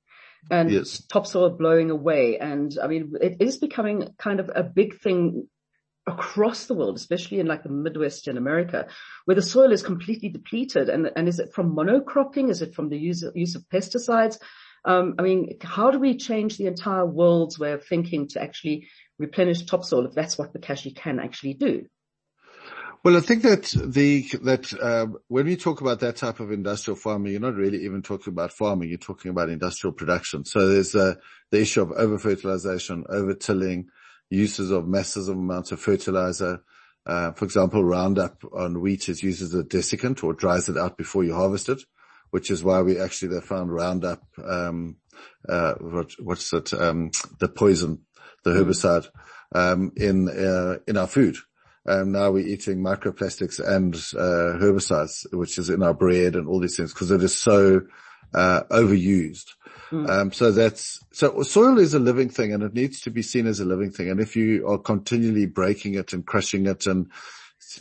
and 0.51 0.71
yes. 0.71 1.03
topsoil 1.07 1.51
blowing 1.51 1.91
away. 1.91 2.39
And 2.39 2.77
I 2.83 2.87
mean, 2.87 3.15
it 3.21 3.37
is 3.41 3.57
becoming 3.57 4.09
kind 4.19 4.41
of 4.41 4.51
a 4.55 4.63
big 4.63 5.01
thing 5.01 5.49
across 6.07 6.67
the 6.67 6.75
world, 6.75 6.97
especially 6.97 7.41
in 7.41 7.47
like 7.47 7.63
the 7.63 7.69
Midwest 7.69 8.29
in 8.29 8.37
America, 8.37 8.87
where 9.25 9.35
the 9.35 9.43
soil 9.43 9.73
is 9.73 9.83
completely 9.83 10.29
depleted. 10.29 10.89
And, 10.89 11.11
and 11.17 11.29
is 11.29 11.41
it 11.41 11.53
from 11.53 11.75
monocropping? 11.75 12.51
Is 12.51 12.63
it 12.63 12.75
from 12.75 12.89
the 12.89 12.99
use 12.99 13.23
of, 13.23 13.37
use 13.37 13.57
of 13.57 13.65
pesticides? 13.69 14.39
Um, 14.85 15.17
I 15.19 15.23
mean, 15.23 15.59
how 15.61 15.91
do 15.91 15.99
we 15.99 16.17
change 16.17 16.57
the 16.57 16.67
entire 16.67 17.05
world's 17.05 17.59
way 17.59 17.73
of 17.73 17.85
thinking 17.85 18.29
to 18.29 18.41
actually 18.41 18.89
replenish 19.19 19.65
topsoil 19.65 20.07
if 20.07 20.15
that's 20.15 20.39
what 20.39 20.53
the 20.53 20.61
bokashi 20.61 20.95
can 20.95 21.19
actually 21.19 21.55
do? 21.55 21.87
Well, 23.07 23.17
I 23.17 23.21
think 23.21 23.43
that 23.43 23.73
the 23.87 24.23
that 24.43 24.75
uh, 24.75 25.07
when 25.29 25.47
we 25.47 25.55
talk 25.55 25.81
about 25.81 26.01
that 26.01 26.17
type 26.17 26.41
of 26.41 26.51
industrial 26.51 26.97
farming, 26.97 27.31
you're 27.31 27.41
not 27.41 27.55
really 27.55 27.85
even 27.85 28.03
talking 28.03 28.33
about 28.33 28.53
farming. 28.53 28.89
You're 28.89 28.99
talking 28.99 29.31
about 29.31 29.49
industrial 29.49 29.93
production. 29.93 30.45
So 30.45 30.67
there's 30.67 30.93
uh, 30.93 31.15
the 31.53 31.61
issue 31.61 31.83
of 31.83 31.93
over 31.93 32.19
fertilization, 32.19 33.05
over 33.09 33.33
tilling, 33.33 33.91
uses 34.29 34.73
of 34.73 34.89
massive 34.89 35.29
amounts 35.29 35.71
of 35.71 35.79
fertilizer. 35.79 36.65
Uh, 37.07 37.31
for 37.31 37.45
example, 37.45 37.85
Roundup 37.85 38.43
on 38.53 38.81
wheat 38.81 39.09
is 39.09 39.23
used 39.23 39.41
as 39.41 39.55
a 39.55 39.63
desiccant 39.63 40.25
or 40.25 40.33
dries 40.33 40.69
it 40.69 40.77
out 40.77 40.99
before 40.99 41.23
you 41.23 41.33
harvest 41.33 41.69
it, 41.69 41.83
which 42.31 42.51
is 42.51 42.65
why 42.65 42.83
we 42.83 42.99
actually 42.99 43.29
they 43.29 43.41
found 43.41 43.73
Roundup, 43.73 44.25
um, 44.45 44.97
uh, 45.49 45.75
what, 45.75 46.11
what's 46.19 46.53
it, 46.53 46.75
um, 46.75 47.13
the 47.39 47.47
poison, 47.47 48.01
the 48.43 48.51
herbicide, 48.51 49.07
um, 49.55 49.93
in, 49.95 50.29
uh, 50.29 50.79
in 50.89 50.97
our 50.97 51.07
food. 51.07 51.37
Um, 51.89 52.13
now 52.13 52.31
we're 52.31 52.47
eating 52.47 52.79
microplastics 52.79 53.61
and, 53.65 53.95
uh, 53.95 54.59
herbicides, 54.59 55.33
which 55.33 55.59
is 55.59 55.71
in 55.71 55.83
our 55.83 55.95
bread 55.95 56.35
and 56.35 56.49
all 56.49 56.61
these 56.61 56.77
things 56.77 56.93
because 56.93 57.11
it 57.11 57.23
is 57.23 57.37
so, 57.37 57.83
uh, 58.35 58.63
overused. 58.71 59.53
Mm. 59.91 60.11
Um, 60.11 60.33
so 60.33 60.51
that's, 60.51 61.05
so 61.13 61.43
soil 61.43 61.79
is 61.79 61.95
a 61.95 62.01
living 62.01 62.29
thing 62.29 62.53
and 62.53 62.63
it 62.65 62.75
needs 62.75 63.03
to 63.03 63.11
be 63.11 63.23
seen 63.23 63.47
as 63.47 63.61
a 63.61 63.65
living 63.65 63.93
thing. 63.93 64.11
And 64.11 64.21
if 64.21 64.35
you 64.35 64.67
are 64.67 64.79
continually 64.79 65.47
breaking 65.47 65.95
it 65.95 66.13
and 66.13 66.27
crushing 66.27 66.67
it 66.67 66.87
and 66.87 67.11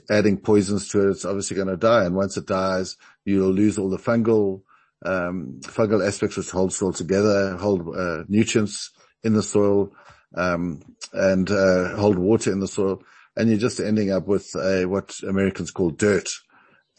adding 0.10 0.38
poisons 0.38 0.90
to 0.90 1.08
it, 1.08 1.12
it's 1.12 1.26
obviously 1.26 1.56
going 1.56 1.68
to 1.68 1.78
die. 1.78 2.06
And 2.06 2.16
once 2.16 2.38
it 2.38 2.46
dies, 2.46 2.98
you'll 3.24 3.52
lose 3.52 3.80
all 3.80 3.90
the 3.90 3.98
fungal, 3.98 4.62
um, 5.04 5.60
fungal 5.64 6.06
aspects 6.06 6.38
which 6.38 6.52
hold 6.52 6.74
soil 6.74 6.94
together, 6.94 7.58
hold, 7.58 7.96
uh, 7.96 8.24
nutrients 8.28 8.92
in 9.24 9.34
the 9.34 9.44
soil, 9.44 9.92
um, 10.36 10.82
and, 11.12 11.50
uh, 11.50 11.96
hold 11.96 12.20
water 12.20 12.52
in 12.52 12.60
the 12.60 12.68
soil. 12.68 13.02
And 13.36 13.50
you're 13.50 13.58
just 13.58 13.80
ending 13.80 14.12
up 14.12 14.28
with 14.28 14.56
a, 14.56 14.86
what 14.86 15.14
Americans 15.28 15.72
call 15.72 15.90
dirt 15.90 16.30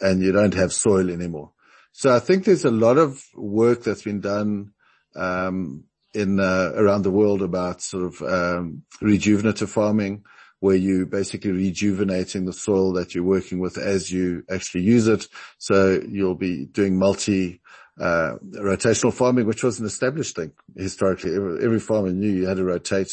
and 0.00 0.22
you 0.22 0.32
don't 0.32 0.54
have 0.54 0.72
soil 0.72 1.10
anymore. 1.10 1.52
So 1.92 2.14
I 2.14 2.18
think 2.18 2.44
there's 2.44 2.64
a 2.64 2.70
lot 2.70 2.98
of 2.98 3.22
work 3.34 3.82
that's 3.82 4.02
been 4.02 4.20
done 4.20 4.72
um, 5.14 5.84
in 6.12 6.38
uh, 6.40 6.72
around 6.74 7.02
the 7.02 7.10
world 7.10 7.42
about 7.42 7.80
sort 7.80 8.04
of 8.04 8.22
um, 8.22 8.82
rejuvenative 9.00 9.70
farming, 9.70 10.24
where 10.60 10.76
you 10.76 11.06
basically 11.06 11.52
rejuvenating 11.52 12.44
the 12.44 12.52
soil 12.52 12.92
that 12.94 13.14
you're 13.14 13.24
working 13.24 13.60
with 13.60 13.78
as 13.78 14.10
you 14.10 14.42
actually 14.50 14.82
use 14.82 15.08
it. 15.08 15.26
So 15.58 16.02
you'll 16.06 16.34
be 16.34 16.66
doing 16.66 16.98
multi 16.98 17.60
uh, 17.98 18.34
rotational 18.54 19.12
farming, 19.12 19.46
which 19.46 19.64
was 19.64 19.80
an 19.80 19.86
established 19.86 20.36
thing 20.36 20.52
historically. 20.76 21.34
Every, 21.34 21.64
every 21.64 21.80
farmer 21.80 22.12
knew 22.12 22.30
you 22.30 22.46
had 22.46 22.58
to 22.58 22.64
rotate. 22.64 23.10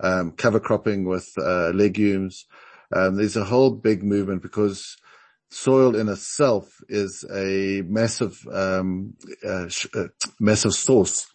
Um, 0.00 0.32
cover 0.32 0.60
cropping 0.60 1.04
with 1.04 1.32
uh, 1.38 1.70
legumes. 1.70 2.46
Um, 2.94 3.16
there's 3.16 3.36
a 3.36 3.44
whole 3.44 3.70
big 3.70 4.02
movement 4.02 4.42
because 4.42 4.96
soil 5.50 5.96
in 5.96 6.08
itself 6.08 6.80
is 6.88 7.24
a 7.32 7.82
massive, 7.86 8.46
um, 8.52 9.14
uh, 9.46 9.68
sh- 9.68 9.88
uh, 9.94 10.08
massive 10.38 10.74
source 10.74 11.26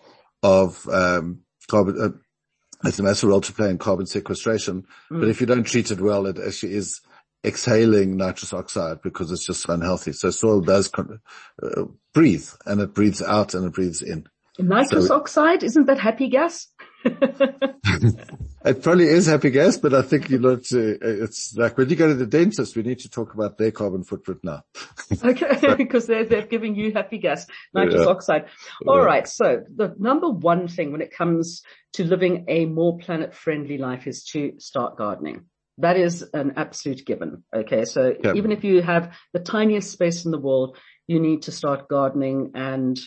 of 0.41 0.87
um, 0.89 1.41
carbon. 1.67 2.01
Uh, 2.01 2.87
it's 2.87 2.99
a 2.99 3.03
massive 3.03 3.29
role 3.29 3.41
to 3.41 3.53
play 3.53 3.69
in 3.69 3.77
carbon 3.77 4.05
sequestration, 4.05 4.85
mm. 5.11 5.19
but 5.19 5.29
if 5.29 5.39
you 5.39 5.47
don't 5.47 5.63
treat 5.63 5.89
it 5.91 6.01
well, 6.01 6.25
it 6.25 6.37
actually 6.37 6.73
is 6.73 7.01
exhaling 7.45 8.17
nitrous 8.17 8.53
oxide 8.53 9.01
because 9.01 9.31
it's 9.31 9.45
just 9.45 9.67
unhealthy. 9.69 10.11
So 10.13 10.29
soil 10.31 10.61
does 10.61 10.87
con- 10.89 11.19
uh, 11.61 11.83
breathe, 12.13 12.47
and 12.65 12.81
it 12.81 12.93
breathes 12.93 13.21
out 13.21 13.53
and 13.53 13.65
it 13.65 13.73
breathes 13.73 14.01
in. 14.01 14.27
Nitrous 14.59 15.07
so, 15.07 15.15
oxide 15.15 15.63
isn't 15.63 15.85
that 15.85 15.99
happy 15.99 16.29
gas? 16.29 16.67
It 18.65 18.81
probably 18.81 19.07
is 19.07 19.25
happy 19.25 19.49
gas, 19.49 19.77
but 19.77 19.93
I 19.93 20.01
think 20.01 20.29
you 20.29 20.39
know, 20.39 20.53
uh, 20.53 20.57
it's 21.01 21.55
like 21.55 21.77
when 21.77 21.89
you 21.89 21.95
go 21.95 22.07
to 22.07 22.13
the 22.13 22.25
dentist, 22.25 22.75
we 22.75 22.83
need 22.83 22.99
to 22.99 23.09
talk 23.09 23.33
about 23.33 23.57
their 23.57 23.71
carbon 23.71 24.03
footprint 24.03 24.41
now. 24.43 24.63
okay, 25.23 25.75
because 25.77 26.07
they're, 26.07 26.25
they're 26.25 26.45
giving 26.45 26.75
you 26.75 26.93
happy 26.93 27.17
gas, 27.17 27.45
nitrous 27.73 28.05
yeah. 28.05 28.11
oxide. 28.11 28.45
All 28.87 28.97
yeah. 28.97 29.03
right. 29.03 29.27
So 29.27 29.63
the 29.75 29.93
number 29.97 30.29
one 30.29 30.67
thing 30.67 30.91
when 30.91 31.01
it 31.01 31.13
comes 31.13 31.61
to 31.93 32.03
living 32.05 32.45
a 32.47 32.65
more 32.65 32.97
planet 32.97 33.33
friendly 33.33 33.77
life 33.77 34.07
is 34.07 34.23
to 34.31 34.53
start 34.59 34.97
gardening. 34.97 35.45
That 35.79 35.97
is 35.97 36.23
an 36.33 36.53
absolute 36.55 37.05
given. 37.05 37.43
Okay. 37.53 37.85
So 37.85 38.15
yeah. 38.23 38.33
even 38.35 38.51
if 38.51 38.63
you 38.63 38.81
have 38.81 39.13
the 39.33 39.39
tiniest 39.39 39.91
space 39.91 40.23
in 40.23 40.31
the 40.31 40.39
world, 40.39 40.77
you 41.07 41.19
need 41.19 41.43
to 41.43 41.51
start 41.51 41.89
gardening 41.89 42.51
and 42.55 42.97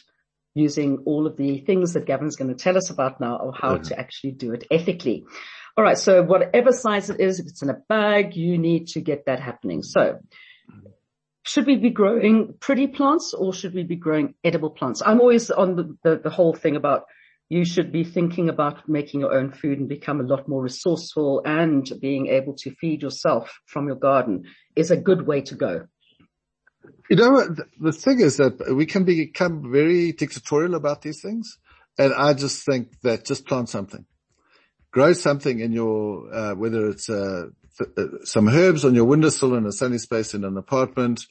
using 0.57 0.99
all 1.05 1.27
of 1.27 1.37
the 1.37 1.59
things 1.61 1.93
that 1.93 2.07
Gavin's 2.07 2.37
going 2.37 2.49
to 2.49 2.55
tell 2.55 2.77
us 2.77 2.89
about 2.91 3.21
now 3.21 3.37
of 3.37 3.55
how 3.61 3.75
mm-hmm. 3.75 3.83
to 3.85 3.99
actually 3.99 4.33
do 4.33 4.53
it 4.53 4.65
ethically. 4.71 5.25
All 5.77 5.85
right. 5.85 5.99
So 5.99 6.23
whatever 6.23 6.73
size 6.73 7.11
it 7.11 7.21
is, 7.21 7.39
if 7.39 7.47
it's 7.47 7.63
in 7.63 7.69
a 7.69 7.77
bag, 7.89 8.35
you 8.35 8.57
need 8.57 8.89
to 8.89 9.03
get 9.03 9.27
that 9.27 9.39
happening. 9.39 9.83
So 9.83 10.19
should 11.43 11.67
we 11.67 11.77
be 11.77 11.91
growing 11.91 12.55
pretty 12.59 12.87
plants 12.87 13.35
or 13.35 13.53
should 13.53 13.75
we 13.75 13.83
be 13.83 13.97
growing 13.97 14.35
edible 14.43 14.71
plants? 14.71 15.03
I'm 15.05 15.21
always 15.21 15.51
on 15.51 15.77
the, 15.77 15.97
the, 16.03 16.21
the 16.25 16.31
whole 16.31 16.55
thing 16.55 16.77
about 16.77 17.05
you 17.51 17.67
should 17.67 17.93
be 17.93 18.03
thinking 18.03 18.49
about 18.49 18.89
making 18.89 19.21
your 19.21 19.35
own 19.35 19.53
food 19.53 19.79
and 19.79 19.89
become 19.89 20.21
a 20.21 20.25
lot 20.25 20.49
more 20.49 20.63
resourceful 20.63 21.43
and 21.45 21.89
being 22.01 22.29
able 22.29 22.55
to 22.55 22.75
feed 22.77 23.03
yourself 23.03 23.61
from 23.67 23.87
your 23.87 23.97
garden 23.97 24.45
is 24.75 24.91
a 24.91 24.97
good 24.97 25.27
way 25.27 25.43
to 25.43 25.55
go. 25.55 25.87
You 27.09 27.17
know, 27.17 27.49
the 27.81 27.93
thing 27.93 28.21
is 28.21 28.37
that 28.39 28.75
we 28.75 28.87
can 28.87 29.05
become 29.05 29.71
very 29.71 30.13
dictatorial 30.13 30.75
about 30.75 31.03
these 31.03 31.21
things. 31.21 31.59
And 31.99 32.13
I 32.13 32.35
just 32.35 32.67
think 32.67 33.01
that 33.03 33.25
just 33.25 33.47
plant 33.47 33.69
something, 33.69 34.05
grow 34.91 35.13
something 35.15 35.61
in 35.61 35.73
your, 35.73 36.35
uh, 36.35 36.55
whether 36.55 36.89
it's, 36.89 37.09
uh, 37.09 37.47
uh, 37.81 38.03
some 38.25 38.49
herbs 38.49 38.85
on 38.85 38.95
your 38.95 39.05
windowsill 39.05 39.55
in 39.55 39.67
a 39.67 39.73
sunny 39.73 39.99
space 39.99 40.35
in 40.35 40.45
an 40.45 40.57
apartment, 40.57 41.23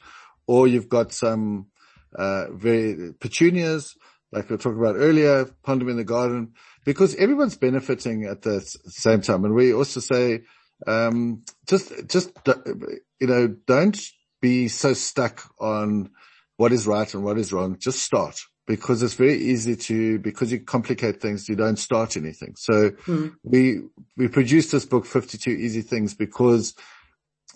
or 0.47 0.67
you've 0.67 0.89
got 0.89 1.11
some, 1.11 1.67
uh, 2.17 2.45
very 2.51 3.13
petunias, 3.19 3.95
like 4.31 4.49
we 4.49 4.57
talked 4.57 4.77
about 4.77 4.95
earlier, 4.95 5.45
plant 5.63 5.81
them 5.81 5.89
in 5.89 5.97
the 5.97 6.03
garden, 6.03 6.53
because 6.83 7.15
everyone's 7.15 7.57
benefiting 7.57 8.25
at 8.25 8.41
the 8.41 8.61
same 8.87 9.21
time. 9.21 9.45
And 9.45 9.53
we 9.53 9.73
also 9.73 9.99
say, 9.99 10.41
um, 10.87 11.43
just, 11.67 11.91
just, 12.07 12.31
you 13.19 13.27
know, 13.27 13.47
don't 13.67 13.99
be 14.45 14.67
so 14.67 14.93
stuck 14.93 15.41
on 15.59 16.11
what 16.57 16.71
is 16.71 16.85
right 16.85 17.11
and 17.15 17.23
what 17.23 17.39
is 17.39 17.51
wrong. 17.51 17.77
Just 17.79 18.03
start 18.03 18.39
because 18.67 19.01
it's 19.01 19.15
very 19.15 19.37
easy 19.37 19.75
to, 19.75 20.19
because 20.19 20.51
you 20.51 20.59
complicate 20.59 21.19
things, 21.19 21.49
you 21.49 21.55
don't 21.55 21.79
start 21.79 22.15
anything. 22.15 22.53
So 22.55 22.91
mm. 22.91 23.33
we, 23.43 23.81
we 24.15 24.27
produced 24.27 24.71
this 24.71 24.85
book, 24.85 25.07
52 25.07 25.49
Easy 25.49 25.81
Things, 25.81 26.13
because 26.13 26.75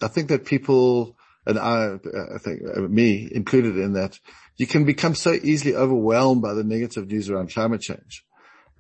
I 0.02 0.08
think 0.08 0.30
that 0.30 0.46
people, 0.46 1.16
and 1.46 1.60
I, 1.60 2.00
I 2.36 2.40
think 2.40 2.62
uh, 2.76 2.82
me 2.82 3.30
included 3.32 3.78
in 3.78 3.94
that, 3.94 4.20
you 4.58 4.66
can 4.66 4.84
become 4.84 5.14
so 5.14 5.34
easily 5.34 5.76
overwhelmed 5.76 6.42
by 6.42 6.56
the 6.56 6.64
negative 6.64 7.08
news 7.08 7.30
around 7.30 7.54
climate 7.54 7.82
change. 7.82 8.24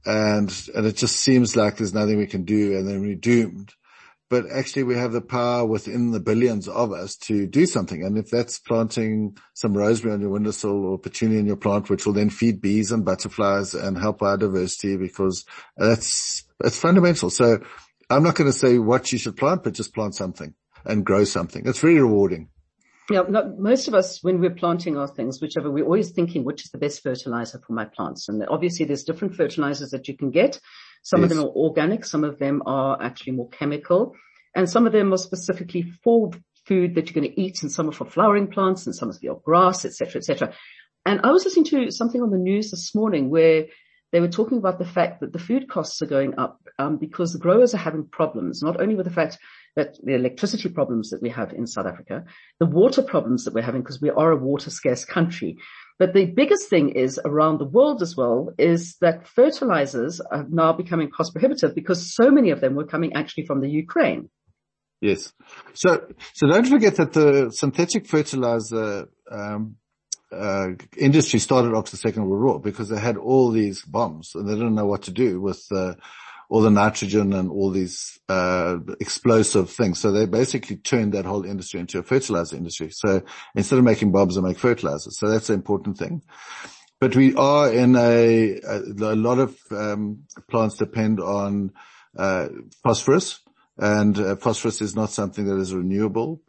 And, 0.03 0.51
and 0.73 0.87
it 0.87 0.95
just 0.95 1.17
seems 1.17 1.55
like 1.55 1.77
there's 1.77 1.93
nothing 1.93 2.17
we 2.17 2.25
can 2.25 2.43
do 2.43 2.75
and 2.75 2.87
then 2.87 3.01
we're 3.01 3.15
doomed 3.15 3.73
but 4.29 4.45
actually 4.51 4.83
we 4.83 4.95
have 4.95 5.11
the 5.11 5.21
power 5.21 5.65
within 5.65 6.11
the 6.11 6.19
billions 6.19 6.67
of 6.67 6.91
us 6.91 7.15
to 7.15 7.47
do 7.47 7.65
something. 7.65 8.03
And 8.03 8.17
if 8.17 8.29
that's 8.29 8.59
planting 8.59 9.37
some 9.53 9.75
rosemary 9.75 10.13
on 10.13 10.21
your 10.21 10.29
windowsill 10.29 10.85
or 10.85 10.99
petunia 10.99 11.39
in 11.39 11.47
your 11.47 11.55
plant, 11.55 11.89
which 11.89 12.05
will 12.05 12.13
then 12.13 12.29
feed 12.29 12.61
bees 12.61 12.91
and 12.91 13.03
butterflies 13.03 13.73
and 13.73 13.97
help 13.97 14.19
biodiversity 14.19 14.99
because 14.99 15.45
that's, 15.77 16.43
that's 16.59 16.79
fundamental. 16.79 17.29
So 17.29 17.59
I'm 18.09 18.23
not 18.23 18.35
going 18.35 18.51
to 18.51 18.57
say 18.57 18.77
what 18.77 19.11
you 19.11 19.17
should 19.17 19.35
plant, 19.35 19.63
but 19.63 19.73
just 19.73 19.93
plant 19.93 20.15
something 20.15 20.53
and 20.85 21.05
grow 21.05 21.23
something. 21.23 21.63
It's 21.65 21.79
very 21.79 21.99
rewarding. 21.99 22.49
Yeah, 23.09 23.23
most 23.57 23.87
of 23.87 23.95
us, 23.95 24.23
when 24.23 24.39
we're 24.39 24.51
planting 24.51 24.95
our 24.95 25.07
things, 25.07 25.41
whichever, 25.41 25.71
we're 25.71 25.83
always 25.83 26.11
thinking 26.11 26.43
which 26.43 26.63
is 26.63 26.69
the 26.69 26.77
best 26.77 27.01
fertilizer 27.01 27.59
for 27.65 27.73
my 27.73 27.85
plants. 27.85 28.29
And 28.29 28.45
obviously 28.47 28.85
there's 28.85 29.03
different 29.03 29.33
fertilizers 29.33 29.89
that 29.89 30.07
you 30.07 30.15
can 30.15 30.29
get. 30.29 30.59
Some 31.01 31.21
yes. 31.21 31.31
of 31.31 31.37
them 31.37 31.45
are 31.45 31.51
organic, 31.51 32.05
some 32.05 32.23
of 32.23 32.39
them 32.39 32.61
are 32.65 33.01
actually 33.01 33.33
more 33.33 33.49
chemical, 33.49 34.15
and 34.55 34.69
some 34.69 34.85
of 34.85 34.93
them 34.93 35.13
are 35.13 35.17
specifically 35.17 35.93
for 36.03 36.31
food 36.65 36.95
that 36.95 37.07
you're 37.09 37.21
going 37.21 37.33
to 37.33 37.41
eat, 37.41 37.61
and 37.61 37.71
some 37.71 37.89
are 37.89 37.93
for 37.93 38.05
flowering 38.05 38.47
plants, 38.47 38.85
and 38.85 38.95
some 38.95 39.09
are 39.09 39.13
for 39.13 39.19
your 39.21 39.41
grass, 39.43 39.85
etc., 39.85 40.19
etc. 40.19 40.53
And 41.05 41.21
I 41.23 41.31
was 41.31 41.45
listening 41.45 41.65
to 41.65 41.91
something 41.91 42.21
on 42.21 42.29
the 42.29 42.37
news 42.37 42.71
this 42.71 42.93
morning 42.93 43.29
where 43.29 43.65
they 44.11 44.19
were 44.19 44.27
talking 44.27 44.57
about 44.57 44.79
the 44.79 44.85
fact 44.85 45.19
that 45.21 45.33
the 45.33 45.39
food 45.39 45.69
costs 45.69 46.01
are 46.01 46.07
going 46.07 46.37
up 46.37 46.59
um, 46.79 46.97
because 46.97 47.31
the 47.31 47.39
growers 47.39 47.73
are 47.73 47.79
having 47.79 48.07
problems, 48.07 48.61
not 48.61 48.81
only 48.81 48.95
with 48.95 49.05
the 49.05 49.13
fact 49.13 49.37
that 49.75 49.97
the 50.03 50.15
electricity 50.15 50.69
problems 50.69 51.09
that 51.11 51.21
we 51.21 51.29
have 51.29 51.53
in 51.53 51.67
South 51.67 51.85
Africa, 51.85 52.25
the 52.59 52.65
water 52.65 53.01
problems 53.01 53.45
that 53.45 53.53
we're 53.53 53.61
having 53.61 53.81
because 53.81 54.01
we 54.01 54.09
are 54.09 54.31
a 54.31 54.35
water 54.35 54.69
scarce 54.69 55.05
country, 55.05 55.57
but 55.99 56.13
the 56.13 56.25
biggest 56.25 56.69
thing 56.69 56.91
is 56.91 57.19
around 57.25 57.59
the 57.59 57.65
world 57.65 58.01
as 58.01 58.15
well 58.15 58.53
is 58.57 58.95
that 59.01 59.27
fertilizers 59.27 60.21
are 60.21 60.45
now 60.49 60.71
becoming 60.71 61.11
cost 61.11 61.33
prohibitive 61.33 61.75
because 61.75 62.15
so 62.15 62.31
many 62.31 62.51
of 62.51 62.61
them 62.61 62.73
were 62.75 62.85
coming 62.85 63.13
actually 63.13 63.45
from 63.45 63.59
the 63.59 63.69
Ukraine. 63.69 64.29
Yes. 65.01 65.33
So, 65.73 66.07
so 66.33 66.47
don't 66.47 66.67
forget 66.67 66.95
that 66.95 67.11
the 67.11 67.51
synthetic 67.51 68.07
fertilizer, 68.07 69.09
um, 69.29 69.75
uh, 70.31 70.69
industry 70.97 71.39
started 71.39 71.75
after 71.75 71.91
the 71.91 71.97
Second 71.97 72.29
World 72.29 72.43
War 72.43 72.59
because 72.61 72.87
they 72.87 72.99
had 72.99 73.17
all 73.17 73.51
these 73.51 73.83
bombs 73.83 74.31
and 74.35 74.47
they 74.47 74.53
didn't 74.53 74.75
know 74.75 74.85
what 74.85 75.03
to 75.03 75.11
do 75.11 75.41
with, 75.41 75.61
uh, 75.71 75.95
all 76.49 76.61
the 76.61 76.71
nitrogen 76.71 77.31
and 77.33 77.49
all 77.49 77.69
these 77.69 78.19
uh, 78.27 78.77
explosive 78.99 79.69
things. 79.69 79.99
So 79.99 80.11
they 80.11 80.25
basically 80.25 80.77
turned 80.77 81.13
that 81.13 81.25
whole 81.25 81.45
industry 81.45 81.79
into 81.79 81.99
a 81.99 82.03
fertilizer 82.03 82.57
industry. 82.57 82.89
So 82.91 83.21
instead 83.55 83.77
of 83.77 83.85
making 83.85 84.11
bombs, 84.11 84.35
they 84.35 84.41
make 84.41 84.57
fertilizers. 84.57 85.19
So 85.19 85.29
that's 85.29 85.47
the 85.47 85.53
important 85.53 85.97
thing. 85.97 86.23
But 86.99 87.15
we 87.15 87.35
are 87.35 87.71
in 87.71 87.95
a, 87.95 88.59
a, 88.59 88.79
a 88.81 89.15
lot 89.15 89.39
of 89.39 89.57
um, 89.71 90.23
plants 90.49 90.75
depend 90.77 91.19
on 91.19 91.71
uh, 92.17 92.47
phosphorus, 92.83 93.39
and 93.77 94.17
uh, 94.19 94.35
phosphorus 94.35 94.81
is 94.81 94.95
not 94.95 95.11
something 95.11 95.45
that 95.45 95.59
is 95.59 95.73
renewable. 95.73 96.41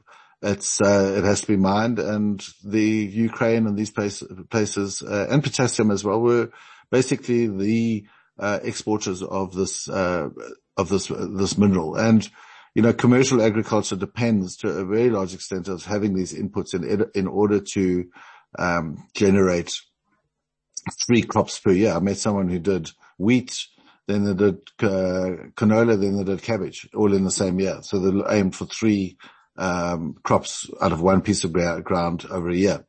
It's 0.42 0.80
uh, 0.80 1.14
it 1.18 1.24
has 1.24 1.42
to 1.42 1.46
be 1.46 1.56
mined, 1.56 1.98
and 1.98 2.44
the 2.64 2.82
Ukraine 2.82 3.66
and 3.66 3.76
these 3.76 3.90
place, 3.90 4.24
places 4.48 5.02
uh, 5.02 5.26
and 5.30 5.44
potassium 5.44 5.90
as 5.90 6.02
well 6.02 6.20
were 6.20 6.50
basically 6.90 7.46
the 7.46 8.06
exporters 8.62 9.22
of 9.22 9.54
this, 9.54 9.88
uh, 9.88 10.28
of 10.76 10.88
this, 10.88 11.08
this 11.08 11.58
mineral. 11.58 11.96
And, 11.96 12.28
you 12.74 12.82
know, 12.82 12.92
commercial 12.92 13.42
agriculture 13.42 13.96
depends 13.96 14.56
to 14.58 14.68
a 14.68 14.84
very 14.84 15.10
large 15.10 15.34
extent 15.34 15.68
of 15.68 15.84
having 15.84 16.14
these 16.14 16.32
inputs 16.32 16.74
in, 16.74 17.04
in 17.14 17.26
order 17.26 17.60
to, 17.60 18.08
um, 18.58 19.06
generate 19.14 19.72
three 21.06 21.22
crops 21.22 21.58
per 21.58 21.72
year. 21.72 21.92
I 21.92 22.00
met 22.00 22.16
someone 22.16 22.48
who 22.48 22.58
did 22.58 22.90
wheat, 23.18 23.56
then 24.06 24.24
they 24.24 24.34
did 24.34 24.56
uh, 24.80 25.50
canola, 25.54 26.00
then 26.00 26.16
they 26.16 26.24
did 26.24 26.42
cabbage, 26.42 26.88
all 26.94 27.14
in 27.14 27.24
the 27.24 27.30
same 27.30 27.60
year. 27.60 27.80
So 27.82 27.98
they 27.98 28.36
aimed 28.36 28.56
for 28.56 28.66
three 28.66 29.16
um, 29.56 30.16
crops 30.22 30.68
out 30.80 30.92
of 30.92 31.02
one 31.02 31.20
piece 31.20 31.44
of 31.44 31.52
ground 31.52 32.26
over 32.30 32.48
a 32.48 32.56
year. 32.56 32.86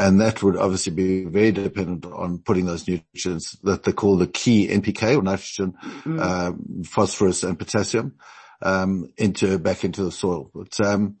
And 0.00 0.18
that 0.22 0.42
would 0.42 0.56
obviously 0.56 0.92
be 0.94 1.24
very 1.24 1.52
dependent 1.52 2.06
on 2.06 2.38
putting 2.38 2.64
those 2.64 2.88
nutrients 2.88 3.58
that 3.64 3.82
they 3.82 3.92
call 3.92 4.16
the 4.16 4.26
key 4.26 4.66
NPK 4.68 5.18
or 5.18 5.22
nitrogen, 5.22 5.74
mm. 5.82 6.18
um, 6.18 6.84
phosphorus 6.84 7.42
and 7.42 7.58
potassium, 7.58 8.14
um, 8.62 9.12
into, 9.18 9.58
back 9.58 9.84
into 9.84 10.02
the 10.02 10.10
soil. 10.10 10.50
But, 10.54 10.80
um, 10.80 11.16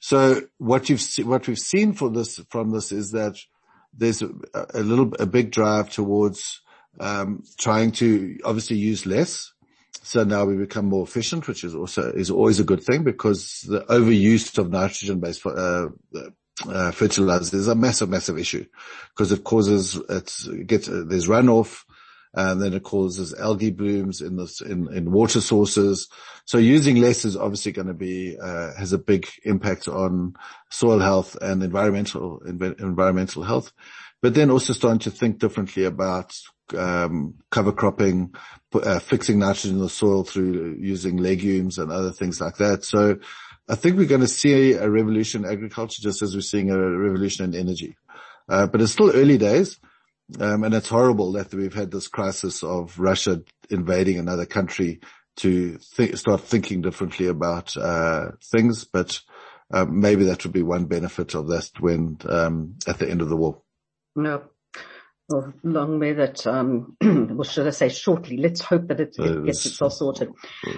so 0.00 0.40
what 0.56 0.88
you've 0.88 1.02
se- 1.02 1.24
what 1.24 1.46
we've 1.46 1.58
seen 1.58 1.92
for 1.92 2.08
this, 2.08 2.40
from 2.48 2.70
this 2.70 2.90
is 2.90 3.10
that 3.10 3.36
there's 3.92 4.22
a, 4.22 4.30
a 4.72 4.80
little, 4.80 5.12
a 5.20 5.26
big 5.26 5.50
drive 5.50 5.90
towards, 5.90 6.62
um, 7.00 7.42
trying 7.58 7.92
to 7.92 8.38
obviously 8.46 8.78
use 8.78 9.04
less. 9.04 9.52
So 10.04 10.24
now 10.24 10.46
we 10.46 10.56
become 10.56 10.86
more 10.86 11.04
efficient, 11.04 11.46
which 11.46 11.64
is 11.64 11.74
also, 11.74 12.10
is 12.10 12.30
always 12.30 12.60
a 12.60 12.64
good 12.64 12.82
thing 12.82 13.04
because 13.04 13.60
the 13.68 13.80
overuse 13.82 14.56
of 14.56 14.70
nitrogen 14.70 15.20
based, 15.20 15.44
uh, 15.44 15.88
uh, 16.66 16.90
fertilizers 16.90 17.54
is 17.54 17.68
a 17.68 17.74
massive, 17.74 18.08
massive 18.08 18.38
issue 18.38 18.64
because 19.08 19.32
it 19.32 19.44
causes, 19.44 19.96
it 20.08 20.66
gets, 20.66 20.88
uh, 20.88 21.04
there's 21.06 21.28
runoff 21.28 21.84
and 22.34 22.62
then 22.62 22.72
it 22.72 22.82
causes 22.82 23.34
algae 23.34 23.70
blooms 23.70 24.20
in 24.20 24.36
this, 24.36 24.60
in, 24.60 24.92
in 24.94 25.12
water 25.12 25.40
sources. 25.40 26.08
So 26.44 26.58
using 26.58 26.96
less 26.96 27.24
is 27.24 27.36
obviously 27.36 27.72
going 27.72 27.88
to 27.88 27.94
be, 27.94 28.38
uh, 28.40 28.74
has 28.74 28.92
a 28.92 28.98
big 28.98 29.28
impact 29.44 29.88
on 29.88 30.34
soil 30.70 30.98
health 30.98 31.36
and 31.40 31.62
environmental, 31.62 32.40
env- 32.46 32.80
environmental 32.80 33.42
health, 33.42 33.72
but 34.22 34.34
then 34.34 34.50
also 34.50 34.72
starting 34.72 35.00
to 35.00 35.10
think 35.10 35.38
differently 35.38 35.84
about, 35.84 36.34
um, 36.76 37.34
cover 37.50 37.72
cropping, 37.72 38.34
uh, 38.74 38.98
fixing 38.98 39.38
nitrogen 39.38 39.76
in 39.76 39.82
the 39.82 39.88
soil 39.90 40.24
through 40.24 40.76
using 40.78 41.18
legumes 41.18 41.76
and 41.78 41.92
other 41.92 42.12
things 42.12 42.40
like 42.40 42.56
that. 42.56 42.84
So, 42.84 43.18
I 43.72 43.74
think 43.74 43.96
we're 43.96 44.04
going 44.04 44.20
to 44.20 44.28
see 44.28 44.74
a 44.74 44.88
revolution 44.88 45.46
in 45.46 45.50
agriculture 45.50 46.02
just 46.02 46.20
as 46.20 46.34
we're 46.34 46.42
seeing 46.42 46.70
a 46.70 46.78
revolution 46.78 47.46
in 47.46 47.58
energy. 47.58 47.96
Uh, 48.46 48.66
but 48.66 48.82
it's 48.82 48.92
still 48.92 49.10
early 49.10 49.38
days. 49.38 49.80
Um, 50.38 50.64
and 50.64 50.74
it's 50.74 50.90
horrible 50.90 51.32
that 51.32 51.54
we've 51.54 51.72
had 51.72 51.90
this 51.90 52.06
crisis 52.06 52.62
of 52.62 52.98
Russia 52.98 53.42
invading 53.70 54.18
another 54.18 54.44
country 54.44 55.00
to 55.36 55.78
th- 55.96 56.16
start 56.16 56.42
thinking 56.42 56.82
differently 56.82 57.28
about, 57.28 57.74
uh, 57.78 58.32
things, 58.44 58.84
but, 58.84 59.18
uh, 59.72 59.86
maybe 59.86 60.24
that 60.24 60.44
would 60.44 60.52
be 60.52 60.62
one 60.62 60.84
benefit 60.84 61.34
of 61.34 61.48
that 61.48 61.70
when, 61.80 62.18
um, 62.28 62.74
at 62.86 62.98
the 62.98 63.08
end 63.08 63.22
of 63.22 63.30
the 63.30 63.36
war. 63.36 63.62
No, 64.14 64.42
well, 65.28 65.52
long 65.62 65.98
may 65.98 66.12
that, 66.12 66.46
um, 66.46 66.96
well, 67.00 67.44
should 67.44 67.66
I 67.66 67.70
say 67.70 67.88
shortly? 67.88 68.36
Let's 68.36 68.60
hope 68.60 68.88
that 68.88 69.00
it, 69.00 69.14
it 69.18 69.46
gets 69.46 69.64
itself 69.64 69.94
sorted. 69.94 70.30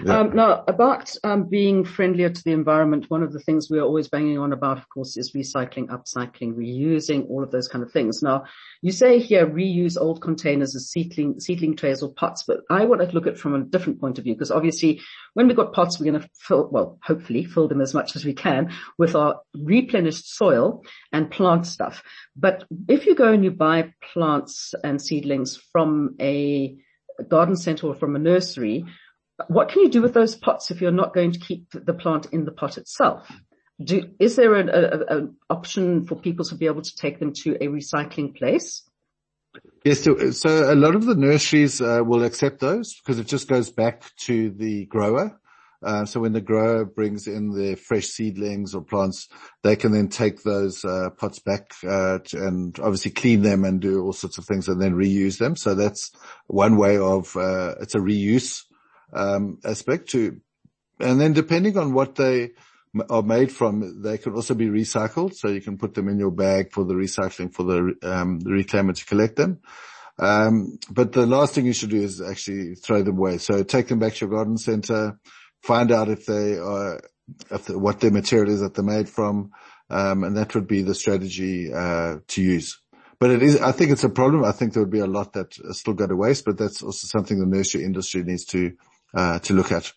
Yeah. 0.03 0.19
Um, 0.19 0.35
now, 0.35 0.63
about 0.67 1.11
um, 1.23 1.49
being 1.49 1.83
friendlier 1.83 2.29
to 2.29 2.43
the 2.43 2.51
environment, 2.51 3.09
one 3.09 3.23
of 3.23 3.33
the 3.33 3.39
things 3.39 3.69
we're 3.69 3.81
always 3.81 4.07
banging 4.07 4.37
on 4.37 4.53
about, 4.53 4.77
of 4.77 4.87
course, 4.89 5.17
is 5.17 5.33
recycling, 5.33 5.87
upcycling, 5.87 6.53
reusing, 6.55 7.27
all 7.29 7.43
of 7.43 7.51
those 7.51 7.67
kind 7.67 7.83
of 7.83 7.91
things. 7.91 8.21
Now, 8.21 8.45
you 8.81 8.91
say 8.91 9.19
here 9.19 9.47
reuse 9.47 9.97
old 9.99 10.21
containers 10.21 10.75
as 10.75 10.89
seedling, 10.89 11.39
seedling 11.39 11.75
trays 11.75 12.03
or 12.03 12.13
pots, 12.13 12.43
but 12.47 12.61
I 12.69 12.85
want 12.85 13.01
to 13.01 13.13
look 13.13 13.27
at 13.27 13.33
it 13.33 13.39
from 13.39 13.55
a 13.55 13.63
different 13.63 13.99
point 13.99 14.19
of 14.19 14.23
view 14.23 14.35
because 14.35 14.51
obviously 14.51 15.01
when 15.33 15.47
we've 15.47 15.57
got 15.57 15.73
pots, 15.73 15.99
we're 15.99 16.11
going 16.11 16.21
to 16.21 16.29
fill, 16.39 16.69
well, 16.71 16.99
hopefully 17.03 17.45
fill 17.45 17.67
them 17.67 17.81
as 17.81 17.93
much 17.93 18.15
as 18.15 18.23
we 18.23 18.33
can 18.33 18.71
with 18.97 19.15
our 19.15 19.41
replenished 19.55 20.33
soil 20.33 20.83
and 21.11 21.31
plant 21.31 21.65
stuff. 21.65 22.03
But 22.35 22.65
if 22.87 23.05
you 23.05 23.15
go 23.15 23.33
and 23.33 23.43
you 23.43 23.51
buy 23.51 23.93
plants 24.13 24.44
and 24.83 25.01
seedlings 25.01 25.57
from 25.71 26.15
a 26.19 26.75
garden 27.27 27.55
center 27.55 27.87
or 27.87 27.95
from 27.95 28.15
a 28.15 28.19
nursery, 28.19 28.85
what 29.47 29.69
can 29.69 29.81
you 29.81 29.89
do 29.89 30.01
with 30.01 30.13
those 30.13 30.35
pots 30.35 30.71
if 30.71 30.81
you're 30.81 30.91
not 30.91 31.13
going 31.13 31.31
to 31.31 31.39
keep 31.39 31.67
the 31.71 31.93
plant 31.93 32.27
in 32.31 32.45
the 32.45 32.51
pot 32.51 32.77
itself? 32.77 33.29
do, 33.83 34.09
is 34.19 34.35
there 34.35 34.55
an, 34.55 34.69
a, 34.69 35.27
option 35.53 36.05
for 36.05 36.15
people 36.15 36.45
to 36.45 36.55
be 36.55 36.65
able 36.65 36.81
to 36.81 36.95
take 36.95 37.19
them 37.19 37.33
to 37.33 37.55
a 37.55 37.67
recycling 37.67 38.35
place? 38.35 38.83
Yes, 39.83 40.01
so, 40.01 40.31
so 40.31 40.71
a 40.71 40.75
lot 40.75 40.95
of 40.95 41.05
the 41.05 41.15
nurseries 41.15 41.81
uh, 41.81 42.01
will 42.05 42.23
accept 42.23 42.59
those 42.59 42.95
because 42.95 43.19
it 43.19 43.27
just 43.27 43.47
goes 43.47 43.69
back 43.69 44.03
to 44.17 44.51
the 44.51 44.85
grower. 44.85 45.39
Uh, 45.83 46.05
so 46.05 46.19
when 46.19 46.33
the 46.33 46.41
grower 46.41 46.85
brings 46.85 47.27
in 47.27 47.51
their 47.51 47.75
fresh 47.75 48.07
seedlings 48.07 48.73
or 48.73 48.81
plants, 48.81 49.27
they 49.63 49.75
can 49.75 49.91
then 49.91 50.07
take 50.07 50.43
those 50.43 50.83
uh, 50.83 51.09
pots 51.17 51.39
back 51.39 51.71
uh, 51.87 52.19
and 52.33 52.79
obviously 52.79 53.11
clean 53.11 53.41
them 53.41 53.63
and 53.63 53.81
do 53.81 54.01
all 54.03 54.13
sorts 54.13 54.37
of 54.37 54.45
things 54.45 54.67
and 54.67 54.81
then 54.81 54.95
reuse 54.95 55.37
them. 55.37 55.55
So 55.55 55.75
that's 55.75 56.11
one 56.47 56.77
way 56.77 56.97
of 56.97 57.35
uh, 57.35 57.75
it's 57.81 57.95
a 57.95 57.99
reuse 57.99 58.63
um, 59.13 59.59
aspect 59.63 60.09
to, 60.09 60.39
and 60.99 61.19
then 61.19 61.33
depending 61.33 61.77
on 61.77 61.93
what 61.93 62.15
they 62.15 62.51
are 63.09 63.23
made 63.23 63.51
from, 63.51 64.01
they 64.01 64.17
can 64.17 64.33
also 64.33 64.53
be 64.53 64.67
recycled. 64.67 65.35
So 65.35 65.49
you 65.49 65.61
can 65.61 65.77
put 65.77 65.93
them 65.93 66.07
in 66.07 66.17
your 66.17 66.31
bag 66.31 66.71
for 66.71 66.85
the 66.85 66.93
recycling 66.93 67.53
for 67.53 67.63
the, 67.63 67.95
um, 68.03 68.39
the 68.39 68.51
reclaimer 68.51 68.95
to 68.95 69.05
collect 69.05 69.35
them. 69.35 69.59
Um, 70.17 70.79
but 70.89 71.11
the 71.11 71.25
last 71.25 71.53
thing 71.53 71.65
you 71.65 71.73
should 71.73 71.89
do 71.89 72.01
is 72.01 72.21
actually 72.21 72.75
throw 72.75 73.03
them 73.03 73.17
away. 73.17 73.37
So 73.37 73.63
take 73.63 73.87
them 73.87 73.99
back 73.99 74.13
to 74.13 74.25
your 74.25 74.35
garden 74.35 74.57
center, 74.57 75.19
find 75.65 75.91
out 75.91 76.09
if 76.09 76.25
they 76.25 76.57
are, 76.57 77.01
if 77.51 77.65
the, 77.65 77.79
what 77.79 77.99
their 77.99 78.11
material 78.11 78.53
is 78.53 78.61
that 78.61 78.75
they're 78.75 78.83
made 78.83 79.09
from. 79.09 79.51
Um, 79.89 80.23
and 80.23 80.37
that 80.37 80.55
would 80.55 80.67
be 80.67 80.81
the 80.81 80.95
strategy, 80.95 81.71
uh, 81.73 82.17
to 82.27 82.41
use. 82.41 82.79
But 83.19 83.31
it 83.31 83.43
is, 83.43 83.61
I 83.61 83.71
think 83.71 83.91
it's 83.91 84.03
a 84.03 84.09
problem. 84.09 84.43
I 84.43 84.51
think 84.51 84.73
there 84.73 84.83
would 84.83 84.91
be 84.91 84.99
a 84.99 85.07
lot 85.07 85.33
that 85.33 85.53
still 85.71 85.93
go 85.93 86.07
to 86.07 86.15
waste, 86.15 86.45
but 86.45 86.57
that's 86.57 86.81
also 86.81 87.07
something 87.07 87.39
the 87.39 87.45
nursery 87.45 87.83
industry 87.83 88.23
needs 88.23 88.45
to, 88.45 88.73
uh, 89.13 89.39
to 89.39 89.53
look 89.53 89.71
at. 89.71 89.91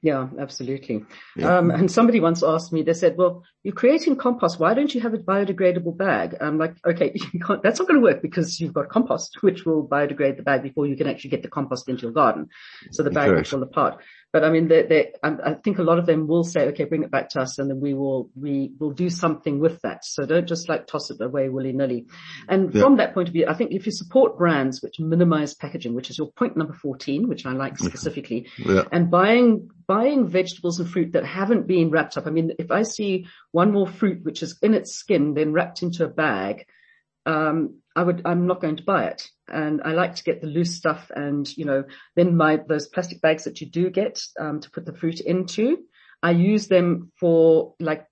Yeah, 0.00 0.28
absolutely. 0.38 1.04
Yeah. 1.36 1.58
Um, 1.58 1.70
and 1.70 1.90
somebody 1.90 2.20
once 2.20 2.44
asked 2.44 2.72
me, 2.72 2.82
they 2.82 2.92
said, 2.92 3.16
well, 3.16 3.42
you're 3.64 3.74
creating 3.74 4.16
compost. 4.16 4.60
Why 4.60 4.74
don't 4.74 4.94
you 4.94 5.00
have 5.00 5.12
a 5.12 5.18
biodegradable 5.18 5.96
bag? 5.96 6.36
I'm 6.40 6.56
like, 6.56 6.76
okay, 6.86 7.12
that's 7.62 7.80
not 7.80 7.88
going 7.88 8.00
to 8.00 8.04
work 8.04 8.22
because 8.22 8.60
you've 8.60 8.74
got 8.74 8.88
compost, 8.88 9.38
which 9.40 9.64
will 9.64 9.86
biodegrade 9.86 10.36
the 10.36 10.44
bag 10.44 10.62
before 10.62 10.86
you 10.86 10.96
can 10.96 11.08
actually 11.08 11.30
get 11.30 11.42
the 11.42 11.48
compost 11.48 11.88
into 11.88 12.02
your 12.02 12.12
garden. 12.12 12.48
So 12.92 13.02
the 13.02 13.10
bag 13.10 13.32
will 13.32 13.44
fall 13.44 13.62
apart. 13.62 14.00
But 14.30 14.44
I 14.44 14.50
mean, 14.50 14.68
they, 14.68 14.82
they, 14.82 15.12
I 15.22 15.54
think 15.54 15.78
a 15.78 15.82
lot 15.82 15.98
of 15.98 16.04
them 16.04 16.26
will 16.26 16.44
say, 16.44 16.68
okay, 16.68 16.84
bring 16.84 17.02
it 17.02 17.10
back 17.10 17.30
to 17.30 17.40
us 17.40 17.58
and 17.58 17.70
then 17.70 17.80
we 17.80 17.94
will, 17.94 18.28
we 18.36 18.72
will 18.78 18.90
do 18.90 19.08
something 19.08 19.58
with 19.58 19.80
that. 19.82 20.04
So 20.04 20.26
don't 20.26 20.46
just 20.46 20.68
like 20.68 20.86
toss 20.86 21.10
it 21.10 21.20
away 21.20 21.48
willy 21.48 21.72
nilly. 21.72 22.06
And 22.46 22.74
yeah. 22.74 22.82
from 22.82 22.98
that 22.98 23.14
point 23.14 23.28
of 23.28 23.32
view, 23.32 23.46
I 23.48 23.54
think 23.54 23.72
if 23.72 23.86
you 23.86 23.92
support 23.92 24.36
brands 24.36 24.82
which 24.82 25.00
minimize 25.00 25.54
packaging, 25.54 25.94
which 25.94 26.10
is 26.10 26.18
your 26.18 26.30
point 26.30 26.58
number 26.58 26.74
14, 26.74 27.26
which 27.26 27.46
I 27.46 27.52
like 27.52 27.78
specifically, 27.78 28.48
yeah. 28.58 28.84
and 28.92 29.10
buying, 29.10 29.70
buying 29.86 30.28
vegetables 30.28 30.78
and 30.78 30.90
fruit 30.90 31.12
that 31.12 31.24
haven't 31.24 31.66
been 31.66 31.90
wrapped 31.90 32.18
up. 32.18 32.26
I 32.26 32.30
mean, 32.30 32.52
if 32.58 32.70
I 32.70 32.82
see 32.82 33.26
one 33.52 33.72
more 33.72 33.86
fruit 33.86 34.24
which 34.24 34.42
is 34.42 34.58
in 34.60 34.74
its 34.74 34.94
skin, 34.94 35.32
then 35.32 35.54
wrapped 35.54 35.82
into 35.82 36.04
a 36.04 36.08
bag, 36.08 36.66
um, 37.28 37.80
I 37.94 38.02
would, 38.02 38.22
I'm 38.24 38.46
not 38.46 38.62
going 38.62 38.76
to 38.76 38.82
buy 38.82 39.04
it. 39.04 39.28
And 39.46 39.82
I 39.84 39.92
like 39.92 40.14
to 40.16 40.24
get 40.24 40.40
the 40.40 40.46
loose 40.46 40.74
stuff 40.74 41.10
and, 41.14 41.46
you 41.56 41.66
know, 41.66 41.84
then 42.16 42.36
my, 42.36 42.56
those 42.56 42.88
plastic 42.88 43.20
bags 43.20 43.44
that 43.44 43.60
you 43.60 43.66
do 43.66 43.90
get, 43.90 44.20
um, 44.40 44.60
to 44.60 44.70
put 44.70 44.86
the 44.86 44.94
fruit 44.94 45.20
into, 45.20 45.78
I 46.22 46.30
use 46.30 46.68
them 46.68 47.12
for 47.20 47.74
like 47.78 48.06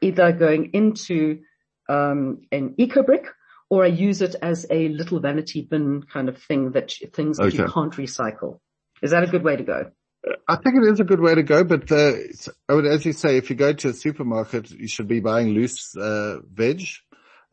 either 0.00 0.32
going 0.32 0.70
into, 0.72 1.40
um, 1.88 2.42
an 2.52 2.74
eco 2.78 3.02
brick 3.02 3.26
or 3.70 3.84
I 3.84 3.88
use 3.88 4.22
it 4.22 4.36
as 4.40 4.66
a 4.70 4.88
little 4.88 5.18
vanity 5.20 5.66
bin 5.68 6.02
kind 6.02 6.28
of 6.28 6.40
thing 6.40 6.72
that 6.72 6.92
things 7.12 7.38
that 7.38 7.52
you 7.52 7.66
can't 7.66 7.94
recycle. 7.94 8.60
Is 9.02 9.10
that 9.10 9.24
a 9.24 9.26
good 9.26 9.42
way 9.42 9.56
to 9.56 9.64
go? 9.64 9.90
I 10.48 10.56
think 10.56 10.76
it 10.76 10.90
is 10.90 11.00
a 11.00 11.04
good 11.04 11.20
way 11.20 11.34
to 11.34 11.42
go, 11.42 11.64
but 11.64 11.90
uh, 11.90 12.12
I 12.68 12.74
would, 12.74 12.86
as 12.86 13.04
you 13.04 13.12
say, 13.12 13.36
if 13.36 13.50
you 13.50 13.56
go 13.56 13.72
to 13.72 13.88
a 13.88 13.92
supermarket, 13.92 14.70
you 14.70 14.88
should 14.88 15.08
be 15.08 15.20
buying 15.20 15.48
loose 15.48 15.94
uh, 15.96 16.38
veg 16.50 16.82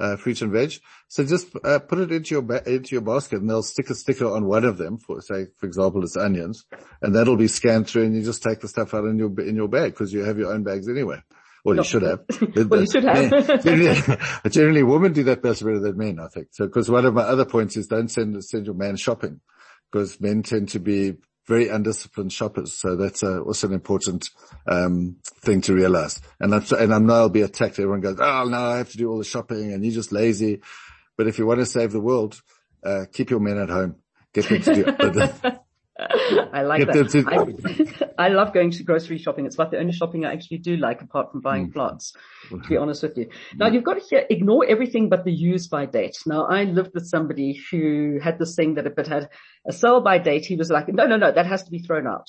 uh, 0.01 0.17
fruit 0.17 0.41
and 0.41 0.51
veg. 0.51 0.73
So 1.07 1.23
just 1.23 1.47
uh, 1.63 1.79
put 1.79 1.99
it 1.99 2.11
into 2.11 2.35
your 2.35 2.41
ba- 2.41 2.63
into 2.65 2.95
your 2.95 3.01
basket, 3.01 3.41
and 3.41 3.49
they'll 3.49 3.63
stick 3.63 3.89
a 3.89 3.95
sticker 3.95 4.25
on 4.25 4.45
one 4.45 4.65
of 4.65 4.77
them. 4.77 4.97
For 4.97 5.21
say, 5.21 5.47
for 5.57 5.67
example, 5.67 6.03
it's 6.03 6.17
onions, 6.17 6.65
and 7.01 7.15
that'll 7.15 7.37
be 7.37 7.47
scanned 7.47 7.87
through, 7.87 8.03
and 8.03 8.15
you 8.15 8.23
just 8.23 8.43
take 8.43 8.59
the 8.59 8.67
stuff 8.67 8.93
out 8.93 9.05
in 9.05 9.17
your 9.17 9.39
in 9.41 9.55
your 9.55 9.67
bag 9.67 9.91
because 9.91 10.11
you 10.11 10.23
have 10.23 10.37
your 10.37 10.51
own 10.51 10.63
bags 10.63 10.89
anyway. 10.89 11.21
Well, 11.63 11.75
you 11.75 11.83
should 11.83 12.01
have. 12.01 12.21
well, 12.69 12.81
you 12.81 12.87
should 12.91 13.03
have. 13.03 13.63
generally, 13.63 14.17
generally, 14.49 14.83
women 14.83 15.13
do 15.13 15.23
that 15.25 15.43
better 15.43 15.79
than 15.79 15.97
men, 15.97 16.19
I 16.19 16.27
think. 16.27 16.47
So, 16.51 16.65
because 16.65 16.89
one 16.89 17.05
of 17.05 17.13
my 17.13 17.21
other 17.21 17.45
points 17.45 17.77
is 17.77 17.87
don't 17.87 18.09
send 18.09 18.43
send 18.43 18.65
your 18.65 18.75
man 18.75 18.95
shopping, 18.95 19.41
because 19.91 20.19
men 20.19 20.41
tend 20.41 20.69
to 20.69 20.79
be 20.79 21.17
very 21.51 21.67
undisciplined 21.67 22.31
shoppers. 22.31 22.73
So 22.73 22.95
that's 22.95 23.23
uh, 23.23 23.41
also 23.41 23.67
an 23.67 23.73
important 23.73 24.29
um, 24.67 25.17
thing 25.41 25.59
to 25.61 25.73
realize. 25.73 26.21
And 26.39 26.55
I'm, 26.55 26.63
and 26.79 26.93
I 26.93 26.99
know 26.99 27.13
I'll 27.13 27.29
be 27.29 27.41
attacked. 27.41 27.77
Everyone 27.77 27.99
goes, 27.99 28.17
"Oh 28.19 28.45
no, 28.45 28.57
I 28.57 28.77
have 28.77 28.91
to 28.91 28.97
do 28.97 29.09
all 29.09 29.17
the 29.17 29.25
shopping, 29.25 29.73
and 29.73 29.83
you're 29.83 29.93
just 29.93 30.13
lazy." 30.13 30.61
But 31.17 31.27
if 31.27 31.37
you 31.37 31.45
want 31.45 31.59
to 31.59 31.65
save 31.65 31.91
the 31.91 31.99
world, 31.99 32.41
uh, 32.83 33.05
keep 33.11 33.29
your 33.29 33.41
men 33.41 33.57
at 33.57 33.69
home. 33.69 33.97
Get 34.33 34.47
them 34.47 34.61
to 34.61 34.73
do 34.73 34.85
it. 34.87 35.59
I 36.53 36.63
like 36.63 36.87
that. 36.87 38.05
I, 38.17 38.25
I, 38.25 38.27
love 38.29 38.53
going 38.53 38.71
to 38.71 38.83
grocery 38.83 39.17
shopping. 39.17 39.45
It's 39.45 39.55
about 39.55 39.71
the 39.71 39.77
only 39.77 39.93
shopping 39.93 40.25
I 40.25 40.33
actually 40.33 40.57
do 40.57 40.75
like 40.77 41.01
apart 41.01 41.31
from 41.31 41.41
buying 41.41 41.69
mm. 41.69 41.73
plants, 41.73 42.13
to 42.49 42.57
be 42.57 42.77
honest 42.77 43.03
with 43.03 43.17
you. 43.17 43.29
Now 43.55 43.67
you've 43.67 43.83
got 43.83 43.95
to 43.95 44.05
hear, 44.09 44.25
ignore 44.29 44.65
everything 44.65 45.09
but 45.09 45.25
the 45.25 45.31
use 45.31 45.67
by 45.67 45.85
date. 45.85 46.17
Now 46.25 46.45
I 46.45 46.63
lived 46.63 46.91
with 46.95 47.07
somebody 47.07 47.61
who 47.69 48.19
had 48.21 48.39
this 48.39 48.55
thing 48.55 48.75
that 48.75 48.87
if 48.87 48.97
it 48.97 49.07
had 49.07 49.29
a 49.67 49.71
sell 49.71 50.01
by 50.01 50.17
date, 50.17 50.45
he 50.45 50.55
was 50.55 50.71
like, 50.71 50.87
no, 50.87 51.05
no, 51.05 51.17
no, 51.17 51.31
that 51.31 51.45
has 51.45 51.63
to 51.63 51.71
be 51.71 51.79
thrown 51.79 52.07
out. 52.07 52.27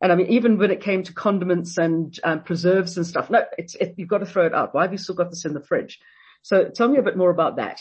And 0.00 0.12
I 0.12 0.14
mean, 0.14 0.28
even 0.28 0.58
when 0.58 0.70
it 0.70 0.82
came 0.82 1.02
to 1.04 1.12
condiments 1.12 1.78
and 1.78 2.16
um, 2.22 2.42
preserves 2.42 2.96
and 2.96 3.06
stuff, 3.06 3.30
no, 3.30 3.42
it's, 3.58 3.74
it, 3.76 3.94
you've 3.96 4.08
got 4.08 4.18
to 4.18 4.26
throw 4.26 4.46
it 4.46 4.54
out. 4.54 4.74
Why 4.74 4.82
have 4.82 4.92
you 4.92 4.98
still 4.98 5.14
got 5.14 5.30
this 5.30 5.44
in 5.44 5.54
the 5.54 5.62
fridge? 5.62 5.98
So 6.42 6.68
tell 6.68 6.88
me 6.88 6.98
a 6.98 7.02
bit 7.02 7.16
more 7.16 7.30
about 7.30 7.56
that. 7.56 7.80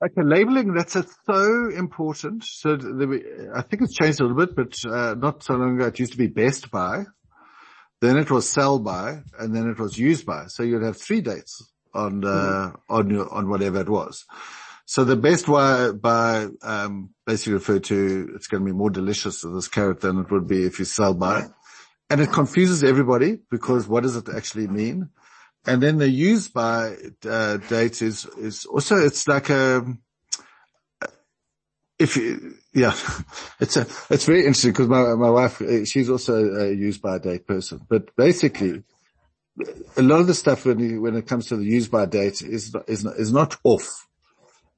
Okay, 0.00 0.22
labeling, 0.22 0.74
that's 0.74 0.94
a, 0.94 1.04
so 1.26 1.70
important. 1.70 2.44
So 2.44 2.78
I 3.54 3.62
think 3.62 3.82
it's 3.82 3.94
changed 3.94 4.20
a 4.20 4.24
little 4.24 4.46
bit, 4.46 4.54
but 4.54 4.72
uh, 4.88 5.14
not 5.14 5.42
so 5.42 5.54
long 5.54 5.74
ago 5.74 5.88
it 5.88 5.98
used 5.98 6.12
to 6.12 6.18
be 6.18 6.28
best 6.28 6.70
by, 6.70 7.04
then 8.00 8.16
it 8.16 8.30
was 8.30 8.48
sell 8.48 8.78
by, 8.78 9.22
and 9.40 9.54
then 9.54 9.68
it 9.68 9.80
was 9.80 9.98
used 9.98 10.24
by. 10.24 10.44
So 10.46 10.62
you'd 10.62 10.84
have 10.84 10.96
three 10.96 11.20
dates 11.20 11.68
on, 11.94 12.24
uh, 12.24 12.28
mm 12.28 12.74
on 12.88 13.10
your, 13.10 13.32
on 13.34 13.48
whatever 13.48 13.80
it 13.80 13.88
was. 13.88 14.24
So 14.86 15.04
the 15.04 15.16
best 15.16 15.46
by, 15.46 15.90
by, 15.90 16.46
um, 16.62 17.10
basically 17.26 17.54
referred 17.54 17.84
to, 17.84 18.30
it's 18.36 18.46
going 18.46 18.64
to 18.64 18.72
be 18.72 18.76
more 18.76 18.90
delicious 18.90 19.42
of 19.42 19.52
this 19.52 19.66
carrot 19.66 20.00
than 20.00 20.20
it 20.20 20.30
would 20.30 20.46
be 20.46 20.64
if 20.64 20.78
you 20.78 20.84
sell 20.84 21.12
by. 21.12 21.48
And 22.08 22.20
it 22.20 22.32
confuses 22.32 22.84
everybody 22.84 23.40
because 23.50 23.88
what 23.88 24.04
does 24.04 24.16
it 24.16 24.28
actually 24.28 24.68
mean? 24.68 25.10
And 25.68 25.82
then 25.82 25.98
the 25.98 26.08
use 26.08 26.48
by 26.48 26.96
uh, 27.28 27.58
date 27.58 28.00
is, 28.00 28.24
is 28.38 28.64
also, 28.64 28.96
it's 28.96 29.28
like 29.28 29.50
a, 29.50 29.84
if 31.98 32.16
you, 32.16 32.54
yeah, 32.72 32.94
it's 33.60 33.76
a, 33.76 33.86
it's 34.08 34.24
very 34.24 34.40
interesting 34.40 34.70
because 34.70 34.88
my, 34.88 35.14
my 35.14 35.28
wife, 35.28 35.60
she's 35.84 36.08
also 36.08 36.42
a 36.54 36.72
use 36.72 36.96
by 36.96 37.18
date 37.18 37.46
person, 37.46 37.82
but 37.86 38.16
basically 38.16 38.82
a 39.98 40.02
lot 40.02 40.20
of 40.20 40.26
the 40.26 40.32
stuff 40.32 40.64
when 40.64 40.78
you, 40.78 41.02
when 41.02 41.16
it 41.16 41.26
comes 41.26 41.48
to 41.48 41.56
the 41.56 41.66
use 41.66 41.86
by 41.86 42.06
date 42.06 42.40
is, 42.40 42.74
is, 42.86 43.04
is 43.04 43.30
not 43.30 43.58
off. 43.62 44.06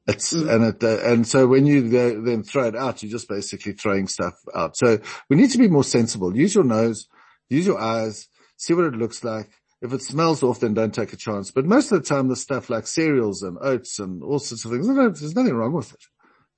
It's, 0.09 0.33
mm. 0.33 0.53
and 0.53 0.65
it, 0.65 0.83
uh, 0.83 1.09
and 1.09 1.25
so 1.25 1.47
when 1.47 1.67
you 1.67 1.89
then 1.89 2.43
throw 2.43 2.67
it 2.67 2.75
out, 2.75 3.01
you're 3.01 3.13
just 3.13 3.29
basically 3.29 3.75
throwing 3.75 4.09
stuff 4.09 4.35
out. 4.57 4.77
So 4.77 4.99
we 5.29 5.37
need 5.37 5.51
to 5.51 5.59
be 5.59 5.69
more 5.69 5.85
sensible. 5.85 6.37
Use 6.37 6.53
your 6.53 6.65
nose, 6.65 7.07
use 7.49 7.65
your 7.65 7.79
eyes, 7.79 8.27
see 8.57 8.75
what 8.75 8.87
it 8.87 8.95
looks 8.95 9.23
like 9.23 9.51
if 9.83 9.93
it 9.93 10.03
smells 10.03 10.43
off, 10.43 10.61
then 10.61 10.75
don't 10.75 10.95
take 10.95 11.13
a 11.13 11.17
chance. 11.17 11.51
But 11.51 11.65
most 11.65 11.91
of 11.91 12.03
the 12.03 12.09
time, 12.09 12.29
the 12.29 12.37
stuff 12.37 12.69
like 12.69 12.87
cereals 12.87 13.43
and 13.43 13.57
oats 13.61 13.99
and 13.99 14.23
all 14.23 14.39
sorts 14.39 14.65
of 14.65 14.73
things, 14.73 14.87
there's 14.87 15.35
nothing 15.35 15.55
wrong 15.55 15.73
with 15.73 15.93
it. 15.93 16.05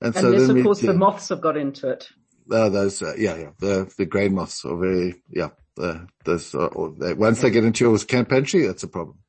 And, 0.01 0.15
and 0.15 0.41
so 0.41 0.57
of 0.57 0.63
course, 0.63 0.81
the 0.81 0.93
moths 0.93 1.29
have 1.29 1.39
got 1.39 1.55
into 1.55 1.89
it. 1.89 2.09
uh, 2.51 2.69
those, 2.69 3.01
uh, 3.01 3.13
yeah, 3.17 3.37
yeah, 3.37 3.49
the, 3.59 3.93
the 3.97 4.05
grain 4.05 4.35
moths 4.35 4.65
are 4.65 4.75
very, 4.75 5.15
yeah, 5.29 5.49
the, 5.77 6.07
those, 6.25 6.53
uh, 6.53 6.69
once 7.17 7.41
they 7.41 7.49
get 7.49 7.63
into 7.63 7.85
your 7.85 7.97
camp 7.99 8.29
pantry, 8.29 8.67
that's 8.67 8.83
a 8.83 8.87
problem. 8.87 9.19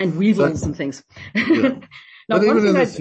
And 0.00 0.16
weevils 0.16 0.48
and 0.48 0.58
some 0.58 0.74
things. 0.74 1.04
Yeah. 1.34 1.44
now, 2.28 2.38
one 2.38 2.60
thing 2.60 2.76
I, 2.76 2.84
this, 2.84 3.00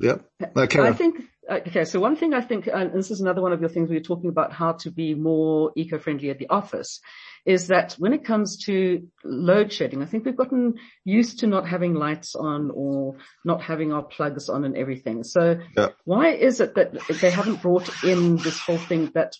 yeah, 0.00 0.16
okay. 0.56 0.80
I 0.80 0.92
think, 0.92 1.22
uh, 1.48 1.60
okay, 1.66 1.84
so 1.84 2.00
one 2.00 2.16
thing 2.16 2.34
I 2.34 2.40
think, 2.40 2.66
and 2.66 2.92
this 2.92 3.10
is 3.10 3.20
another 3.20 3.40
one 3.40 3.52
of 3.52 3.60
your 3.60 3.70
things 3.70 3.88
we 3.88 3.96
were 3.96 4.02
talking 4.02 4.28
about 4.28 4.52
how 4.52 4.72
to 4.72 4.90
be 4.90 5.14
more 5.14 5.72
eco-friendly 5.76 6.30
at 6.30 6.38
the 6.38 6.48
office, 6.48 7.00
is 7.46 7.68
that 7.68 7.94
when 7.94 8.12
it 8.12 8.24
comes 8.24 8.64
to 8.64 9.06
load 9.24 9.72
shedding, 9.72 10.02
I 10.02 10.06
think 10.06 10.24
we've 10.24 10.36
gotten 10.36 10.74
used 11.04 11.38
to 11.40 11.46
not 11.46 11.68
having 11.68 11.94
lights 11.94 12.34
on 12.34 12.72
or 12.74 13.16
not 13.44 13.62
having 13.62 13.92
our 13.92 14.02
plugs 14.02 14.48
on 14.48 14.64
and 14.64 14.76
everything. 14.76 15.22
So 15.22 15.60
Yeah. 15.76 15.90
why 16.04 16.30
is 16.30 16.60
it 16.60 16.74
that 16.74 16.98
they 17.20 17.30
haven't 17.30 17.62
brought 17.62 17.88
in 18.02 18.36
this 18.36 18.58
whole 18.58 18.78
thing 18.78 19.12
that 19.14 19.36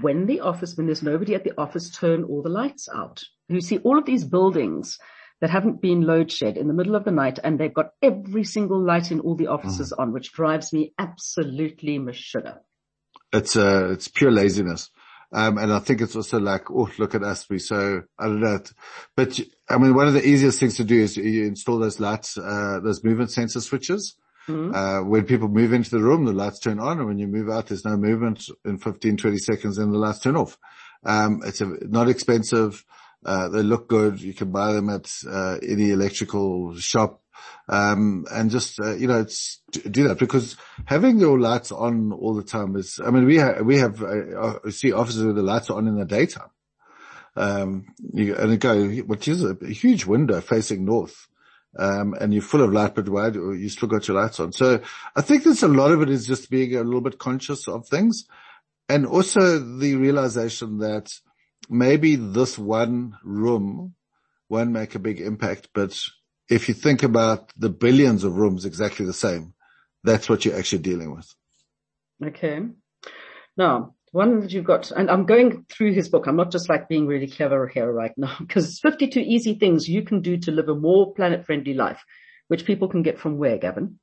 when 0.00 0.26
the 0.26 0.40
office, 0.40 0.76
when 0.76 0.86
there's 0.86 1.02
nobody 1.02 1.34
at 1.34 1.44
the 1.44 1.52
office, 1.58 1.90
turn 1.90 2.24
all 2.24 2.42
the 2.42 2.48
lights 2.48 2.88
out? 2.88 3.22
You 3.48 3.60
see 3.60 3.78
all 3.78 3.98
of 3.98 4.06
these 4.06 4.24
buildings 4.24 4.98
that 5.42 5.50
haven't 5.50 5.82
been 5.82 6.02
load 6.02 6.32
shed 6.32 6.56
in 6.56 6.66
the 6.66 6.74
middle 6.74 6.94
of 6.94 7.04
the 7.04 7.10
night 7.10 7.38
and 7.42 7.58
they've 7.58 7.74
got 7.74 7.90
every 8.02 8.44
single 8.44 8.82
light 8.82 9.10
in 9.10 9.20
all 9.20 9.34
the 9.34 9.48
offices 9.48 9.92
on, 9.92 10.12
which 10.12 10.32
drives 10.32 10.72
me 10.72 10.94
absolutely 10.98 11.98
mashida. 11.98 12.58
It's 13.32 13.54
uh, 13.56 13.90
it's 13.92 14.08
pure 14.08 14.30
laziness. 14.30 14.90
Um, 15.32 15.58
and 15.58 15.72
I 15.72 15.78
think 15.78 16.00
it's 16.00 16.16
also 16.16 16.40
like, 16.40 16.70
oh, 16.70 16.90
look 16.98 17.14
at 17.14 17.22
us. 17.22 17.48
We 17.48 17.58
so, 17.58 18.02
I 18.18 18.26
don't 18.26 18.40
know. 18.40 18.58
But 19.16 19.38
I 19.68 19.78
mean, 19.78 19.94
one 19.94 20.08
of 20.08 20.14
the 20.14 20.26
easiest 20.26 20.58
things 20.58 20.76
to 20.76 20.84
do 20.84 21.00
is 21.00 21.16
you 21.16 21.46
install 21.46 21.78
those 21.78 22.00
lights, 22.00 22.36
uh, 22.36 22.80
those 22.82 23.04
movement 23.04 23.30
sensor 23.30 23.60
switches. 23.60 24.16
Uh, 24.74 25.00
when 25.02 25.26
people 25.26 25.48
move 25.48 25.72
into 25.72 25.90
the 25.90 26.02
room, 26.02 26.24
the 26.24 26.32
lights 26.32 26.58
turn 26.58 26.80
on 26.80 26.98
and 26.98 27.06
when 27.06 27.18
you 27.18 27.28
move 27.28 27.48
out, 27.48 27.68
there's 27.68 27.84
no 27.84 27.96
movement 27.96 28.44
in 28.64 28.78
15, 28.78 29.16
20 29.16 29.38
seconds 29.38 29.78
and 29.78 29.92
the 29.92 29.98
lights 29.98 30.18
turn 30.18 30.36
off. 30.36 30.58
Um, 31.04 31.42
it's 31.44 31.60
a, 31.60 31.66
not 31.82 32.08
expensive. 32.08 32.84
Uh, 33.24 33.48
they 33.48 33.62
look 33.62 33.88
good. 33.88 34.20
You 34.20 34.34
can 34.34 34.50
buy 34.50 34.72
them 34.72 34.88
at, 34.88 35.12
uh, 35.28 35.58
any 35.62 35.90
electrical 35.90 36.74
shop. 36.76 37.22
Um, 37.68 38.26
and 38.30 38.50
just, 38.50 38.80
uh, 38.80 38.96
you 38.96 39.06
know, 39.06 39.20
it's 39.20 39.60
do 39.70 40.08
that 40.08 40.18
because 40.18 40.56
having 40.86 41.20
your 41.20 41.38
lights 41.38 41.70
on 41.70 42.12
all 42.12 42.34
the 42.34 42.42
time 42.42 42.76
is, 42.76 43.00
I 43.04 43.10
mean, 43.10 43.26
we 43.26 43.36
have, 43.36 43.64
we 43.64 43.78
have, 43.78 44.02
uh, 44.02 44.70
see 44.70 44.92
offices 44.92 45.24
with 45.24 45.36
the 45.36 45.42
lights 45.42 45.70
on 45.70 45.86
in 45.86 45.96
the 45.96 46.04
daytime. 46.04 46.50
Um, 47.36 47.94
you, 48.12 48.34
and 48.34 48.52
it 48.52 48.60
go, 48.60 48.88
which 48.88 49.28
is 49.28 49.44
a, 49.44 49.56
a 49.62 49.72
huge 49.72 50.04
window 50.04 50.40
facing 50.40 50.84
north. 50.84 51.26
Um, 51.78 52.14
and 52.20 52.34
you're 52.34 52.42
full 52.42 52.62
of 52.62 52.72
light, 52.72 52.96
but 52.96 53.08
why 53.08 53.30
do 53.30 53.54
you 53.54 53.68
still 53.68 53.88
got 53.88 54.08
your 54.08 54.20
lights 54.20 54.40
on? 54.40 54.50
So 54.50 54.82
I 55.14 55.20
think 55.20 55.44
there's 55.44 55.62
a 55.62 55.68
lot 55.68 55.92
of 55.92 56.02
it 56.02 56.10
is 56.10 56.26
just 56.26 56.50
being 56.50 56.74
a 56.74 56.82
little 56.82 57.00
bit 57.00 57.20
conscious 57.20 57.68
of 57.68 57.86
things 57.86 58.26
and 58.90 59.06
also 59.06 59.60
the 59.60 59.94
realization 59.94 60.78
that 60.78 61.12
maybe 61.68 62.16
this 62.16 62.58
one 62.58 63.16
room 63.22 63.94
won't 64.48 64.72
make 64.72 64.96
a 64.96 64.98
big 64.98 65.20
impact, 65.20 65.68
but 65.72 65.96
if 66.50 66.68
you 66.68 66.74
think 66.74 67.02
about 67.02 67.52
the 67.56 67.70
billions 67.70 68.24
of 68.24 68.36
rooms 68.36 68.64
exactly 68.64 69.06
the 69.06 69.12
same, 69.12 69.54
that's 70.02 70.28
what 70.28 70.44
you're 70.44 70.58
actually 70.58 70.82
dealing 70.82 71.14
with. 71.14 71.32
Okay. 72.22 72.60
Now, 73.56 73.94
one 74.12 74.40
that 74.40 74.50
you've 74.50 74.64
got, 74.64 74.90
and 74.90 75.08
I'm 75.10 75.24
going 75.24 75.64
through 75.70 75.92
his 75.92 76.08
book. 76.08 76.26
I'm 76.26 76.36
not 76.36 76.50
just 76.50 76.68
like 76.68 76.88
being 76.88 77.06
really 77.06 77.28
clever 77.28 77.68
here 77.68 77.90
right 77.90 78.12
now 78.16 78.36
because 78.40 78.68
it's 78.68 78.80
52 78.80 79.20
easy 79.20 79.54
things 79.54 79.88
you 79.88 80.02
can 80.02 80.20
do 80.20 80.36
to 80.38 80.50
live 80.50 80.68
a 80.68 80.74
more 80.74 81.14
planet 81.14 81.46
friendly 81.46 81.74
life, 81.74 82.02
which 82.48 82.64
people 82.64 82.88
can 82.88 83.02
get 83.02 83.18
from 83.18 83.38
where, 83.38 83.56
Gavin? 83.56 84.00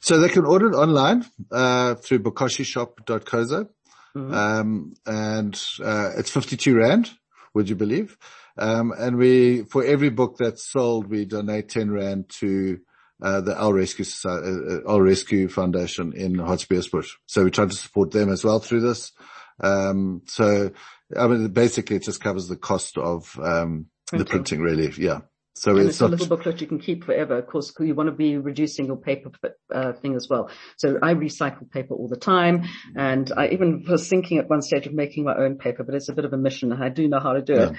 So 0.00 0.20
they 0.20 0.28
can 0.28 0.44
order 0.44 0.66
it 0.66 0.74
online, 0.74 1.24
uh, 1.50 1.94
through 1.94 2.18
bokashishop.co.za. 2.18 3.68
Um, 4.14 4.92
and, 5.06 5.62
uh, 5.82 6.10
it's 6.18 6.30
52 6.30 6.76
rand, 6.76 7.10
would 7.54 7.70
you 7.70 7.76
believe? 7.76 8.18
Um, 8.58 8.92
and 8.96 9.16
we, 9.16 9.62
for 9.64 9.84
every 9.84 10.10
book 10.10 10.36
that's 10.38 10.70
sold, 10.70 11.08
we 11.08 11.24
donate 11.24 11.68
10 11.68 11.90
rand 11.90 12.28
to, 12.40 12.80
uh, 13.22 13.40
the 13.40 13.60
Owl 13.60 13.72
Rescue 13.72 14.04
Society, 14.04 14.82
uh, 14.86 15.00
Rescue 15.00 15.48
Foundation 15.48 16.12
in 16.12 16.34
Hartbeespoort. 16.34 17.06
So 17.26 17.44
we 17.44 17.50
try 17.50 17.66
to 17.66 17.74
support 17.74 18.10
them 18.10 18.30
as 18.30 18.44
well 18.44 18.58
through 18.58 18.80
this. 18.80 19.12
Um, 19.60 20.22
so, 20.26 20.72
I 21.16 21.26
mean, 21.28 21.48
basically 21.48 21.96
it 21.96 22.02
just 22.02 22.20
covers 22.20 22.48
the 22.48 22.56
cost 22.56 22.98
of, 22.98 23.38
um, 23.40 23.86
the 24.10 24.24
Printing. 24.24 24.60
printing 24.60 24.60
really. 24.60 24.92
Yeah. 24.98 25.20
So 25.54 25.76
it's 25.76 25.90
it's 25.90 26.00
a 26.00 26.08
little 26.08 26.26
booklet 26.26 26.60
you 26.60 26.66
can 26.66 26.78
keep 26.78 27.04
forever. 27.04 27.36
Of 27.36 27.46
course, 27.46 27.72
you 27.78 27.94
want 27.94 28.08
to 28.08 28.14
be 28.14 28.38
reducing 28.38 28.86
your 28.86 28.96
paper 28.96 29.30
uh, 29.72 29.92
thing 29.92 30.16
as 30.16 30.26
well. 30.28 30.50
So 30.78 30.98
I 31.02 31.12
recycle 31.14 31.70
paper 31.70 31.94
all 31.94 32.08
the 32.08 32.16
time. 32.16 32.64
And 32.96 33.30
I 33.36 33.48
even 33.48 33.84
was 33.86 34.08
thinking 34.08 34.38
at 34.38 34.48
one 34.48 34.62
stage 34.62 34.86
of 34.86 34.94
making 34.94 35.24
my 35.24 35.36
own 35.36 35.58
paper, 35.58 35.84
but 35.84 35.94
it's 35.94 36.08
a 36.08 36.14
bit 36.14 36.24
of 36.24 36.32
a 36.32 36.38
mission. 36.38 36.72
And 36.72 36.82
I 36.82 36.88
do 36.88 37.06
know 37.06 37.20
how 37.20 37.34
to 37.34 37.42
do 37.42 37.54
it. 37.54 37.76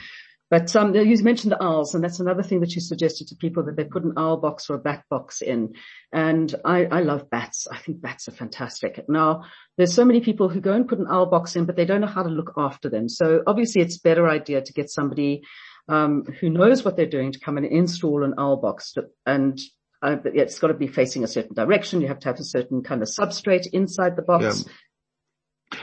Yeah. 0.54 0.60
But 0.60 0.76
um, 0.76 0.95
you 0.95 1.24
mentioned 1.24 1.51
the 1.51 1.64
owls, 1.64 1.95
and 1.95 2.04
that's 2.04 2.20
another 2.20 2.43
thing 2.43 2.60
that 2.60 2.76
you 2.76 2.82
suggested 2.82 3.28
to 3.30 3.36
people 3.36 3.64
that 3.64 3.76
they 3.76 3.84
put 3.84 4.04
an 4.04 4.14
owl 4.18 4.38
box 4.38 4.70
or 4.70 4.76
a 4.76 4.80
bat 4.80 5.04
box 5.10 5.41
in. 5.41 5.74
And 6.12 6.54
I, 6.64 6.86
I 6.86 7.01
love 7.01 7.30
bats. 7.30 7.68
I 7.72 7.78
think 7.78 8.01
bats 8.01 8.28
are 8.28 8.32
fantastic. 8.32 9.04
Now, 9.10 9.43
there's 9.78 9.93
so 9.93 10.06
many 10.06 10.22
people 10.22 10.49
who 10.49 10.62
go 10.62 10.74
and 10.74 10.88
put 10.88 10.99
an 10.99 11.08
owl 11.10 11.26
box 11.26 11.56
in, 11.56 11.66
but 11.66 11.76
they 11.76 11.86
don't 11.86 12.01
know 12.01 12.08
how 12.08 12.24
to 12.24 12.30
look 12.30 12.54
after 12.58 12.89
them. 12.89 13.10
So 13.10 13.41
obviously, 13.47 13.82
it's 13.82 13.97
a 13.97 14.01
better 14.01 14.30
idea 14.30 14.62
to 14.62 14.74
get 14.74 14.89
somebody 14.89 15.41
um, 15.88 16.24
who 16.39 16.49
knows 16.49 16.86
what 16.86 16.95
they're 16.95 17.06
doing 17.06 17.32
to 17.32 17.39
come 17.39 17.58
and 17.58 17.66
install 17.66 18.24
an 18.24 18.36
owl 18.38 18.58
box. 18.58 18.93
To, 18.93 19.06
and 19.26 19.60
uh, 20.01 20.16
but 20.16 20.36
it's 20.36 20.60
got 20.60 20.68
to 20.68 20.74
be 20.74 20.88
facing 20.88 21.24
a 21.24 21.28
certain 21.28 21.56
direction. 21.56 22.01
You 22.01 22.10
have 22.10 22.20
to 22.20 22.28
have 22.28 22.39
a 22.39 22.43
certain 22.43 22.84
kind 22.84 23.01
of 23.01 23.08
substrate 23.08 23.68
inside 23.74 24.16
the 24.16 24.22
box. 24.22 24.66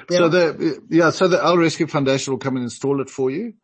So 0.09 0.29
the, 0.29 0.81
yeah, 0.89 1.11
so 1.11 1.27
the 1.27 1.45
Owl 1.45 1.59
Rescue 1.59 1.89
Foundation 1.89 2.33
will 2.33 2.39
come 2.39 2.57
and 2.57 2.63
install 2.63 3.01
it 3.01 3.11
for 3.11 3.31
you. 3.31 3.55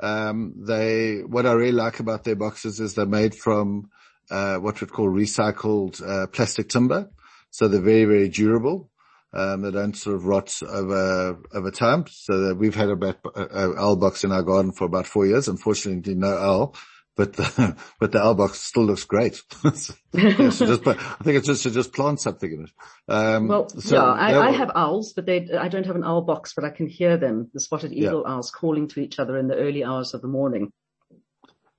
Um, 0.00 0.54
they, 0.56 1.20
what 1.20 1.46
I 1.46 1.52
really 1.52 1.72
like 1.72 2.00
about 2.00 2.24
their 2.24 2.36
boxes 2.36 2.80
is 2.80 2.94
they're 2.94 3.06
made 3.06 3.34
from, 3.34 3.90
uh, 4.30 4.56
what 4.56 4.80
we'd 4.80 4.92
call 4.92 5.08
recycled, 5.08 6.06
uh, 6.06 6.26
plastic 6.26 6.68
timber. 6.68 7.10
So 7.50 7.68
they're 7.68 7.80
very, 7.80 8.04
very 8.04 8.28
durable. 8.28 8.90
Um, 9.32 9.62
they 9.62 9.70
don't 9.70 9.96
sort 9.96 10.16
of 10.16 10.26
rot 10.26 10.60
over, 10.62 11.38
over 11.52 11.70
time. 11.70 12.04
So 12.08 12.54
we've 12.54 12.74
had 12.74 12.88
a 12.88 12.96
bat, 12.96 13.18
owl 13.56 13.96
box 13.96 14.24
in 14.24 14.32
our 14.32 14.42
garden 14.42 14.72
for 14.72 14.84
about 14.84 15.06
four 15.06 15.26
years. 15.26 15.48
Unfortunately, 15.48 16.14
no 16.14 16.36
owl, 16.36 16.74
but 17.16 17.32
the, 17.32 17.76
but 18.00 18.12
the 18.12 18.22
owl 18.22 18.34
box 18.34 18.60
still 18.60 18.84
looks 18.84 19.04
great. 19.04 19.40
So, 19.74 19.94
yeah, 20.12 20.48
so 20.50 20.66
just 20.66 20.86
I 20.86 20.94
think 20.94 21.36
it's 21.36 21.46
just 21.46 21.64
to 21.64 21.70
just 21.70 21.92
plant 21.92 22.20
something 22.20 22.50
in 22.50 22.64
it. 22.64 22.70
Um, 23.08 23.48
Well, 23.48 23.68
so 23.68 23.96
yeah, 23.96 24.04
I, 24.04 24.48
I 24.48 24.50
have 24.52 24.70
owls, 24.74 25.12
but 25.12 25.26
they, 25.26 25.50
I 25.50 25.68
don't 25.68 25.84
have 25.84 25.96
an 25.96 26.04
owl 26.04 26.22
box, 26.22 26.54
but 26.54 26.64
I 26.64 26.70
can 26.70 26.86
hear 26.86 27.18
them, 27.18 27.50
the 27.52 27.60
spotted 27.60 27.92
eagle 27.92 28.24
owls 28.26 28.50
calling 28.50 28.88
to 28.88 29.00
each 29.00 29.18
other 29.18 29.36
in 29.36 29.48
the 29.48 29.56
early 29.56 29.84
hours 29.84 30.14
of 30.14 30.22
the 30.22 30.28
morning. 30.28 30.72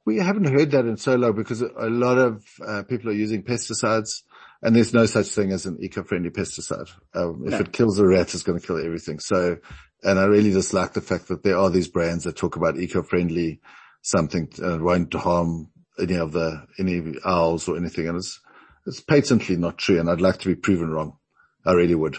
We 0.05 0.17
haven't 0.17 0.45
heard 0.45 0.71
that 0.71 0.85
in 0.85 0.97
so 0.97 1.15
long 1.15 1.35
because 1.35 1.61
a 1.61 1.89
lot 1.89 2.17
of 2.17 2.45
uh, 2.65 2.83
people 2.83 3.09
are 3.09 3.13
using 3.13 3.43
pesticides 3.43 4.21
and 4.61 4.75
there's 4.75 4.93
no 4.93 5.05
such 5.05 5.27
thing 5.27 5.51
as 5.51 5.65
an 5.65 5.77
eco-friendly 5.81 6.29
pesticide. 6.29 6.89
Um, 7.13 7.43
if 7.45 7.51
No. 7.51 7.59
it 7.59 7.71
kills 7.73 7.99
a 7.99 8.05
rat, 8.05 8.33
it's 8.33 8.43
going 8.43 8.59
to 8.59 8.65
kill 8.65 8.83
everything. 8.83 9.19
So, 9.19 9.57
and 10.03 10.19
I 10.19 10.25
really 10.25 10.51
just 10.51 10.73
like 10.73 10.93
the 10.93 11.01
fact 11.01 11.27
that 11.27 11.43
there 11.43 11.57
are 11.57 11.69
these 11.69 11.87
brands 11.87 12.23
that 12.23 12.35
talk 12.35 12.55
about 12.55 12.77
eco-friendly 12.79 13.61
something 14.07 14.47
it 14.57 14.81
won't 14.81 15.13
harm 15.13 15.69
any 15.99 16.15
of 16.15 16.31
the, 16.31 16.65
any 16.79 17.15
owls 17.25 17.67
or 17.67 17.77
anything. 17.77 18.07
And 18.07 18.17
it's, 18.17 18.39
it's 18.85 19.01
patently 19.01 19.57
not 19.57 19.77
true. 19.77 19.99
And 19.99 20.09
I'd 20.09 20.21
like 20.21 20.39
to 20.39 20.47
be 20.47 20.55
proven 20.55 20.89
wrong. 20.89 21.17
I 21.65 21.73
really 21.73 21.95
would. 21.95 22.17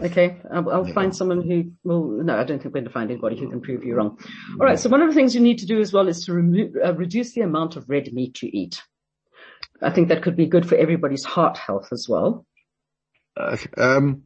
Okay, 0.00 0.40
I'll, 0.52 0.68
I'll 0.70 0.92
find 0.92 1.14
someone 1.14 1.48
who 1.48 1.70
will. 1.84 2.24
No, 2.24 2.36
I 2.36 2.42
don't 2.42 2.60
think 2.60 2.74
we're 2.74 2.80
going 2.80 2.84
to 2.84 2.90
find 2.90 3.10
anybody 3.10 3.38
who 3.38 3.48
can 3.48 3.60
prove 3.60 3.84
you 3.84 3.94
wrong. 3.94 4.18
All 4.58 4.66
right. 4.66 4.78
So 4.78 4.90
one 4.90 5.00
of 5.00 5.08
the 5.08 5.14
things 5.14 5.34
you 5.34 5.40
need 5.40 5.58
to 5.58 5.66
do 5.66 5.80
as 5.80 5.92
well 5.92 6.08
is 6.08 6.24
to 6.24 6.34
remo- 6.34 6.72
uh, 6.84 6.94
reduce 6.94 7.32
the 7.32 7.42
amount 7.42 7.76
of 7.76 7.88
red 7.88 8.12
meat 8.12 8.42
you 8.42 8.50
eat. 8.52 8.82
I 9.80 9.90
think 9.90 10.08
that 10.08 10.22
could 10.22 10.36
be 10.36 10.46
good 10.46 10.68
for 10.68 10.74
everybody's 10.76 11.24
heart 11.24 11.58
health 11.58 11.88
as 11.92 12.06
well. 12.08 12.44
Okay. 13.40 13.70
Um, 13.78 14.24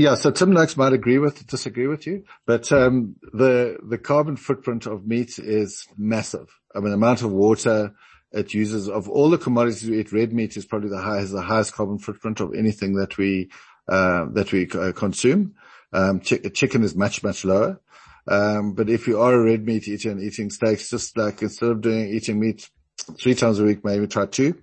yeah, 0.00 0.14
so 0.14 0.30
Tim 0.30 0.52
Noakes 0.52 0.78
might 0.78 0.94
agree 0.94 1.18
with, 1.18 1.46
disagree 1.46 1.86
with 1.86 2.06
you, 2.06 2.24
but, 2.46 2.72
um, 2.72 3.16
the, 3.34 3.76
the 3.86 3.98
carbon 3.98 4.36
footprint 4.36 4.86
of 4.86 5.06
meat 5.06 5.38
is 5.38 5.86
massive. 5.98 6.48
I 6.74 6.78
mean, 6.78 6.88
the 6.88 6.94
amount 6.94 7.20
of 7.20 7.32
water 7.32 7.92
it 8.32 8.54
uses 8.54 8.88
of 8.88 9.10
all 9.10 9.28
the 9.28 9.36
commodities 9.36 9.86
we 9.86 10.00
eat, 10.00 10.10
red 10.10 10.32
meat 10.32 10.56
is 10.56 10.64
probably 10.64 10.88
the 10.88 11.02
highest, 11.02 11.32
the 11.32 11.42
highest 11.42 11.74
carbon 11.74 11.98
footprint 11.98 12.40
of 12.40 12.54
anything 12.54 12.94
that 12.94 13.18
we, 13.18 13.50
uh, 13.88 14.24
that 14.32 14.52
we 14.52 14.70
uh, 14.70 14.92
consume. 14.92 15.54
Um, 15.92 16.20
chi- 16.20 16.48
chicken 16.54 16.82
is 16.82 16.96
much, 16.96 17.22
much 17.22 17.44
lower. 17.44 17.78
Um, 18.26 18.72
but 18.72 18.88
if 18.88 19.06
you 19.06 19.20
are 19.20 19.34
a 19.34 19.44
red 19.44 19.66
meat 19.66 19.86
eater 19.86 20.10
and 20.10 20.22
eating 20.22 20.48
steaks, 20.48 20.88
just 20.88 21.14
like 21.18 21.42
instead 21.42 21.68
of 21.68 21.82
doing, 21.82 22.08
eating 22.08 22.40
meat 22.40 22.70
three 23.18 23.34
times 23.34 23.58
a 23.58 23.64
week, 23.64 23.84
maybe 23.84 24.06
try 24.06 24.24
two 24.24 24.54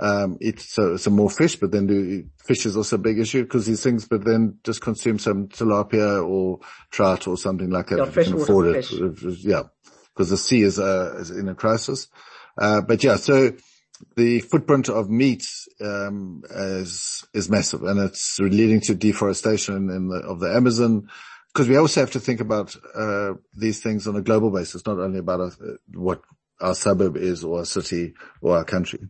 um, 0.00 0.38
eat 0.40 0.60
so, 0.60 0.96
some 0.96 1.14
more 1.14 1.30
fish, 1.30 1.56
but 1.56 1.72
then 1.72 1.86
do, 1.86 2.24
fish 2.44 2.66
is 2.66 2.76
also 2.76 2.96
a 2.96 3.00
big 3.00 3.18
issue 3.18 3.42
because 3.42 3.66
these 3.66 3.82
things, 3.82 4.06
but 4.06 4.24
then 4.24 4.58
just 4.64 4.80
consume 4.80 5.18
some 5.18 5.48
tilapia 5.48 6.26
or 6.26 6.60
trout 6.90 7.26
or 7.26 7.36
something 7.36 7.70
like 7.70 7.88
that 7.88 7.98
Yeah, 7.98 8.04
if 8.04 8.16
you 8.16 8.22
can 8.22 8.42
afford 8.42 8.76
it. 8.76 8.84
fish. 8.84 9.44
Yeah, 9.44 9.64
because 10.14 10.30
the 10.30 10.36
sea 10.36 10.62
is, 10.62 10.78
uh, 10.78 11.16
is 11.18 11.30
in 11.30 11.48
a 11.48 11.54
crisis. 11.54 12.08
Uh, 12.56 12.80
but 12.80 13.02
yeah, 13.02 13.16
so 13.16 13.52
the 14.16 14.40
footprint 14.40 14.88
of 14.88 15.10
meat, 15.10 15.44
um, 15.80 16.42
is, 16.50 17.24
is 17.34 17.50
massive 17.50 17.82
and 17.82 17.98
it's 18.00 18.38
leading 18.38 18.80
to 18.82 18.94
deforestation 18.94 19.90
in 19.90 20.08
the, 20.08 20.18
of 20.18 20.40
the 20.40 20.54
Amazon, 20.54 21.08
because 21.52 21.68
we 21.68 21.76
also 21.76 22.00
have 22.00 22.12
to 22.12 22.20
think 22.20 22.40
about 22.40 22.76
uh, 22.94 23.32
these 23.56 23.82
things 23.82 24.06
on 24.06 24.14
a 24.14 24.22
global 24.22 24.50
basis, 24.50 24.86
not 24.86 24.98
only 24.98 25.18
about 25.18 25.40
uh, 25.40 25.50
what 25.94 26.22
our 26.60 26.74
suburb 26.74 27.16
is 27.16 27.42
or 27.42 27.60
our 27.60 27.64
city 27.64 28.14
or 28.40 28.56
our 28.56 28.64
country. 28.64 29.00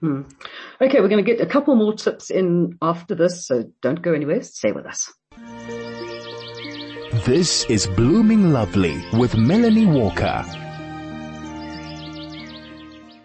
Hmm. 0.00 0.22
Okay, 0.80 1.00
we're 1.00 1.08
going 1.08 1.24
to 1.24 1.34
get 1.34 1.40
a 1.40 1.46
couple 1.46 1.74
more 1.74 1.92
tips 1.92 2.30
in 2.30 2.78
after 2.80 3.14
this, 3.14 3.46
so 3.46 3.64
don't 3.82 4.00
go 4.00 4.12
anywhere. 4.12 4.42
Stay 4.42 4.70
with 4.72 4.86
us. 4.86 5.12
This 7.24 7.64
is 7.64 7.86
Blooming 7.88 8.52
Lovely 8.52 9.04
with 9.12 9.36
Melanie 9.36 9.86
Walker. 9.86 10.44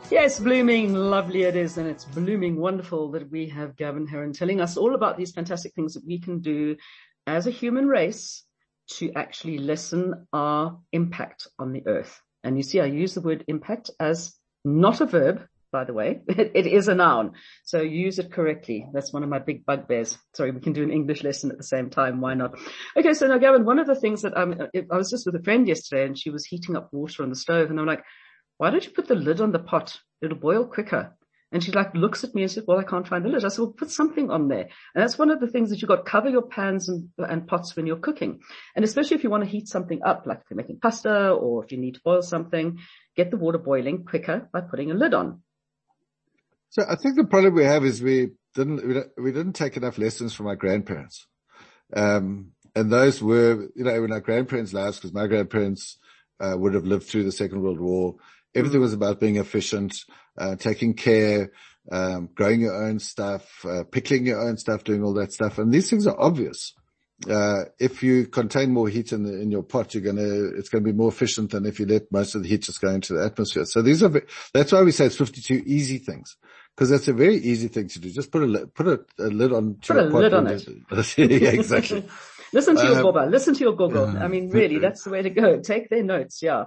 Yes, 0.09 0.39
blooming 0.39 0.93
lovely 0.93 1.43
it 1.43 1.55
is, 1.55 1.77
and 1.77 1.87
it's 1.87 2.05
blooming 2.05 2.57
wonderful 2.57 3.09
that 3.11 3.31
we 3.31 3.47
have 3.49 3.75
Gavin 3.75 4.05
Heron 4.05 4.31
telling 4.31 4.61
us 4.61 4.77
all 4.77 4.93
about 4.93 5.17
these 5.17 5.31
fantastic 5.31 5.73
things 5.73 5.95
that 5.95 6.05
we 6.05 6.19
can 6.19 6.39
do 6.39 6.75
as 7.25 7.47
a 7.47 7.51
human 7.51 7.87
race 7.87 8.43
to 8.97 9.11
actually 9.15 9.57
lessen 9.57 10.27
our 10.31 10.79
impact 10.91 11.47
on 11.57 11.71
the 11.71 11.81
earth. 11.87 12.21
And 12.43 12.57
you 12.57 12.63
see, 12.63 12.79
I 12.79 12.85
use 12.85 13.15
the 13.15 13.21
word 13.21 13.43
impact 13.47 13.89
as 13.99 14.35
not 14.63 15.01
a 15.01 15.05
verb, 15.05 15.47
by 15.73 15.83
the 15.83 15.93
way. 15.93 16.21
It, 16.29 16.67
is 16.67 16.87
a 16.87 16.95
noun. 16.95 17.31
So 17.65 17.81
use 17.81 18.19
it 18.19 18.31
correctly. 18.31 18.87
That's 18.93 19.11
one 19.11 19.23
of 19.23 19.29
my 19.29 19.39
big 19.39 19.65
bugbears. 19.65 20.17
Sorry, 20.33 20.51
we 20.51 20.61
can 20.61 20.71
do 20.71 20.83
an 20.83 20.91
English 20.91 21.23
lesson 21.23 21.51
at 21.51 21.57
the 21.57 21.63
same 21.63 21.89
time. 21.89 22.21
Why 22.21 22.35
not? 22.35 22.57
Okay. 22.95 23.13
So 23.13 23.27
now, 23.27 23.39
Gavin, 23.39 23.65
one 23.65 23.79
of 23.79 23.87
the 23.87 23.95
things 23.95 24.21
that 24.21 24.37
um, 24.37 24.55
I 24.91 24.95
was 24.95 25.09
just 25.09 25.25
with 25.25 25.35
a 25.35 25.43
friend 25.43 25.67
yesterday 25.67 26.05
and 26.05 26.17
she 26.17 26.29
was 26.29 26.45
heating 26.45 26.77
up 26.77 26.89
water 26.93 27.23
on 27.23 27.29
the 27.29 27.35
stove 27.35 27.69
and 27.69 27.79
I'm 27.79 27.87
like, 27.87 28.03
why 28.57 28.69
don't 28.69 28.85
you 28.85 28.91
put 28.91 29.07
the 29.07 29.15
lid 29.15 29.41
on 29.41 29.51
the 29.51 29.59
pot? 29.59 29.97
It'll 30.21 30.37
boil 30.37 30.65
quicker. 30.65 31.15
And 31.53 31.63
she 31.63 31.71
like 31.71 31.93
looks 31.93 32.23
at 32.23 32.33
me 32.33 32.41
and 32.41 32.51
says, 32.51 32.63
well, 32.67 32.79
I 32.79 32.83
can't 32.83 33.07
find 33.07 33.23
the 33.23 33.29
lid. 33.29 33.45
I 33.45 33.49
said, 33.49 33.61
well, 33.61 33.75
put 33.77 33.91
something 33.91 34.31
on 34.31 34.47
there. 34.47 34.69
And 34.95 35.03
that's 35.03 35.19
one 35.19 35.29
of 35.29 35.39
the 35.39 35.47
things 35.47 35.69
that 35.69 35.81
you've 35.81 35.89
got 35.89 36.03
cover 36.03 36.27
your 36.27 36.47
pans 36.47 36.89
and, 36.89 37.09
and 37.19 37.47
pots 37.47 37.75
when 37.75 37.85
you're 37.85 37.97
cooking. 37.97 38.39
And 38.75 38.83
especially 38.83 39.17
if 39.17 39.23
you 39.23 39.29
want 39.29 39.43
to 39.43 39.49
heat 39.49 39.67
something 39.67 40.01
up, 40.03 40.23
like 40.25 40.39
if 40.39 40.45
you're 40.49 40.57
making 40.57 40.79
pasta 40.79 41.29
or 41.29 41.63
if 41.63 41.71
you 41.71 41.77
need 41.77 41.93
to 41.93 42.01
boil 42.03 42.23
something, 42.23 42.79
get 43.15 43.29
the 43.29 43.37
water 43.37 43.59
boiling 43.59 44.03
quicker 44.03 44.49
by 44.51 44.61
putting 44.61 44.89
a 44.89 44.95
lid 44.95 45.13
on. 45.13 45.43
So 46.73 46.83
I 46.89 46.95
think 46.95 47.17
the 47.17 47.23
problem 47.23 47.53
we 47.53 47.65
have 47.65 47.85
is 47.85 48.01
we 48.01 48.31
didn't, 48.55 49.07
we 49.15 49.31
didn't 49.31 49.53
take 49.53 49.77
enough 49.77 49.99
lessons 49.99 50.33
from 50.33 50.47
our 50.47 50.55
grandparents. 50.55 51.27
Um, 51.95 52.53
and 52.75 52.91
those 52.91 53.21
were, 53.21 53.67
you 53.75 53.83
know, 53.83 54.01
when 54.01 54.11
our 54.11 54.19
grandparents' 54.19 54.73
lives, 54.73 54.97
because 54.97 55.13
my 55.13 55.27
grandparents, 55.27 55.99
uh, 56.39 56.55
would 56.57 56.73
have 56.73 56.85
lived 56.85 57.03
through 57.03 57.25
the 57.25 57.31
Second 57.31 57.61
World 57.61 57.79
War. 57.79 58.15
Everything 58.55 58.81
was 58.81 58.91
about 58.91 59.19
being 59.19 59.35
efficient, 59.35 59.95
uh, 60.35 60.55
taking 60.55 60.95
care, 60.95 61.51
um, 61.91 62.27
growing 62.33 62.61
your 62.61 62.83
own 62.83 62.97
stuff, 62.97 63.63
uh, 63.65 63.83
pickling 63.83 64.25
your 64.25 64.41
own 64.41 64.57
stuff, 64.57 64.83
doing 64.83 65.03
all 65.03 65.13
that 65.13 65.31
stuff. 65.31 65.59
And 65.59 65.71
these 65.71 65.91
things 65.91 66.07
are 66.07 66.19
obvious. 66.19 66.73
Uh, 67.29 67.65
if 67.79 68.01
you 68.01 68.25
contain 68.25 68.71
more 68.71 68.89
heat 68.89 69.13
in 69.13 69.21
the, 69.21 69.39
in 69.39 69.51
your 69.51 69.61
pot, 69.61 69.93
you're 69.93 70.01
gonna, 70.01 70.57
it's 70.57 70.69
gonna 70.69 70.83
be 70.83 70.91
more 70.91 71.09
efficient 71.09 71.51
than 71.51 71.67
if 71.67 71.79
you 71.79 71.85
let 71.85 72.11
most 72.11 72.33
of 72.33 72.41
the 72.41 72.49
heat 72.49 72.63
just 72.63 72.81
go 72.81 72.89
into 72.89 73.13
the 73.13 73.23
atmosphere. 73.23 73.65
So 73.65 73.83
these 73.83 74.01
are, 74.01 74.11
that's 74.55 74.71
why 74.71 74.81
we 74.81 74.91
say 74.91 75.05
it's 75.05 75.17
52 75.17 75.61
easy 75.67 75.99
things. 75.99 76.35
Cause 76.75 76.89
that's 76.89 77.07
a 77.07 77.13
very 77.13 77.35
easy 77.35 77.67
thing 77.67 77.87
to 77.89 77.99
do. 77.99 78.09
Just 78.09 78.31
put 78.31 78.43
a, 78.43 78.67
put 78.67 78.87
a, 78.87 79.05
a 79.19 79.27
lid 79.27 79.53
on. 79.53 79.75
Put 79.75 79.95
a 79.95 80.03
lid 80.03 80.33
on 80.33 80.47
it. 80.47 80.67
yeah, 81.17 81.49
exactly. 81.49 82.03
Listen 82.53 82.75
to 82.75 82.83
your 82.83 83.17
um, 83.19 83.31
Listen 83.31 83.53
to 83.53 83.59
your 83.59 83.75
gogo. 83.75 84.07
I 84.07 84.27
mean, 84.27 84.49
really, 84.49 84.79
that's 84.79 85.03
the 85.03 85.09
way 85.09 85.21
to 85.21 85.29
go. 85.29 85.59
Take 85.59 85.89
their 85.89 86.03
notes. 86.03 86.41
Yeah. 86.41 86.65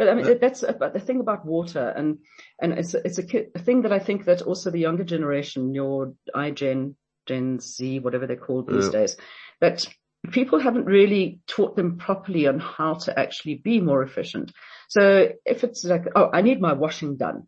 But 0.00 0.08
I 0.08 0.14
mean, 0.14 0.38
that's 0.40 0.62
about 0.62 0.94
the 0.94 0.98
thing 0.98 1.20
about 1.20 1.44
water 1.44 1.92
and, 1.94 2.20
and 2.58 2.72
it's, 2.72 2.94
it's 2.94 3.18
a, 3.18 3.46
a 3.54 3.58
thing 3.58 3.82
that 3.82 3.92
I 3.92 3.98
think 3.98 4.24
that 4.24 4.40
also 4.40 4.70
the 4.70 4.78
younger 4.78 5.04
generation, 5.04 5.74
your 5.74 6.14
iGen, 6.34 6.94
Gen 7.26 7.60
Z, 7.60 7.98
whatever 7.98 8.26
they're 8.26 8.36
called 8.36 8.66
these 8.66 8.86
yeah. 8.86 8.92
days, 8.92 9.16
that 9.60 9.86
people 10.30 10.58
haven't 10.58 10.86
really 10.86 11.40
taught 11.46 11.76
them 11.76 11.98
properly 11.98 12.46
on 12.46 12.60
how 12.60 12.94
to 12.94 13.18
actually 13.18 13.56
be 13.56 13.82
more 13.82 14.02
efficient. 14.02 14.52
So 14.88 15.32
if 15.44 15.64
it's 15.64 15.84
like, 15.84 16.06
oh, 16.16 16.30
I 16.32 16.40
need 16.40 16.62
my 16.62 16.72
washing 16.72 17.18
done. 17.18 17.46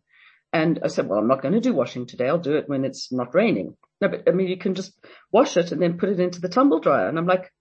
And 0.53 0.79
I 0.83 0.87
said, 0.87 1.09
well, 1.09 1.17
I'm 1.17 1.27
not 1.27 1.41
going 1.41 1.55
to 1.55 1.59
do 1.59 1.73
washing 1.73 2.05
today. 2.05 2.29
I'll 2.29 2.37
do 2.37 2.55
it 2.55 2.69
when 2.69 2.85
it's 2.85 3.11
not 3.11 3.33
raining. 3.33 3.75
No, 3.99 4.07
but 4.07 4.23
I 4.27 4.31
mean, 4.31 4.47
you 4.47 4.57
can 4.57 4.75
just 4.75 4.93
wash 5.31 5.57
it 5.57 5.71
and 5.71 5.81
then 5.81 5.97
put 5.97 6.09
it 6.09 6.19
into 6.19 6.39
the 6.39 6.47
tumble 6.47 6.79
dryer. 6.79 7.09
And 7.09 7.17
I'm 7.17 7.25
like, 7.25 7.51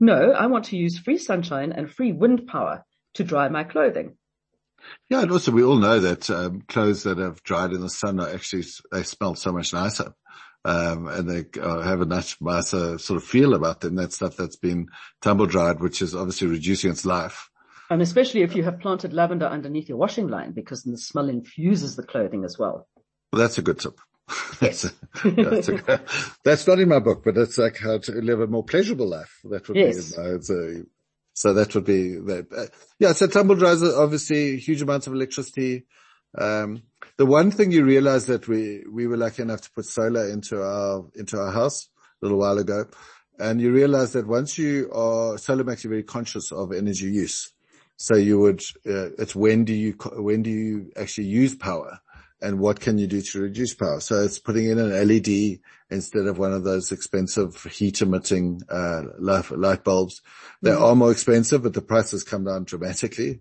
no, 0.00 0.30
I 0.30 0.46
want 0.46 0.66
to 0.66 0.76
use 0.76 0.98
free 0.98 1.18
sunshine 1.18 1.72
and 1.72 1.90
free 1.90 2.12
wind 2.12 2.46
power 2.46 2.84
to 3.14 3.24
dry 3.24 3.48
my 3.48 3.64
clothing. 3.64 4.16
Yeah, 5.08 5.22
and 5.22 5.32
also 5.32 5.50
we 5.50 5.64
all 5.64 5.76
know 5.76 5.98
that 5.98 6.30
um, 6.30 6.62
clothes 6.68 7.02
that 7.02 7.18
have 7.18 7.42
dried 7.42 7.72
in 7.72 7.80
the 7.80 7.90
sun 7.90 8.20
are 8.20 8.30
actually 8.30 8.64
they 8.92 9.02
smell 9.02 9.34
so 9.34 9.50
much 9.50 9.72
nicer, 9.72 10.14
um, 10.64 11.08
and 11.08 11.28
they 11.28 11.60
uh, 11.60 11.80
have 11.80 12.00
a 12.00 12.06
much 12.06 12.40
nicer 12.40 12.98
sort 12.98 13.16
of 13.16 13.24
feel 13.24 13.54
about 13.54 13.80
them. 13.80 13.96
That 13.96 14.12
stuff 14.12 14.36
that's 14.36 14.56
been 14.56 14.86
tumble 15.20 15.46
dried, 15.46 15.80
which 15.80 16.00
is 16.00 16.14
obviously 16.14 16.46
reducing 16.46 16.92
its 16.92 17.04
life. 17.04 17.50
And 17.90 18.02
especially 18.02 18.42
if 18.42 18.54
you 18.54 18.64
have 18.64 18.80
planted 18.80 19.12
lavender 19.12 19.46
underneath 19.46 19.88
your 19.88 19.98
washing 19.98 20.28
line, 20.28 20.52
because 20.52 20.82
the 20.82 20.98
smell 20.98 21.28
infuses 21.28 21.96
the 21.96 22.02
clothing 22.02 22.44
as 22.44 22.58
well. 22.58 22.86
Well, 23.32 23.40
that's 23.40 23.58
a 23.58 23.62
good 23.62 23.78
tip. 23.78 23.98
that's, 24.60 24.84
a, 24.84 24.90
that's, 25.24 25.68
a, 25.68 26.00
that's, 26.44 26.66
not 26.66 26.78
in 26.78 26.88
my 26.88 26.98
book, 26.98 27.22
but 27.24 27.36
it's 27.38 27.56
like 27.56 27.78
how 27.78 27.98
to 27.98 28.12
live 28.12 28.40
a 28.40 28.46
more 28.46 28.64
pleasurable 28.64 29.08
life. 29.08 29.38
That 29.44 29.66
would 29.68 29.76
yes. 29.76 30.14
be, 30.14 30.22
a, 30.22 30.82
so 31.32 31.54
that 31.54 31.74
would 31.74 31.84
be 31.84 32.16
that. 32.16 32.46
Uh, 32.52 32.66
yeah. 32.98 33.12
So 33.12 33.26
tumble 33.28 33.54
dryers 33.54 33.82
are 33.82 34.02
obviously 34.02 34.58
huge 34.58 34.82
amounts 34.82 35.06
of 35.06 35.14
electricity. 35.14 35.86
Um, 36.36 36.82
the 37.16 37.26
one 37.26 37.50
thing 37.50 37.70
you 37.70 37.84
realize 37.84 38.26
that 38.26 38.48
we, 38.48 38.84
we 38.90 39.06
were 39.06 39.16
lucky 39.16 39.42
enough 39.42 39.62
to 39.62 39.70
put 39.70 39.86
solar 39.86 40.28
into 40.28 40.60
our, 40.60 41.06
into 41.14 41.38
our 41.38 41.52
house 41.52 41.88
a 42.20 42.26
little 42.26 42.38
while 42.38 42.58
ago. 42.58 42.86
And 43.38 43.60
you 43.60 43.72
realize 43.72 44.12
that 44.14 44.26
once 44.26 44.58
you 44.58 44.90
are, 44.92 45.38
solar 45.38 45.64
makes 45.64 45.84
you 45.84 45.90
very 45.90 46.02
conscious 46.02 46.50
of 46.50 46.72
energy 46.72 47.06
use. 47.06 47.52
So 47.98 48.14
you 48.14 48.38
would, 48.40 48.62
uh, 48.86 49.10
it's 49.18 49.36
when 49.36 49.64
do 49.64 49.74
you, 49.74 49.92
when 50.16 50.42
do 50.42 50.50
you 50.50 50.92
actually 50.96 51.26
use 51.26 51.54
power? 51.54 52.00
and 52.40 52.60
what 52.60 52.80
can 52.80 52.98
you 52.98 53.06
do 53.06 53.20
to 53.20 53.40
reduce 53.40 53.74
power? 53.74 54.00
So 54.00 54.22
it's 54.22 54.38
putting 54.38 54.66
in 54.66 54.78
an 54.78 54.90
LED 54.90 55.58
instead 55.90 56.26
of 56.26 56.38
one 56.38 56.52
of 56.52 56.64
those 56.64 56.92
expensive 56.92 57.62
heat 57.64 58.00
emitting, 58.00 58.62
uh, 58.68 59.02
light, 59.18 59.50
light 59.50 59.84
bulbs. 59.84 60.22
They 60.62 60.70
mm-hmm. 60.70 60.82
are 60.82 60.94
more 60.94 61.10
expensive, 61.10 61.62
but 61.62 61.74
the 61.74 61.82
prices 61.82 62.24
come 62.24 62.44
down 62.44 62.64
dramatically. 62.64 63.40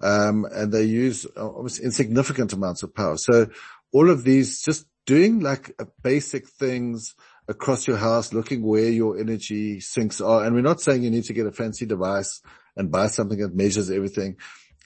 Um, 0.00 0.46
and 0.50 0.72
they 0.72 0.84
use 0.84 1.24
almost 1.24 1.78
insignificant 1.78 2.52
amounts 2.52 2.82
of 2.82 2.94
power. 2.94 3.16
So 3.16 3.48
all 3.92 4.10
of 4.10 4.24
these 4.24 4.60
just 4.60 4.86
doing 5.06 5.40
like 5.40 5.76
basic 6.02 6.48
things 6.48 7.14
across 7.48 7.86
your 7.86 7.96
house, 7.96 8.32
looking 8.32 8.62
where 8.62 8.90
your 8.90 9.18
energy 9.18 9.80
sinks 9.80 10.20
are. 10.20 10.44
And 10.44 10.54
we're 10.54 10.62
not 10.62 10.80
saying 10.80 11.02
you 11.02 11.10
need 11.10 11.24
to 11.24 11.32
get 11.32 11.46
a 11.46 11.52
fancy 11.52 11.86
device 11.86 12.40
and 12.76 12.90
buy 12.90 13.08
something 13.08 13.38
that 13.38 13.54
measures 13.54 13.90
everything 13.90 14.36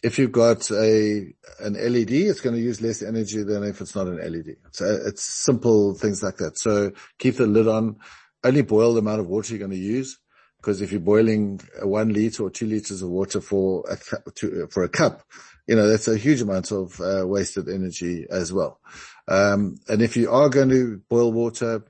if 0.03 0.19
you've 0.19 0.33
got 0.33 0.71
a 0.71 1.27
an 1.61 1.75
LED, 1.75 2.13
it's 2.13 2.41
going 2.41 2.55
to 2.55 2.63
use 2.63 2.81
less 2.81 3.03
energy 3.03 3.43
than 3.43 3.65
if 3.65 3.81
it's 3.81 3.95
not 3.95 4.07
an 4.07 4.19
LED. 4.19 4.57
So 4.71 4.85
it's 5.05 5.25
simple 5.25 5.95
things 5.95 6.23
like 6.23 6.37
that. 6.37 6.59
So 6.59 6.93
keep 7.19 7.37
the 7.37 7.47
lid 7.47 7.69
on. 7.69 7.97
Only 8.45 8.63
boil 8.63 8.95
the 8.95 9.01
amount 9.01 9.21
of 9.21 9.27
water 9.27 9.53
you're 9.53 9.59
going 9.67 9.71
to 9.71 9.77
use. 9.77 10.19
Because 10.59 10.81
if 10.81 10.91
you're 10.91 11.01
boiling 11.01 11.61
one 11.83 12.13
liter 12.13 12.45
or 12.45 12.51
two 12.51 12.67
liters 12.67 13.03
of 13.03 13.09
water 13.09 13.41
for 13.41 13.85
a 13.89 13.97
cup, 13.97 14.23
for 14.71 14.85
a 14.85 14.89
cup, 14.89 15.23
you 15.67 15.77
know, 15.77 15.89
that's 15.89 16.09
a 16.09 16.17
huge 16.17 16.41
amount 16.41 16.73
of 16.73 17.01
uh, 17.01 17.27
wasted 17.27 17.69
energy 17.69 18.27
as 18.31 18.53
well. 18.53 18.81
Um, 19.29 19.77
and 19.89 20.03
if 20.03 20.17
you 20.17 20.31
are 20.31 20.49
going 20.49 20.71
to 20.71 21.01
boil 21.09 21.33
water, 21.33 21.85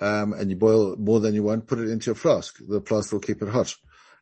um, 0.00 0.32
and 0.32 0.50
you 0.50 0.56
boil 0.56 0.96
more 0.96 1.20
than 1.20 1.34
you 1.34 1.42
want, 1.42 1.66
put 1.66 1.78
it 1.78 1.88
into 1.88 2.10
a 2.10 2.14
flask. 2.14 2.56
The 2.66 2.80
flask 2.80 3.12
will 3.12 3.20
keep 3.20 3.42
it 3.42 3.48
hot, 3.48 3.74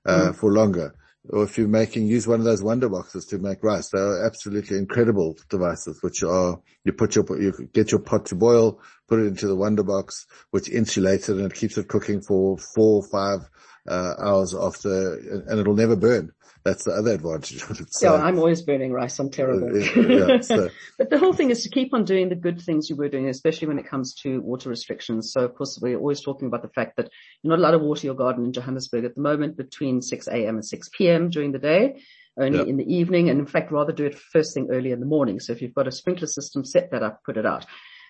uh, 0.04 0.28
mm. 0.28 0.36
for 0.36 0.52
longer 0.52 0.94
or 1.30 1.44
if 1.44 1.58
you're 1.58 1.68
making, 1.68 2.06
use 2.06 2.26
one 2.26 2.40
of 2.40 2.44
those 2.44 2.62
wonder 2.62 2.88
boxes 2.88 3.26
to 3.26 3.38
make 3.38 3.62
rice. 3.62 3.90
They 3.90 3.98
are 3.98 4.24
absolutely 4.24 4.78
incredible 4.78 5.36
devices, 5.50 6.02
which 6.02 6.22
are, 6.22 6.58
you 6.84 6.92
put 6.92 7.16
your, 7.16 7.24
you 7.40 7.68
get 7.72 7.90
your 7.92 8.00
pot 8.00 8.26
to 8.26 8.34
boil, 8.34 8.80
put 9.08 9.20
it 9.20 9.26
into 9.26 9.46
the 9.46 9.56
wonder 9.56 9.82
box, 9.82 10.26
which 10.50 10.70
insulates 10.70 11.28
it 11.28 11.36
and 11.36 11.46
it 11.46 11.54
keeps 11.54 11.76
it 11.76 11.88
cooking 11.88 12.22
for 12.22 12.56
four 12.74 13.02
five, 13.02 13.40
uh, 13.88 14.14
hours 14.18 14.54
after, 14.54 15.14
and 15.14 15.58
it'll 15.58 15.74
never 15.74 15.96
burn. 15.96 16.32
That's 16.64 16.84
the 16.84 16.92
other 16.92 17.12
advantage 17.12 17.62
of 17.62 17.80
it. 17.80 17.94
So, 17.94 18.14
yeah, 18.14 18.22
I'm 18.22 18.38
always 18.38 18.62
burning 18.62 18.92
rice. 18.92 19.18
I'm 19.18 19.30
terrible. 19.30 19.74
yeah, 19.80 20.40
so. 20.40 20.68
but 20.98 21.08
the 21.08 21.18
whole 21.18 21.32
thing 21.32 21.50
is 21.50 21.62
to 21.62 21.70
keep 21.70 21.94
on 21.94 22.04
doing 22.04 22.28
the 22.28 22.34
good 22.34 22.60
things 22.60 22.90
you 22.90 22.96
were 22.96 23.08
doing, 23.08 23.28
especially 23.28 23.68
when 23.68 23.78
it 23.78 23.88
comes 23.88 24.14
to 24.22 24.40
water 24.40 24.68
restrictions. 24.68 25.32
So 25.32 25.44
of 25.44 25.54
course, 25.54 25.78
we're 25.80 25.98
always 25.98 26.20
talking 26.20 26.48
about 26.48 26.62
the 26.62 26.68
fact 26.68 26.96
that 26.96 27.08
you're 27.42 27.56
not 27.56 27.60
allowed 27.60 27.78
to 27.78 27.78
water 27.78 28.06
your 28.06 28.16
garden 28.16 28.44
in 28.44 28.52
Johannesburg 28.52 29.04
at 29.04 29.14
the 29.14 29.20
moment 29.20 29.56
between 29.56 30.02
6 30.02 30.28
a.m. 30.28 30.56
and 30.56 30.64
6 30.64 30.88
p.m. 30.92 31.30
during 31.30 31.52
the 31.52 31.58
day, 31.58 32.02
only 32.38 32.58
yep. 32.58 32.66
in 32.66 32.76
the 32.76 32.94
evening. 32.94 33.30
And 33.30 33.38
in 33.38 33.46
fact, 33.46 33.72
rather 33.72 33.92
do 33.92 34.04
it 34.04 34.14
first 34.14 34.52
thing 34.52 34.68
early 34.70 34.92
in 34.92 35.00
the 35.00 35.06
morning. 35.06 35.40
So 35.40 35.52
if 35.52 35.62
you've 35.62 35.74
got 35.74 35.88
a 35.88 35.92
sprinkler 35.92 36.26
system, 36.26 36.64
set 36.64 36.90
that 36.90 37.02
up, 37.02 37.20
put 37.24 37.36
it 37.36 37.46
out. 37.46 37.64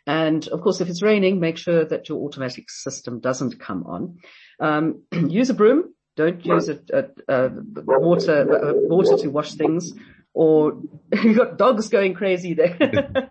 And 0.09 0.49
of 0.49 0.63
course, 0.63 0.81
if 0.81 0.89
it's 0.89 1.03
raining, 1.03 1.39
make 1.39 1.57
sure 1.57 1.85
that 1.85 2.09
your 2.09 2.19
automatic 2.19 2.71
system 2.71 3.21
doesn't 3.21 3.61
come 3.61 3.85
on. 3.85 4.19
Um, 4.59 5.03
use 5.13 5.51
a 5.51 5.55
broom 5.55 5.95
don't 6.19 6.45
use 6.45 6.69
a, 6.69 6.81
a, 6.93 7.05
a 7.29 7.51
water 7.77 8.45
water 8.89 9.17
to 9.19 9.29
wash 9.29 9.55
things, 9.55 9.93
or 10.35 10.83
you 11.23 11.35
got 11.35 11.57
dogs 11.57 11.89
going 11.89 12.13
crazy 12.13 12.55
there. 12.55 12.77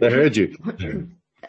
they 0.00 0.10
heard 0.10 0.34
you. 0.34 0.56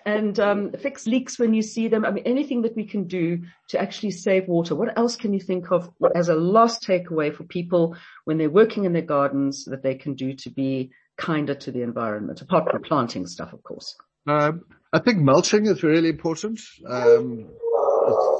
and 0.06 0.38
um, 0.38 0.74
fix 0.74 1.08
leaks 1.08 1.40
when 1.40 1.54
you 1.54 1.62
see 1.62 1.88
them. 1.88 2.04
I 2.04 2.12
mean, 2.12 2.26
anything 2.26 2.64
that 2.64 2.76
we 2.76 2.84
can 2.84 3.08
do 3.08 3.44
to 3.70 3.80
actually 3.80 4.12
save 4.12 4.50
water. 4.50 4.76
What 4.76 4.98
else 4.98 5.16
can 5.16 5.32
you 5.32 5.40
think 5.40 5.72
of 5.72 5.90
as 6.14 6.28
a 6.28 6.36
last 6.36 6.86
takeaway 6.86 7.34
for 7.34 7.46
people 7.46 7.96
when 8.26 8.38
they're 8.38 8.50
working 8.50 8.84
in 8.84 8.92
their 8.92 9.02
gardens 9.02 9.64
that 9.64 9.82
they 9.82 9.96
can 9.96 10.16
do 10.16 10.34
to 10.34 10.50
be 10.50 10.92
kinder 11.18 11.56
to 11.56 11.72
the 11.72 11.84
environment, 11.84 12.42
apart 12.42 12.70
from 12.70 12.84
planting 12.84 13.28
stuff, 13.28 13.54
of 13.54 13.64
course? 13.64 13.96
Um, 14.28 14.66
I 14.92 15.00
think 15.00 15.20
mulching 15.20 15.66
is 15.66 15.84
really 15.84 16.10
important. 16.10 16.60
Um, 16.88 17.50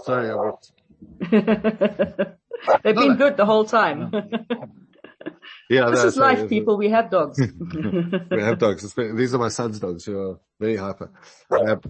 sorry, 0.06 0.32
I 0.32 0.52
They've 2.84 2.96
been 2.96 3.16
good 3.16 3.38
the 3.38 3.46
whole 3.46 3.66
time. 3.66 4.12
Yeah, 5.70 5.90
this 5.92 6.04
is 6.04 6.18
life, 6.18 6.50
people. 6.50 6.78
We 6.78 6.90
have 6.90 7.12
dogs. 7.12 7.40
we 8.32 8.42
have 8.42 8.58
dogs. 8.58 8.92
These 8.96 9.36
are 9.36 9.38
my 9.38 9.50
son's 9.50 9.80
dogs 9.80 10.06
who 10.06 10.18
are 10.18 10.40
very 10.60 10.78
hyper. 10.78 11.12
Um, 11.52 11.82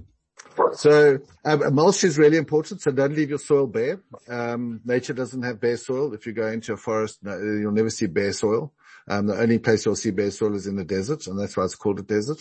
so 0.73 1.19
um, 1.45 1.73
mulch 1.75 2.03
is 2.03 2.17
really 2.17 2.37
important. 2.37 2.81
So 2.81 2.91
don't 2.91 3.15
leave 3.15 3.29
your 3.29 3.39
soil 3.39 3.67
bare. 3.67 4.01
Um, 4.27 4.81
nature 4.83 5.13
doesn't 5.13 5.43
have 5.43 5.61
bare 5.61 5.77
soil. 5.77 6.13
If 6.13 6.25
you 6.25 6.33
go 6.33 6.47
into 6.47 6.73
a 6.73 6.77
forest, 6.77 7.19
no, 7.21 7.37
you'll 7.37 7.71
never 7.71 7.89
see 7.89 8.07
bare 8.07 8.33
soil. 8.33 8.73
Um, 9.07 9.27
the 9.27 9.39
only 9.39 9.59
place 9.59 9.85
you'll 9.85 9.95
see 9.95 10.11
bare 10.11 10.31
soil 10.31 10.55
is 10.55 10.67
in 10.67 10.75
the 10.75 10.83
desert, 10.83 11.27
and 11.27 11.39
that's 11.39 11.55
why 11.55 11.63
it's 11.63 11.75
called 11.75 11.99
a 11.99 12.03
desert. 12.03 12.39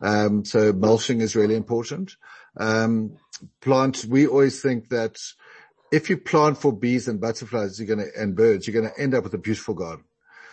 Um, 0.00 0.44
so 0.44 0.72
mulching 0.72 1.20
is 1.20 1.36
really 1.36 1.54
important. 1.56 2.16
Um, 2.56 3.16
plant. 3.60 4.04
We 4.04 4.26
always 4.26 4.60
think 4.60 4.88
that 4.90 5.18
if 5.92 6.10
you 6.10 6.16
plant 6.16 6.58
for 6.58 6.72
bees 6.72 7.08
and 7.08 7.20
butterflies, 7.20 7.78
you're 7.78 7.94
going 7.94 8.06
to 8.06 8.20
and 8.20 8.36
birds, 8.36 8.66
you're 8.66 8.80
going 8.80 8.92
to 8.92 9.00
end 9.00 9.14
up 9.14 9.24
with 9.24 9.34
a 9.34 9.38
beautiful 9.38 9.74
garden. 9.74 10.04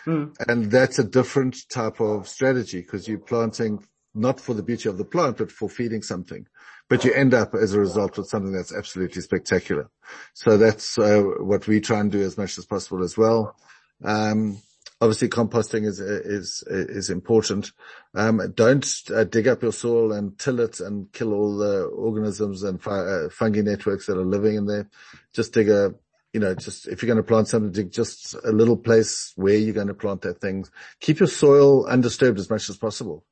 Mm. 0.06 0.34
And 0.48 0.70
that's 0.70 0.98
a 0.98 1.04
different 1.04 1.68
type 1.68 2.00
of 2.00 2.28
strategy 2.28 2.80
because 2.80 3.06
you're 3.06 3.18
planting 3.18 3.84
not 4.14 4.40
for 4.40 4.54
the 4.54 4.62
beauty 4.62 4.88
of 4.88 4.98
the 4.98 5.04
plant, 5.04 5.38
but 5.38 5.50
for 5.50 5.68
feeding 5.68 6.02
something. 6.02 6.46
But 6.88 7.04
you 7.04 7.12
end 7.14 7.32
up 7.32 7.54
as 7.54 7.72
a 7.72 7.80
result 7.80 8.18
with 8.18 8.28
something 8.28 8.52
that's 8.52 8.74
absolutely 8.74 9.22
spectacular. 9.22 9.88
So 10.34 10.58
that's 10.58 10.98
uh, 10.98 11.22
what 11.38 11.66
we 11.66 11.80
try 11.80 12.00
and 12.00 12.12
do 12.12 12.22
as 12.22 12.36
much 12.36 12.58
as 12.58 12.66
possible 12.66 13.02
as 13.02 13.16
well. 13.16 13.56
Um, 14.04 14.58
obviously 15.02 15.28
composting 15.28 15.84
is, 15.84 15.98
is, 15.98 16.62
is 16.68 17.10
important. 17.10 17.72
Um, 18.14 18.40
don't 18.54 18.86
uh, 19.12 19.24
dig 19.24 19.48
up 19.48 19.60
your 19.60 19.72
soil 19.72 20.12
and 20.12 20.38
till 20.38 20.60
it 20.60 20.78
and 20.78 21.10
kill 21.12 21.34
all 21.34 21.56
the 21.56 21.86
organisms 21.86 22.62
and 22.62 22.80
uh, 22.86 23.28
fungi 23.28 23.62
networks 23.62 24.06
that 24.06 24.16
are 24.16 24.24
living 24.24 24.54
in 24.54 24.66
there. 24.66 24.88
Just 25.34 25.54
dig 25.54 25.68
a, 25.68 25.92
you 26.32 26.38
know, 26.38 26.54
just 26.54 26.86
if 26.86 27.02
you're 27.02 27.12
going 27.12 27.22
to 27.22 27.28
plant 27.28 27.48
something, 27.48 27.72
dig 27.72 27.90
just 27.90 28.34
a 28.44 28.52
little 28.52 28.76
place 28.76 29.32
where 29.34 29.56
you're 29.56 29.74
going 29.74 29.88
to 29.88 29.94
plant 29.94 30.22
that 30.22 30.40
thing. 30.40 30.66
Keep 31.00 31.18
your 31.18 31.26
soil 31.26 31.84
undisturbed 31.86 32.38
as 32.38 32.48
much 32.48 32.70
as 32.70 32.76
possible. 32.76 33.24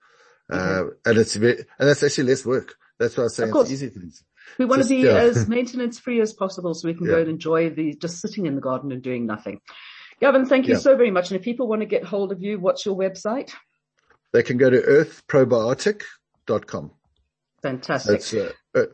Uh, 0.53 0.87
and 1.05 1.19
it's 1.19 1.37
very, 1.37 1.57
and 1.79 1.89
that's 1.89 2.03
actually 2.03 2.25
less 2.25 2.45
work. 2.45 2.75
That's 2.99 3.17
why 3.17 3.23
I 3.23 3.27
was 3.27 3.37
saying 3.37 3.53
it's 3.55 3.71
easy 3.71 3.91
things. 3.91 4.25
We 4.59 4.65
want 4.65 4.81
just, 4.81 4.89
to 4.89 4.97
be 4.97 5.03
yeah. 5.03 5.19
as 5.19 5.49
maintenance 5.49 6.01
free 6.01 6.21
as 6.21 6.33
possible 6.33 6.75
so 6.75 6.89
we 6.89 6.95
can 6.95 7.07
yeah. 7.07 7.13
go 7.13 7.19
and 7.21 7.29
enjoy 7.29 7.71
the, 7.71 7.95
just 7.95 8.21
sitting 8.21 8.47
in 8.47 8.57
the 8.57 8.61
garden 8.61 8.91
and 8.91 9.01
doing 9.01 9.25
nothing. 9.25 9.61
Gavin, 10.21 10.47
thank 10.47 10.69
you 10.69 10.75
yeah. 10.75 10.81
so 10.81 10.97
very 10.97 11.11
much. 11.11 11.31
And 11.31 11.39
if 11.39 11.45
people 11.45 11.67
want 11.67 11.83
to 11.83 11.87
get 11.87 12.05
hold 12.05 12.31
of 12.31 12.43
you, 12.43 12.59
what's 12.59 12.85
your 12.85 12.97
website? 12.97 13.53
They 14.33 14.43
can 14.43 14.59
go 14.59 14.71
to 14.71 14.81
earthprobiotic.com. 14.81 16.91
Fantastic. 17.63 18.53
Uh, 18.75 18.79
uh, 18.79 18.87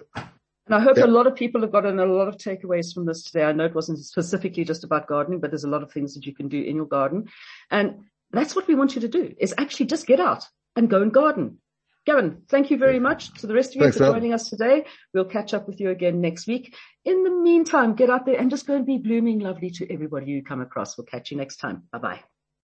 and 0.67 0.75
I 0.75 0.81
hope 0.81 0.97
a 0.97 1.07
lot 1.07 1.27
of 1.27 1.37
people 1.37 1.61
have 1.61 1.71
gotten 1.71 2.01
a 2.01 2.07
lot 2.07 2.27
of 2.27 2.39
takeaways 2.39 2.93
from 2.93 3.07
this 3.07 3.23
today. 3.23 3.45
I 3.45 3.53
know 3.53 3.67
it 3.67 3.75
wasn't 3.75 3.99
specifically 3.99 4.65
just 4.65 4.83
about 4.83 5.07
gardening, 5.07 5.41
but 5.41 5.51
there's 5.51 5.65
a 5.65 5.71
lot 5.71 5.83
of 5.83 5.93
things 5.93 6.15
that 6.15 6.27
you 6.27 6.35
can 6.35 6.49
do 6.49 6.61
in 6.61 6.77
your 6.77 6.87
garden. 6.87 7.29
And 7.71 8.05
that's 8.33 8.57
what 8.57 8.67
we 8.67 8.75
want 8.75 8.95
you 8.95 9.03
to 9.03 9.09
do 9.09 9.35
is 9.39 9.55
actually 9.59 9.87
just 9.87 10.07
get 10.07 10.19
out 10.19 10.45
and 10.75 10.91
go 10.91 11.03
and 11.03 11.13
garden. 11.13 11.59
Gavin, 12.07 12.43
thank 12.49 12.71
you 12.71 12.79
very 12.79 13.01
much 13.01 13.33
to 13.41 13.49
the 13.49 13.55
rest 13.55 13.71
of 13.71 13.77
you 13.77 13.83
Thanks, 13.83 13.99
for 13.99 14.05
joining 14.13 14.33
us 14.33 14.49
today. 14.49 14.85
We'll 15.13 15.25
catch 15.25 15.53
up 15.53 15.67
with 15.67 15.81
you 15.81 15.91
again 15.91 16.21
next 16.21 16.47
week. 16.47 16.77
In 17.05 17.25
the 17.25 17.31
meantime, 17.31 17.97
get 17.97 18.11
out 18.11 18.27
there 18.27 18.39
and 18.39 18.49
just 18.49 18.67
go 18.67 18.77
and 18.77 18.87
be 18.87 18.99
blooming 18.99 19.41
lovely 19.41 19.71
to 19.71 19.93
everybody 19.93 20.27
you 20.27 20.45
come 20.45 20.61
across. 20.61 20.97
We'll 20.97 21.07
catch 21.07 21.33
you 21.33 21.37
next 21.37 21.57
time. 21.57 21.83
Bye 21.91 21.99
bye. 21.99 22.21